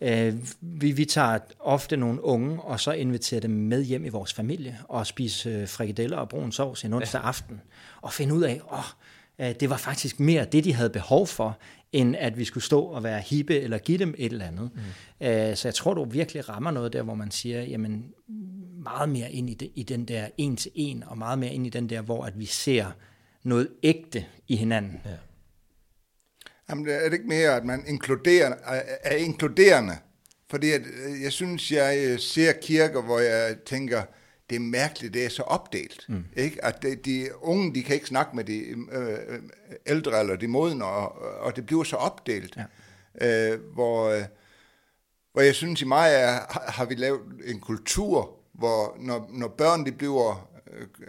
øh, 0.00 0.34
vi, 0.60 0.92
vi 0.92 1.04
tager 1.04 1.38
ofte 1.60 1.96
nogle 1.96 2.24
unge, 2.24 2.62
og 2.62 2.80
så 2.80 2.92
inviterer 2.92 3.40
dem 3.40 3.50
med 3.50 3.84
hjem 3.84 4.04
i 4.04 4.08
vores 4.08 4.32
familie, 4.32 4.78
og 4.88 5.06
spise 5.06 5.50
øh, 5.50 5.68
frikadeller 5.68 6.16
og 6.16 6.28
brun 6.28 6.52
sovs 6.52 6.84
en 6.84 6.92
onsdag 6.92 7.20
ja. 7.20 7.26
aften, 7.26 7.60
og 8.02 8.12
finde 8.12 8.34
ud 8.34 8.42
af, 8.42 8.60
åh, 8.72 8.78
øh, 9.46 9.54
det 9.60 9.70
var 9.70 9.76
faktisk 9.76 10.20
mere 10.20 10.44
det, 10.44 10.64
de 10.64 10.74
havde 10.74 10.90
behov 10.90 11.26
for, 11.26 11.58
end 11.92 12.16
at 12.16 12.38
vi 12.38 12.44
skulle 12.44 12.64
stå 12.64 12.80
og 12.80 13.02
være 13.02 13.20
hippe 13.20 13.60
eller 13.60 13.78
give 13.78 13.98
dem 13.98 14.14
et 14.18 14.32
eller 14.32 14.46
andet. 14.46 14.70
Mm. 15.20 15.26
Øh, 15.26 15.56
så 15.56 15.68
jeg 15.68 15.74
tror, 15.74 15.94
du 15.94 16.04
virkelig 16.04 16.48
rammer 16.48 16.70
noget 16.70 16.92
der, 16.92 17.02
hvor 17.02 17.14
man 17.14 17.30
siger, 17.30 17.62
jamen 17.62 18.04
meget 18.82 19.08
mere 19.08 19.32
ind 19.32 19.50
i, 19.50 19.72
i 19.74 19.82
den 19.82 20.04
der 20.04 20.28
en 20.38 20.56
til 20.56 20.70
en, 20.74 21.04
og 21.06 21.18
meget 21.18 21.38
mere 21.38 21.52
ind 21.52 21.66
i 21.66 21.70
den 21.70 21.88
der, 21.88 22.00
hvor 22.00 22.24
at 22.24 22.38
vi 22.38 22.46
ser 22.46 22.86
noget 23.42 23.68
ægte 23.82 24.24
i 24.48 24.56
hinanden. 24.56 25.00
Ja. 25.04 25.10
Jamen, 26.70 26.88
er 26.88 27.04
det 27.04 27.12
ikke 27.12 27.28
mere, 27.28 27.56
at 27.56 27.64
man 27.64 27.84
inkluderer, 27.86 28.54
er 29.02 29.16
inkluderende? 29.16 29.96
Fordi 30.50 30.70
at, 30.70 30.80
øh, 30.80 31.22
jeg 31.22 31.32
synes, 31.32 31.72
jeg 31.72 31.98
øh, 32.06 32.18
ser 32.18 32.52
kirker, 32.52 33.02
hvor 33.02 33.18
jeg 33.18 33.56
tænker, 33.66 34.02
det 34.50 34.56
er 34.56 34.60
mærkeligt, 34.60 35.14
det 35.14 35.24
er 35.24 35.28
så 35.28 35.42
opdelt. 35.42 36.04
Mm. 36.08 36.24
Ikke? 36.36 36.64
At 36.64 36.82
de, 36.82 36.96
de 36.96 37.28
unge, 37.40 37.74
de 37.74 37.82
kan 37.82 37.94
ikke 37.94 38.06
snakke 38.06 38.36
med 38.36 38.44
de 38.44 38.58
øh, 38.92 39.38
ældre 39.86 40.20
eller 40.20 40.36
de 40.36 40.48
modne, 40.48 40.84
og, 40.84 41.22
og 41.40 41.56
det 41.56 41.66
bliver 41.66 41.84
så 41.84 41.96
opdelt. 41.96 42.58
Ja. 43.20 43.52
Øh, 43.52 43.60
hvor, 43.74 44.08
øh, 44.08 44.22
hvor 45.32 45.42
jeg 45.42 45.54
synes, 45.54 45.82
i 45.82 45.84
mig 45.84 46.10
er, 46.12 46.60
har 46.70 46.84
vi 46.84 46.94
lavet 46.94 47.20
en 47.44 47.60
kultur, 47.60 48.36
hvor 48.52 48.96
når, 49.00 49.30
når 49.32 49.48
børn 49.48 49.86
de 49.86 49.92
bliver, 49.92 50.48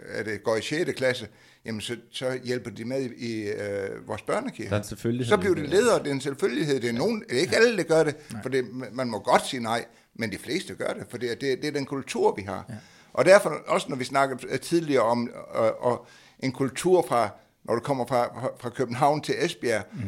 er 0.08 0.22
det 0.22 0.42
går 0.42 0.56
i 0.56 0.62
6. 0.62 0.92
klasse, 0.96 1.28
jamen 1.64 1.80
så, 1.80 1.96
så 2.10 2.40
hjælper 2.44 2.70
de 2.70 2.84
med 2.84 3.10
i, 3.10 3.42
øh, 3.42 4.08
vores 4.08 4.22
børnekirke. 4.22 4.70
er 4.78 4.82
selvfølgelig 4.82 5.26
så 5.26 5.36
bliver 5.36 5.54
det 5.54 5.68
ledere, 5.68 5.98
det 5.98 6.06
er 6.06 6.12
en 6.12 6.20
selvfølgelighed. 6.20 6.80
Det 6.80 6.88
er, 6.88 6.92
nogen, 6.92 7.24
det 7.28 7.36
er 7.36 7.40
ikke 7.40 7.56
alle, 7.56 7.76
der 7.76 7.82
gør 7.82 8.04
det, 8.04 8.16
nej. 8.32 8.42
for 8.42 8.48
det, 8.48 8.64
man 8.92 9.10
må 9.10 9.18
godt 9.18 9.46
sige 9.46 9.62
nej, 9.62 9.84
men 10.14 10.32
de 10.32 10.38
fleste 10.38 10.74
gør 10.74 10.92
det, 10.92 11.06
for 11.08 11.18
det, 11.18 11.40
det, 11.40 11.62
det 11.62 11.68
er 11.68 11.72
den 11.72 11.86
kultur, 11.86 12.34
vi 12.34 12.42
har. 12.42 12.64
Ja. 12.68 12.74
Og 13.12 13.24
derfor, 13.24 13.50
også 13.66 13.86
når 13.88 13.96
vi 13.96 14.04
snakkede 14.04 14.58
tidligere 14.58 15.02
om 15.02 15.30
og, 15.50 15.84
og 15.84 16.06
en 16.38 16.52
kultur 16.52 17.04
fra, 17.08 17.30
når 17.64 17.74
du 17.74 17.80
kommer 17.80 18.06
fra, 18.06 18.50
fra 18.60 18.68
København 18.70 19.20
til 19.20 19.34
Esbjerg, 19.38 19.84
mm. 19.92 20.00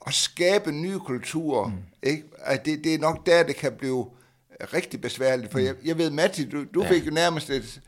og 0.00 0.12
skabe 0.12 0.72
nye 0.72 0.98
kulturer, 0.98 1.66
mm. 1.66 1.74
ikke? 2.02 2.24
At 2.38 2.64
det, 2.64 2.84
det 2.84 2.94
er 2.94 2.98
nok 2.98 3.26
der, 3.26 3.42
det 3.42 3.56
kan 3.56 3.72
blive 3.72 4.06
rigtig 4.60 5.00
besværligt. 5.00 5.52
For 5.52 5.58
mm. 5.58 5.64
jeg, 5.64 5.74
jeg 5.84 5.98
ved, 5.98 6.10
Matti, 6.10 6.44
du, 6.48 6.64
du 6.74 6.82
ja. 6.82 6.90
fik 6.90 7.06
jo 7.06 7.10
nærmest 7.10 7.50
et... 7.50 7.80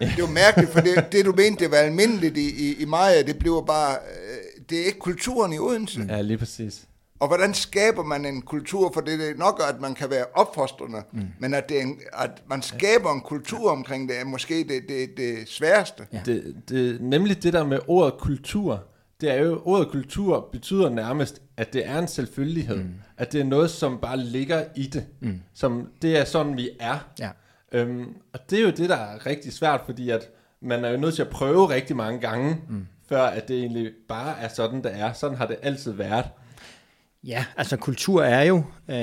Det 0.00 0.22
var 0.22 0.30
mærkeligt, 0.30 0.72
for 0.72 0.80
det, 0.80 1.12
det 1.12 1.24
du 1.24 1.32
mente, 1.32 1.64
det 1.64 1.70
var 1.70 1.76
almindeligt 1.76 2.36
i, 2.36 2.70
i, 2.70 2.82
i 2.82 2.84
Maja, 2.84 3.22
det 3.22 3.38
bliver 3.38 3.62
bare... 3.62 3.92
Øh, 3.94 4.62
det 4.70 4.80
er 4.80 4.84
ikke 4.84 4.98
kulturen 4.98 5.52
i 5.52 5.58
Odense. 5.58 6.06
Ja, 6.08 6.20
lige 6.20 6.38
præcis. 6.38 6.88
Og 7.20 7.28
hvordan 7.28 7.54
skaber 7.54 8.04
man 8.04 8.26
en 8.26 8.42
kultur, 8.42 8.90
for 8.94 9.00
det 9.00 9.30
er 9.30 9.34
nok, 9.36 9.62
at 9.68 9.80
man 9.80 9.94
kan 9.94 10.10
være 10.10 10.24
opfostrende, 10.34 11.02
mm. 11.12 11.22
men 11.38 11.54
at, 11.54 11.68
det 11.68 11.78
er 11.78 11.82
en, 11.82 12.00
at 12.12 12.30
man 12.48 12.62
skaber 12.62 13.12
en 13.12 13.20
kultur 13.20 13.70
omkring 13.70 14.08
det, 14.08 14.20
er 14.20 14.24
måske 14.24 14.54
det, 14.54 14.82
det, 14.88 15.16
det 15.16 15.48
sværeste. 15.48 16.06
Ja. 16.12 16.20
Det, 16.26 16.56
det, 16.68 17.00
nemlig 17.00 17.42
det 17.42 17.52
der 17.52 17.64
med 17.64 17.78
ordet 17.86 18.14
kultur, 18.20 18.84
det 19.20 19.30
er 19.30 19.42
jo, 19.42 19.62
ordet 19.64 19.88
kultur 19.90 20.48
betyder 20.52 20.90
nærmest, 20.90 21.42
at 21.56 21.72
det 21.72 21.86
er 21.86 21.98
en 21.98 22.08
selvfølgelighed. 22.08 22.76
Mm. 22.76 22.94
At 23.16 23.32
det 23.32 23.40
er 23.40 23.44
noget, 23.44 23.70
som 23.70 23.98
bare 24.02 24.16
ligger 24.16 24.64
i 24.76 24.86
det. 24.86 25.06
Mm. 25.20 25.40
Som, 25.54 25.86
det 26.02 26.18
er 26.18 26.24
sådan, 26.24 26.56
vi 26.56 26.70
er. 26.80 27.08
Ja. 27.18 27.30
Øhm, 27.72 28.14
og 28.32 28.50
det 28.50 28.58
er 28.58 28.62
jo 28.62 28.70
det, 28.70 28.88
der 28.88 28.96
er 28.96 29.26
rigtig 29.26 29.52
svært, 29.52 29.80
fordi 29.86 30.10
at 30.10 30.30
man 30.60 30.84
er 30.84 30.90
jo 30.90 30.96
nødt 30.96 31.14
til 31.14 31.22
at 31.22 31.28
prøve 31.28 31.68
rigtig 31.68 31.96
mange 31.96 32.20
gange, 32.20 32.56
mm. 32.68 32.86
før 33.08 33.22
at 33.22 33.48
det 33.48 33.58
egentlig 33.58 33.92
bare 34.08 34.40
er 34.40 34.48
sådan, 34.48 34.82
det 34.82 34.90
er. 34.94 35.12
Sådan 35.12 35.36
har 35.36 35.46
det 35.46 35.56
altid 35.62 35.92
været. 35.92 36.24
Ja, 37.24 37.44
altså 37.56 37.76
kultur 37.76 38.22
er 38.22 38.42
jo, 38.42 38.64
øh, 38.88 38.96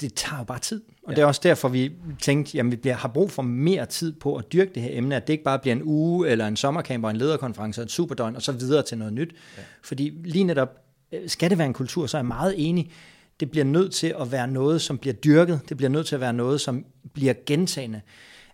det 0.00 0.14
tager 0.14 0.38
jo 0.38 0.44
bare 0.44 0.58
tid. 0.58 0.82
Og 1.02 1.10
ja. 1.10 1.16
det 1.16 1.22
er 1.22 1.26
også 1.26 1.40
derfor, 1.44 1.68
vi 1.68 1.92
tænkte, 2.20 2.56
jamen 2.56 2.70
vi 2.70 2.76
bliver, 2.76 2.94
har 2.94 3.08
brug 3.08 3.30
for 3.30 3.42
mere 3.42 3.86
tid 3.86 4.12
på 4.12 4.36
at 4.36 4.52
dyrke 4.52 4.70
det 4.74 4.82
her 4.82 4.90
emne, 4.92 5.16
at 5.16 5.26
det 5.26 5.32
ikke 5.32 5.44
bare 5.44 5.58
bliver 5.58 5.76
en 5.76 5.82
uge, 5.84 6.28
eller 6.28 6.46
en 6.46 6.56
sommercamp, 6.56 7.04
og 7.04 7.10
en 7.10 7.16
lederkonference, 7.16 7.80
og 7.80 7.84
et 7.84 7.90
superdøgn, 7.90 8.36
og 8.36 8.42
så 8.42 8.52
videre 8.52 8.82
til 8.82 8.98
noget 8.98 9.12
nyt. 9.12 9.34
Ja. 9.56 9.62
Fordi 9.82 10.12
lige 10.24 10.44
netop, 10.44 10.68
øh, 11.12 11.28
skal 11.28 11.50
det 11.50 11.58
være 11.58 11.66
en 11.66 11.72
kultur, 11.72 12.06
så 12.06 12.16
er 12.16 12.18
jeg 12.18 12.26
meget 12.26 12.54
enig, 12.56 12.92
det 13.40 13.50
bliver 13.50 13.64
nødt 13.64 13.92
til 13.92 14.14
at 14.20 14.32
være 14.32 14.48
noget, 14.48 14.82
som 14.82 14.98
bliver 14.98 15.14
dyrket. 15.14 15.60
Det 15.68 15.76
bliver 15.76 15.90
nødt 15.90 16.06
til 16.06 16.14
at 16.14 16.20
være 16.20 16.32
noget, 16.32 16.60
som 16.60 16.84
bliver 17.14 17.34
gentagende. 17.46 18.00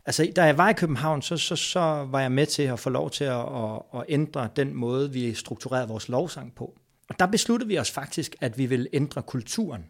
Altså, 0.07 0.33
da 0.37 0.43
jeg 0.43 0.59
var 0.59 0.69
i 0.69 0.73
København, 0.73 1.23
så, 1.23 1.37
så, 1.37 1.57
så 1.57 1.81
var 2.11 2.21
jeg 2.21 2.33
med 2.33 2.47
til 2.47 2.63
at 2.63 2.79
få 2.79 2.91
lov 2.91 3.11
til 3.11 3.25
at, 3.25 3.41
at, 3.41 3.83
at 3.95 4.05
ændre 4.09 4.49
den 4.57 4.75
måde, 4.75 5.13
vi 5.13 5.35
strukturerede 5.35 5.89
vores 5.89 6.09
lovsang 6.09 6.55
på. 6.55 6.75
Og 7.09 7.19
der 7.19 7.27
besluttede 7.27 7.69
vi 7.69 7.79
os 7.79 7.91
faktisk, 7.91 8.37
at 8.41 8.59
vi 8.59 8.67
ville 8.67 8.87
ændre 8.93 9.23
kulturen. 9.23 9.85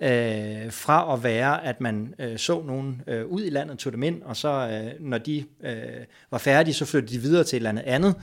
Øh, 0.00 0.72
fra 0.72 1.14
at 1.14 1.22
være, 1.22 1.64
at 1.64 1.80
man 1.80 2.14
øh, 2.18 2.38
så 2.38 2.62
nogen 2.62 3.02
øh, 3.06 3.26
ud 3.26 3.44
i 3.44 3.50
landet, 3.50 3.78
tog 3.78 3.92
dem 3.92 4.02
ind, 4.02 4.22
og 4.22 4.36
så 4.36 4.48
øh, 4.48 5.06
når 5.06 5.18
de 5.18 5.44
øh, 5.64 5.74
var 6.30 6.38
færdige, 6.38 6.74
så 6.74 6.84
flyttede 6.84 7.12
de 7.12 7.18
videre 7.18 7.44
til 7.44 7.56
et 7.56 7.58
eller 7.58 7.70
andet 7.70 7.82
andet. 7.82 8.14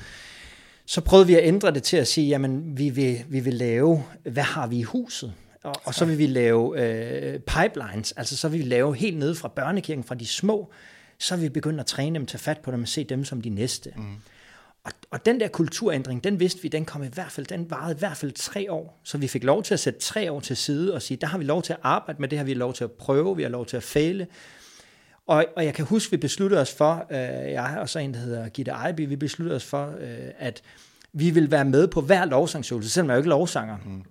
Så 0.86 1.01
prøvede 1.01 1.28
vi 1.28 1.36
at 1.36 1.47
ændre 1.47 1.72
det 1.72 1.84
til 1.84 1.97
at 1.97 2.08
sige, 2.08 2.28
jamen 2.28 2.78
vi 2.78 2.89
vil, 2.89 3.24
vi 3.28 3.39
vil 3.39 3.53
lave, 3.53 4.03
hvad 4.24 4.43
har 4.43 4.68
vi 4.68 4.78
i 4.78 4.84
huset? 4.84 5.34
Og, 5.66 5.76
og 5.84 5.93
så 5.93 6.05
vil 6.05 6.18
vi 6.18 6.28
lave 6.28 6.82
øh, 6.82 7.39
pipelines, 7.39 8.11
altså 8.11 8.38
så 8.38 8.49
vil 8.49 8.59
vi 8.59 8.66
lave 8.66 8.95
helt 8.95 9.18
nede 9.18 9.36
fra 9.36 9.47
børnekirken, 9.47 10.03
fra 10.03 10.16
de 10.16 10.28
små, 10.28 10.72
så 11.20 11.36
vil 11.36 11.43
vi 11.43 11.49
begynde 11.49 11.80
at 11.80 11.86
træne 11.86 12.20
dem, 12.20 12.26
tage 12.26 12.39
fat 12.39 12.59
på 12.59 12.72
dem 12.72 12.82
og 12.82 12.88
se 12.88 13.03
dem 13.03 13.26
som 13.26 13.41
de 13.41 13.49
næste. 13.49 13.93
Mm. 13.95 14.16
Og, 14.84 14.91
og 15.11 15.26
den 15.26 15.39
der 15.39 15.47
kulturændring, 15.47 16.24
den 16.24 16.39
vidste 16.39 16.61
vi, 16.61 16.68
den 16.68 16.86
kom 16.86 17.03
i 17.03 17.07
hvert 17.07 17.32
fald, 17.32 17.45
den 17.45 17.72
varede 17.72 17.95
i 17.95 17.99
hvert 17.99 18.18
fald 18.18 18.32
tre 18.32 18.72
år. 18.72 19.01
Så 19.03 19.18
vi 19.18 19.28
fik 19.28 19.43
lov 19.43 19.63
til 19.63 19.74
at 19.74 19.80
sætte 19.80 19.99
tre 19.99 20.32
år 20.32 20.39
til 20.39 20.57
side 20.57 20.93
og 20.93 21.01
sige, 21.01 21.18
der 21.18 21.28
har 21.28 21.38
vi 21.38 21.43
lov 21.43 21.61
til 21.61 21.74
at 21.74 21.80
arbejde 21.84 22.22
med 22.22 22.30
det, 22.30 22.38
har 22.38 22.45
vi 22.45 22.53
lov 22.53 22.74
til 22.74 22.84
at 22.84 22.91
prøve, 22.91 23.36
vi 23.36 23.43
har 23.43 23.49
lov 23.49 23.66
til 23.66 23.78
at 23.78 23.84
fæle. 23.84 24.28
Og, 25.28 25.45
og 25.55 25.66
jeg 25.66 25.74
kan 25.74 25.86
huske, 25.86 26.11
vi 26.11 26.18
besluttede 26.18 26.61
os 26.61 26.74
for, 26.74 27.05
øh, 27.11 27.51
jeg 27.51 27.78
og 27.80 27.89
så 27.89 27.99
en, 27.99 28.13
der 28.13 28.20
hedder 28.20 28.49
Gitte 28.49 28.72
Ejby, 28.72 29.07
vi 29.07 29.16
besluttede 29.16 29.55
os 29.55 29.66
for, 29.66 29.95
øh, 29.99 30.32
at 30.38 30.61
vi 31.13 31.30
vil 31.30 31.51
være 31.51 31.66
med 31.66 31.88
på 31.88 32.01
hver 32.01 32.26
lovsangsøvelse, 32.26 32.89
selvom 32.89 33.09
jeg 33.09 33.13
er 33.13 33.18
jo 33.18 33.20
ikke 33.20 33.30
lovsanger. 33.30 33.78
Mm. 33.86 34.03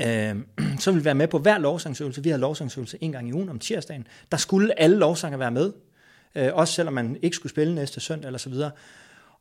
Øh, 0.00 0.36
så 0.80 0.90
vil 0.90 1.00
vi 1.00 1.04
være 1.04 1.14
med 1.14 1.28
på 1.28 1.38
hver 1.38 1.58
lovsangsøvelse. 1.58 2.22
Vi 2.22 2.30
har 2.30 2.36
lovsangsøvelse 2.36 2.98
en 3.00 3.12
gang 3.12 3.28
i 3.28 3.32
ugen 3.32 3.48
om 3.48 3.58
tirsdagen. 3.58 4.06
Der 4.30 4.36
skulle 4.36 4.80
alle 4.80 4.96
lovsanger 4.96 5.38
være 5.38 5.50
med, 5.50 5.72
øh, 6.34 6.48
også 6.52 6.74
selvom 6.74 6.94
man 6.94 7.16
ikke 7.22 7.36
skulle 7.36 7.50
spille 7.50 7.74
næste 7.74 8.00
søndag 8.00 8.28
eller 8.28 8.38
så 8.38 8.50
videre. 8.50 8.70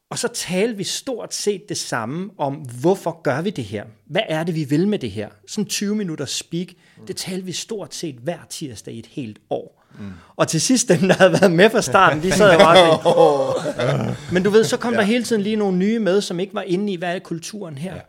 Og 0.09 0.19
så 0.19 0.27
talte 0.27 0.77
vi 0.77 0.83
stort 0.83 1.33
set 1.33 1.69
det 1.69 1.77
samme 1.77 2.29
om, 2.37 2.53
hvorfor 2.53 3.21
gør 3.21 3.41
vi 3.41 3.49
det 3.49 3.63
her? 3.63 3.85
Hvad 4.05 4.21
er 4.29 4.43
det, 4.43 4.55
vi 4.55 4.63
vil 4.63 4.87
med 4.87 4.99
det 4.99 5.11
her? 5.11 5.29
Sådan 5.47 5.65
20 5.65 5.95
minutter 5.95 6.25
speak, 6.25 6.67
det 7.07 7.15
talte 7.15 7.45
vi 7.45 7.51
stort 7.51 7.95
set 7.95 8.15
hver 8.15 8.39
tirsdag 8.49 8.93
i 8.93 8.99
et 8.99 9.05
helt 9.05 9.39
år. 9.49 9.85
Mm. 9.99 10.11
Og 10.35 10.47
til 10.47 10.61
sidst, 10.61 10.89
dem 10.89 10.99
der 10.99 11.13
havde 11.13 11.31
været 11.31 11.51
med 11.51 11.69
fra 11.69 11.81
starten, 11.81 12.23
de 12.23 12.31
sad 12.31 12.53
jo 12.53 12.59
bare 12.59 14.15
Men 14.33 14.43
du 14.43 14.49
ved, 14.49 14.63
så 14.63 14.77
kom 14.77 14.93
ja. 14.93 14.99
der 14.99 15.05
hele 15.05 15.23
tiden 15.23 15.41
lige 15.41 15.55
nogle 15.55 15.77
nye 15.77 15.99
med, 15.99 16.21
som 16.21 16.39
ikke 16.39 16.53
var 16.53 16.61
inde 16.61 16.93
i, 16.93 16.95
hvad 16.95 17.15
er 17.15 17.19
kulturen 17.19 17.77
her? 17.77 17.95
Ja. 17.95 18.01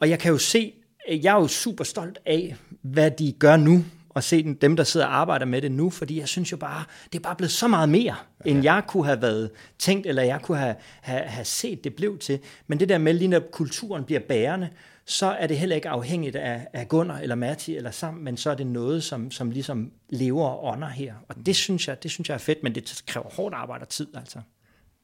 Og 0.00 0.10
jeg 0.10 0.18
kan 0.18 0.32
jo 0.32 0.38
se, 0.38 0.72
jeg 1.08 1.36
er 1.36 1.40
jo 1.40 1.48
super 1.48 1.84
stolt 1.84 2.18
af, 2.26 2.56
hvad 2.82 3.10
de 3.10 3.32
gør 3.32 3.56
nu 3.56 3.84
at 4.16 4.24
se 4.24 4.54
dem, 4.54 4.76
der 4.76 4.84
sidder 4.84 5.06
og 5.06 5.16
arbejder 5.16 5.46
med 5.46 5.62
det 5.62 5.72
nu, 5.72 5.90
fordi 5.90 6.18
jeg 6.18 6.28
synes 6.28 6.52
jo 6.52 6.56
bare, 6.56 6.84
det 7.12 7.18
er 7.18 7.22
bare 7.22 7.36
blevet 7.36 7.50
så 7.50 7.68
meget 7.68 7.88
mere, 7.88 8.16
ja. 8.44 8.50
end 8.50 8.62
jeg 8.62 8.82
kunne 8.88 9.04
have 9.04 9.22
været 9.22 9.50
tænkt, 9.78 10.06
eller 10.06 10.22
jeg 10.22 10.40
kunne 10.42 10.58
have, 10.58 10.74
have, 11.00 11.20
have 11.20 11.44
set, 11.44 11.84
det 11.84 11.94
blev 11.94 12.18
til. 12.18 12.38
Men 12.66 12.80
det 12.80 12.88
der 12.88 12.98
med, 12.98 13.14
lige 13.14 13.28
når 13.28 13.40
kulturen 13.52 14.04
bliver 14.04 14.20
bærende, 14.28 14.68
så 15.06 15.26
er 15.26 15.46
det 15.46 15.58
heller 15.58 15.76
ikke 15.76 15.88
afhængigt 15.88 16.36
af, 16.36 16.66
af 16.72 16.88
Gunnar 16.88 17.18
eller 17.18 17.34
Matti 17.34 17.76
eller 17.76 17.90
sammen, 17.90 18.24
men 18.24 18.36
så 18.36 18.50
er 18.50 18.54
det 18.54 18.66
noget, 18.66 19.04
som, 19.04 19.30
som 19.30 19.50
ligesom 19.50 19.92
lever 20.08 20.46
og 20.46 20.64
ånder 20.64 20.88
her. 20.88 21.14
Og 21.28 21.46
det 21.46 21.56
synes, 21.56 21.88
jeg, 21.88 22.02
det 22.02 22.10
synes 22.10 22.28
jeg 22.28 22.34
er 22.34 22.38
fedt, 22.38 22.62
men 22.62 22.74
det 22.74 23.02
kræver 23.06 23.28
hårdt 23.28 23.54
arbejde 23.54 23.82
og 23.82 23.88
tid, 23.88 24.06
altså. 24.16 24.38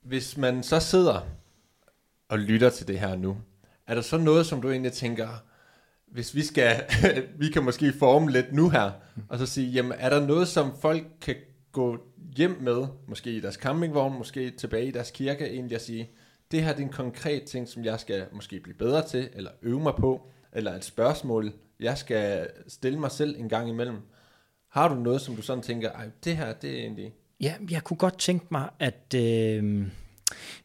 Hvis 0.03 0.37
man 0.37 0.63
så 0.63 0.81
sidder 0.81 1.21
og 2.29 2.39
lytter 2.39 2.71
til 2.71 2.89
det 2.89 3.01
her 3.01 3.17
nu, 3.17 3.37
er 3.87 3.95
der 3.95 4.03
så 4.03 4.19
noget, 4.19 4.47
som 4.47 4.63
du 4.63 4.71
egentlig 4.71 4.93
tænker, 4.93 5.29
hvis 6.13 6.35
vi 6.35 6.43
skal, 6.43 6.83
vi 7.41 7.49
kan 7.49 7.65
måske 7.65 7.93
forme 7.93 8.31
lidt 8.31 8.53
nu 8.53 8.69
her, 8.69 8.91
og 9.29 9.39
så 9.39 9.47
sige, 9.47 9.71
jamen 9.71 9.93
er 9.99 10.11
der 10.11 10.27
noget, 10.27 10.49
som 10.49 10.73
folk 10.81 11.07
kan 11.21 11.35
gå 11.73 11.99
hjem 12.37 12.59
med, 12.61 12.87
måske 13.09 13.33
i 13.33 13.41
deres 13.41 13.55
campingvogn, 13.55 14.19
måske 14.19 14.51
tilbage 14.51 14.87
i 14.87 14.91
deres 14.91 15.11
kirke, 15.11 15.47
egentlig 15.47 15.75
at 15.75 15.83
sige, 15.83 16.11
det 16.51 16.63
her 16.63 16.73
det 16.73 16.83
er 16.83 16.87
en 16.87 16.93
konkret 16.93 17.43
ting, 17.43 17.69
som 17.69 17.85
jeg 17.85 18.01
skal 18.01 18.27
måske 18.33 18.61
blive 18.61 18.77
bedre 18.77 19.07
til, 19.07 19.29
eller 19.33 19.51
øve 19.63 19.81
mig 19.81 19.95
på, 19.99 20.29
eller 20.53 20.75
et 20.75 20.85
spørgsmål, 20.85 21.53
jeg 21.81 21.99
skal 21.99 22.49
stille 22.69 22.99
mig 22.99 23.11
selv 23.11 23.37
en 23.39 23.49
gang 23.49 23.69
imellem. 23.69 23.97
Har 24.69 24.89
du 24.89 24.95
noget, 24.95 25.21
som 25.21 25.37
du 25.37 25.43
sådan 25.43 25.63
tænker, 25.63 25.91
ej, 25.91 26.09
det 26.25 26.37
her, 26.37 26.53
det 26.53 26.71
er 26.71 26.79
egentlig... 26.79 27.15
Ja, 27.41 27.55
jeg 27.71 27.85
kunne 27.85 27.97
godt 27.97 28.19
tænke 28.19 28.47
mig, 28.51 28.69
at... 28.79 29.15
Øh 29.17 29.87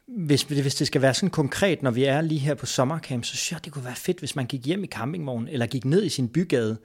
hvis, 0.07 0.43
hvis 0.43 0.75
det 0.75 0.87
skal 0.87 1.01
være 1.01 1.13
sådan 1.13 1.29
konkret, 1.29 1.83
når 1.83 1.91
vi 1.91 2.03
er 2.03 2.21
lige 2.21 2.39
her 2.39 2.53
på 2.53 2.65
sommercamp, 2.65 3.25
så 3.25 3.37
synes 3.37 3.51
jeg, 3.51 3.65
det 3.65 3.73
kunne 3.73 3.85
være 3.85 3.95
fedt, 3.95 4.19
hvis 4.19 4.35
man 4.35 4.45
gik 4.45 4.65
hjem 4.65 4.83
i 4.83 4.87
campingvognen, 4.87 5.47
eller 5.47 5.65
gik 5.65 5.85
ned 5.85 6.03
i 6.03 6.09
sin 6.09 6.27
bygade, 6.27 6.77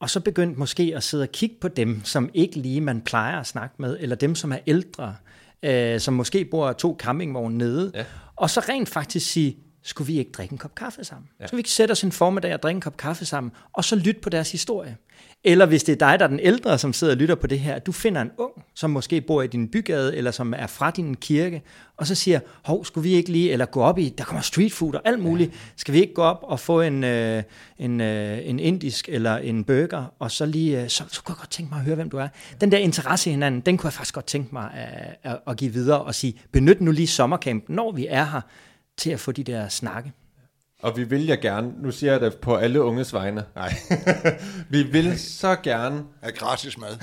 og 0.00 0.10
så 0.10 0.20
begyndte 0.20 0.58
måske 0.58 0.92
at 0.96 1.02
sidde 1.02 1.22
og 1.22 1.32
kigge 1.32 1.56
på 1.60 1.68
dem, 1.68 2.04
som 2.04 2.30
ikke 2.34 2.56
lige 2.56 2.80
man 2.80 3.00
plejer 3.00 3.40
at 3.40 3.46
snakke 3.46 3.74
med, 3.78 3.96
eller 4.00 4.16
dem, 4.16 4.34
som 4.34 4.52
er 4.52 4.58
ældre, 4.66 5.16
øh, 5.62 6.00
som 6.00 6.14
måske 6.14 6.44
bor 6.44 6.72
to 6.72 6.96
campingvogne 6.98 7.58
nede, 7.58 7.92
ja. 7.94 8.04
og 8.36 8.50
så 8.50 8.60
rent 8.60 8.88
faktisk 8.88 9.32
sige, 9.32 9.56
skulle 9.82 10.06
vi 10.06 10.18
ikke 10.18 10.30
drikke 10.30 10.52
en 10.52 10.58
kop 10.58 10.74
kaffe 10.74 11.04
sammen? 11.04 11.28
Ja. 11.40 11.46
Skulle 11.46 11.58
vi 11.58 11.60
ikke 11.60 11.70
sætte 11.70 11.92
os 11.92 12.04
en 12.04 12.12
formiddag 12.12 12.54
og 12.54 12.62
drikke 12.62 12.76
en 12.76 12.80
kop 12.80 12.96
kaffe 12.96 13.24
sammen, 13.24 13.52
og 13.72 13.84
så 13.84 13.96
lytte 13.96 14.20
på 14.20 14.28
deres 14.28 14.52
historie? 14.52 14.96
Eller 15.46 15.66
hvis 15.66 15.84
det 15.84 15.92
er 15.92 16.08
dig, 16.08 16.18
der 16.18 16.24
er 16.24 16.28
den 16.28 16.40
ældre, 16.40 16.78
som 16.78 16.92
sidder 16.92 17.12
og 17.12 17.16
lytter 17.16 17.34
på 17.34 17.46
det 17.46 17.60
her, 17.60 17.78
du 17.78 17.92
finder 17.92 18.20
en 18.22 18.30
ung, 18.38 18.52
som 18.74 18.90
måske 18.90 19.20
bor 19.20 19.42
i 19.42 19.46
din 19.46 19.68
bygade, 19.68 20.16
eller 20.16 20.30
som 20.30 20.54
er 20.56 20.66
fra 20.66 20.90
din 20.90 21.14
kirke, 21.14 21.62
og 21.96 22.06
så 22.06 22.14
siger, 22.14 22.40
hov, 22.64 22.84
skulle 22.84 23.08
vi 23.08 23.14
ikke 23.14 23.32
lige, 23.32 23.52
eller 23.52 23.66
gå 23.66 23.82
op 23.82 23.98
i, 23.98 24.14
der 24.18 24.24
kommer 24.24 24.42
street 24.42 24.72
food 24.72 24.94
og 24.94 25.00
alt 25.04 25.20
muligt, 25.20 25.50
ja. 25.50 25.56
skal 25.76 25.94
vi 25.94 26.00
ikke 26.00 26.14
gå 26.14 26.22
op 26.22 26.38
og 26.42 26.60
få 26.60 26.80
en, 26.80 27.04
øh, 27.04 27.42
en, 27.78 28.00
øh, 28.00 28.38
en 28.48 28.58
indisk 28.58 29.08
eller 29.08 29.36
en 29.36 29.64
burger, 29.64 30.14
og 30.18 30.30
så 30.30 30.46
lige, 30.46 30.82
øh, 30.82 30.88
så, 30.88 31.04
så 31.10 31.22
kunne 31.22 31.32
jeg 31.32 31.38
godt 31.38 31.50
tænke 31.50 31.70
mig 31.70 31.78
at 31.78 31.84
høre, 31.84 31.94
hvem 31.94 32.10
du 32.10 32.16
er. 32.16 32.28
Den 32.60 32.72
der 32.72 32.78
interesse 32.78 33.30
i 33.30 33.32
hinanden, 33.32 33.60
den 33.60 33.76
kunne 33.76 33.88
jeg 33.88 33.92
faktisk 33.92 34.14
godt 34.14 34.26
tænke 34.26 34.48
mig 34.52 34.70
at, 34.74 35.32
at, 35.32 35.38
at 35.46 35.56
give 35.56 35.72
videre 35.72 36.02
og 36.02 36.14
sige, 36.14 36.34
benyt 36.52 36.80
nu 36.80 36.90
lige 36.90 37.06
sommercamp, 37.06 37.64
når 37.68 37.92
vi 37.92 38.06
er 38.10 38.24
her, 38.24 38.40
til 38.96 39.10
at 39.10 39.20
få 39.20 39.32
de 39.32 39.44
der 39.44 39.68
snakke. 39.68 40.12
Og 40.84 40.96
vi 40.96 41.04
vil 41.04 41.26
ja 41.26 41.34
gerne, 41.34 41.72
nu 41.82 41.90
siger 41.90 42.12
jeg 42.12 42.20
det 42.20 42.36
på 42.36 42.56
alle 42.56 42.82
unges 42.82 43.14
vegne, 43.14 43.44
nej, 43.54 43.74
vi 44.68 44.82
vil 44.82 45.20
så 45.20 45.56
gerne... 45.62 46.02
Have 46.22 46.32
gratis 46.32 46.78
mad. 46.78 46.96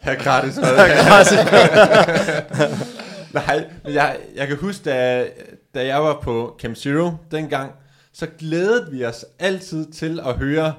Have 0.00 0.16
gratis 0.24 0.56
mad. 0.56 0.76
Have 0.76 1.08
gratis 1.08 1.38
mad. 1.52 2.70
nej, 3.46 3.64
men 3.84 3.94
jeg, 3.94 4.16
jeg 4.34 4.48
kan 4.48 4.56
huske, 4.56 4.84
da, 4.84 5.26
da 5.74 5.86
jeg 5.86 6.02
var 6.02 6.20
på 6.22 6.56
Camp 6.62 6.76
Zero 6.76 7.10
dengang, 7.30 7.72
så 8.12 8.26
glædede 8.38 8.90
vi 8.92 9.04
os 9.04 9.24
altid 9.38 9.92
til 9.92 10.20
at 10.26 10.34
høre, 10.34 10.74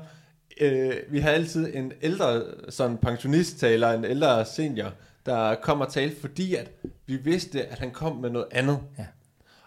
øh, 0.61 0.91
vi 1.09 1.19
havde 1.19 1.35
altid 1.35 1.75
en 1.75 1.91
ældre 2.01 2.41
sådan 2.69 2.97
pensionist 2.97 3.63
eller 3.63 3.91
en 3.91 4.05
ældre 4.05 4.45
senior, 4.45 4.91
der 5.25 5.55
kom 5.55 5.81
og 5.81 5.91
talte, 5.91 6.21
fordi 6.21 6.55
at 6.55 6.71
vi 7.05 7.15
vidste, 7.15 7.65
at 7.65 7.79
han 7.79 7.91
kom 7.91 8.15
med 8.15 8.29
noget 8.29 8.47
andet. 8.51 8.79
Ja. 8.97 9.05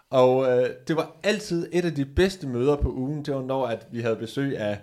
Og 0.09 0.51
øh, 0.51 0.69
det 0.87 0.95
var 0.95 1.15
altid 1.23 1.69
et 1.71 1.85
af 1.85 1.95
de 1.95 2.05
bedste 2.05 2.47
møder 2.47 2.75
på 2.75 2.93
ugen, 2.93 3.25
det 3.25 3.33
var 3.33 3.41
når, 3.41 3.67
at 3.67 3.87
vi 3.91 4.01
havde 4.01 4.15
besøg 4.15 4.57
af, 4.57 4.79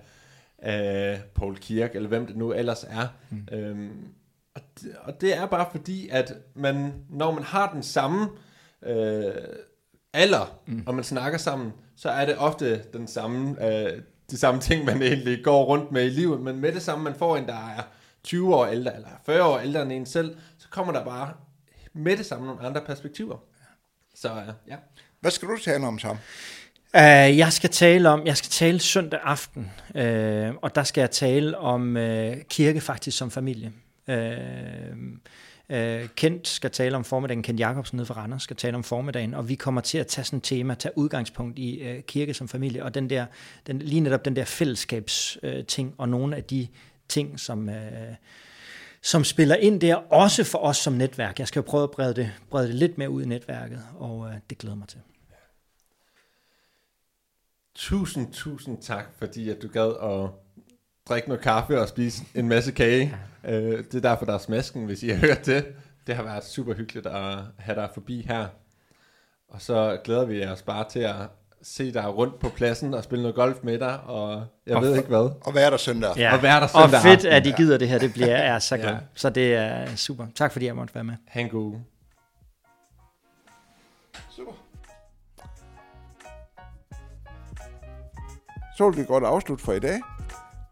af 0.59 1.21
Paul 1.35 1.57
Kirk, 1.57 1.95
eller 1.95 2.09
hvem 2.09 2.27
det 2.27 2.37
nu 2.37 2.53
ellers 2.53 2.85
er. 2.85 3.09
Mm. 3.31 3.49
Øhm, 3.53 4.09
og, 4.55 4.61
det, 4.81 4.93
og 5.03 5.21
det 5.21 5.37
er 5.37 5.47
bare 5.47 5.67
fordi, 5.71 6.09
at 6.09 6.35
man, 6.55 6.93
når 7.09 7.31
man 7.31 7.43
har 7.43 7.73
den 7.73 7.83
samme 7.83 8.29
øh, 8.83 9.33
alder, 10.13 10.59
mm. 10.67 10.83
og 10.87 10.95
man 10.95 11.05
snakker 11.05 11.39
sammen, 11.39 11.73
så 11.97 12.11
er 12.11 12.27
det 12.27 12.39
ofte 12.39 12.83
den 12.93 13.07
samme, 13.07 13.67
øh, 13.67 14.03
de 14.31 14.39
samme 14.39 14.61
ting, 14.61 14.85
man 14.85 15.03
egentlig 15.03 15.45
går 15.45 15.65
rundt 15.65 15.93
med 15.93 16.05
i 16.05 16.11
livet, 16.11 16.41
men 16.41 16.61
med 16.61 16.73
det 16.73 16.83
samme, 16.83 17.05
man 17.05 17.15
får 17.15 17.37
en, 17.37 17.47
der 17.47 17.75
er 17.77 17.83
20 18.25 18.55
år 18.55 18.67
ældre, 18.67 18.95
eller 18.95 19.09
40 19.27 19.45
år 19.45 19.59
ældre 19.59 19.83
end 19.83 19.93
en 19.93 20.07
selv, 20.07 20.37
kommer 20.73 20.93
der 20.93 21.05
bare 21.05 21.33
med 21.93 22.17
det 22.17 22.27
samme 22.27 22.47
nogle 22.47 22.67
andre 22.67 22.81
perspektiver. 22.81 23.37
Så 24.15 24.29
ja. 24.69 24.77
Hvad 25.21 25.31
skal 25.31 25.49
du 25.49 25.59
tale 25.65 25.87
om, 25.87 25.99
Tom? 25.99 26.17
Uh, 26.95 27.39
jeg 27.39 27.53
skal 27.53 27.71
tale 27.71 28.09
om, 28.09 28.27
jeg 28.27 28.37
skal 28.37 28.51
tale 28.51 28.81
søndag 28.81 29.21
aften, 29.23 29.71
uh, 29.95 30.01
og 30.63 30.75
der 30.75 30.83
skal 30.83 31.01
jeg 31.01 31.11
tale 31.11 31.59
om 31.59 31.97
uh, 31.97 32.33
kirke 32.49 32.81
faktisk 32.81 33.19
som 33.19 33.31
familie. 33.31 33.73
Uh, 34.09 34.15
uh, 35.69 36.09
Kent 36.17 36.49
skal 36.49 36.71
tale 36.71 36.97
om 36.97 37.05
formiddagen, 37.05 37.43
Kent 37.43 37.61
Jacobsen 37.61 37.97
nede 37.97 38.07
fra 38.07 38.15
Randers 38.15 38.43
skal 38.43 38.57
tale 38.57 38.77
om 38.77 38.85
formiddagen, 38.85 39.35
og 39.35 39.49
vi 39.49 39.55
kommer 39.55 39.81
til 39.81 39.99
at 39.99 40.07
tage 40.07 40.25
sådan 40.25 40.37
et 40.37 40.43
tema, 40.43 40.75
tage 40.75 40.99
udgangspunkt 40.99 41.59
i 41.59 41.91
uh, 41.91 42.03
kirke 42.03 42.35
som 42.35 42.49
familie, 42.49 42.85
og 42.85 42.95
den 42.95 43.11
der, 43.11 43.27
den, 43.67 43.79
lige 43.79 44.01
netop 44.01 44.25
den 44.25 44.37
der 44.37 44.45
fællesskabsting, 44.45 45.89
uh, 45.89 45.95
og 45.99 46.09
nogle 46.09 46.37
af 46.37 46.45
de 46.45 46.69
ting, 47.09 47.41
som, 47.41 47.69
uh, 47.69 47.75
som 49.03 49.25
spiller 49.25 49.57
ind 49.57 49.81
der, 49.81 49.95
også 49.95 50.45
for 50.45 50.59
os 50.59 50.77
som 50.77 50.93
netværk. 50.93 51.39
Jeg 51.39 51.49
skal 51.49 51.61
jo 51.61 51.65
prøve 51.65 51.83
at 51.83 51.91
brede 51.91 52.15
det, 52.15 52.33
brede 52.51 52.67
det 52.67 52.75
lidt 52.75 52.99
mere 52.99 53.11
ud 53.11 53.23
i 53.23 53.27
netværket, 53.27 53.83
og 53.99 54.29
øh, 54.29 54.35
det 54.51 54.59
glæder 54.59 54.77
mig 54.77 54.89
til. 54.89 55.01
Tusind, 57.75 58.33
tusind 58.33 58.83
tak, 58.83 59.05
fordi 59.19 59.51
at 59.51 59.63
du 59.63 59.69
gad 59.69 59.95
at 60.03 60.31
drikke 61.09 61.29
noget 61.29 61.43
kaffe 61.43 61.81
og 61.81 61.89
spise 61.89 62.25
en 62.35 62.49
masse 62.49 62.73
kage. 62.73 63.19
Ja. 63.45 63.61
Øh, 63.61 63.85
det 63.85 63.95
er 63.95 64.01
derfor, 64.01 64.25
der 64.25 64.35
er 64.35 64.39
smasken, 64.39 64.85
hvis 64.85 65.03
I 65.03 65.09
har 65.09 65.17
hørt 65.17 65.47
det. 65.47 65.67
Det 66.07 66.15
har 66.15 66.23
været 66.23 66.45
super 66.45 66.75
hyggeligt 66.75 67.07
at 67.07 67.39
have 67.59 67.75
dig 67.75 67.91
forbi 67.95 68.23
her. 68.23 68.47
Og 69.49 69.63
så 69.63 70.01
glæder 70.05 70.25
vi 70.25 70.45
os 70.45 70.63
bare 70.63 70.89
til 70.91 71.01
at 71.01 71.17
se 71.63 71.93
dig 71.93 72.07
rundt 72.17 72.39
på 72.41 72.49
pladsen 72.49 72.95
og 72.95 73.05
spille 73.05 73.23
noget 73.23 73.35
golf 73.35 73.57
med 73.63 73.79
dig, 73.79 74.01
og 74.01 74.45
jeg 74.67 74.77
og 74.77 74.83
ved 74.83 74.97
ikke 74.97 75.09
hvad. 75.09 75.31
Og 75.45 75.55
være 75.55 75.71
der 75.71 75.77
søndag. 75.77 76.17
Ja. 76.17 76.37
Og 76.37 76.43
være 76.43 76.61
der 76.61 76.67
søndag 76.67 76.85
Og 76.85 76.91
fedt, 77.03 77.15
aften. 77.15 77.33
at 77.33 77.47
I 77.47 77.51
gider 77.51 77.79
det 77.79 77.89
her, 77.89 77.99
det 77.99 78.13
bliver 78.13 78.27
jeg 78.29 78.47
er 78.55 78.59
så 78.59 78.77
glad. 78.77 78.89
Ja. 78.91 78.99
Så 79.15 79.31
det 79.31 79.55
er 79.55 79.97
super. 79.97 80.27
Tak 80.35 80.53
fordi 80.53 80.67
jeg 80.67 80.77
måtte 80.77 80.95
være 80.95 81.05
med. 81.05 81.15
Ha' 81.29 81.41
en 81.41 81.49
god 81.49 81.63
uge. 81.65 81.85
Super. 84.37 84.53
Så 88.77 88.91
vil 88.91 88.99
vi 88.99 89.05
godt 89.05 89.25
afslutte 89.25 89.65
for 89.65 89.73
i 89.73 89.79
dag. 89.81 90.01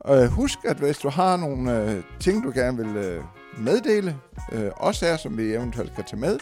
Og 0.00 0.28
husk, 0.28 0.58
at 0.64 0.76
hvis 0.76 0.98
du 0.98 1.08
har 1.08 1.36
nogle 1.36 1.76
øh, 1.82 2.02
ting, 2.20 2.44
du 2.44 2.52
gerne 2.54 2.76
vil 2.76 2.96
øh, 2.96 3.24
meddele, 3.58 4.16
øh, 4.52 4.70
også 4.76 5.06
her, 5.06 5.16
som 5.16 5.38
vi 5.38 5.54
eventuelt 5.54 5.94
kan 5.94 6.04
tage 6.04 6.20
med, 6.20 6.38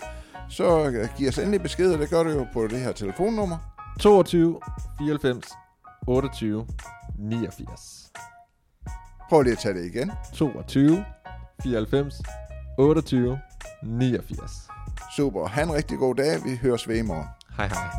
så 0.50 0.86
øh, 0.90 1.08
giv 1.16 1.28
os 1.28 1.38
endelig 1.38 1.62
besked, 1.62 1.92
og 1.92 1.98
det 1.98 2.10
gør 2.10 2.22
du 2.22 2.30
jo 2.30 2.46
på 2.52 2.66
det 2.66 2.80
her 2.80 2.92
telefonnummer. 2.92 3.58
22, 3.98 4.60
94, 4.98 5.40
28, 6.06 6.66
89. 7.18 8.12
Prøv 9.28 9.42
lige 9.42 9.52
at 9.52 9.58
tage 9.58 9.74
det 9.74 9.84
igen. 9.94 10.12
22, 10.34 11.04
94, 11.62 12.14
28, 12.78 13.38
89. 13.82 14.50
Super. 15.16 15.46
Ha' 15.46 15.62
en 15.62 15.72
rigtig 15.72 15.98
god 15.98 16.14
dag. 16.14 16.44
Vi 16.44 16.56
høres 16.62 16.88
ved 16.88 16.96
i 16.96 17.02
morgen. 17.02 17.26
Hej 17.56 17.66
hej. 17.68 17.90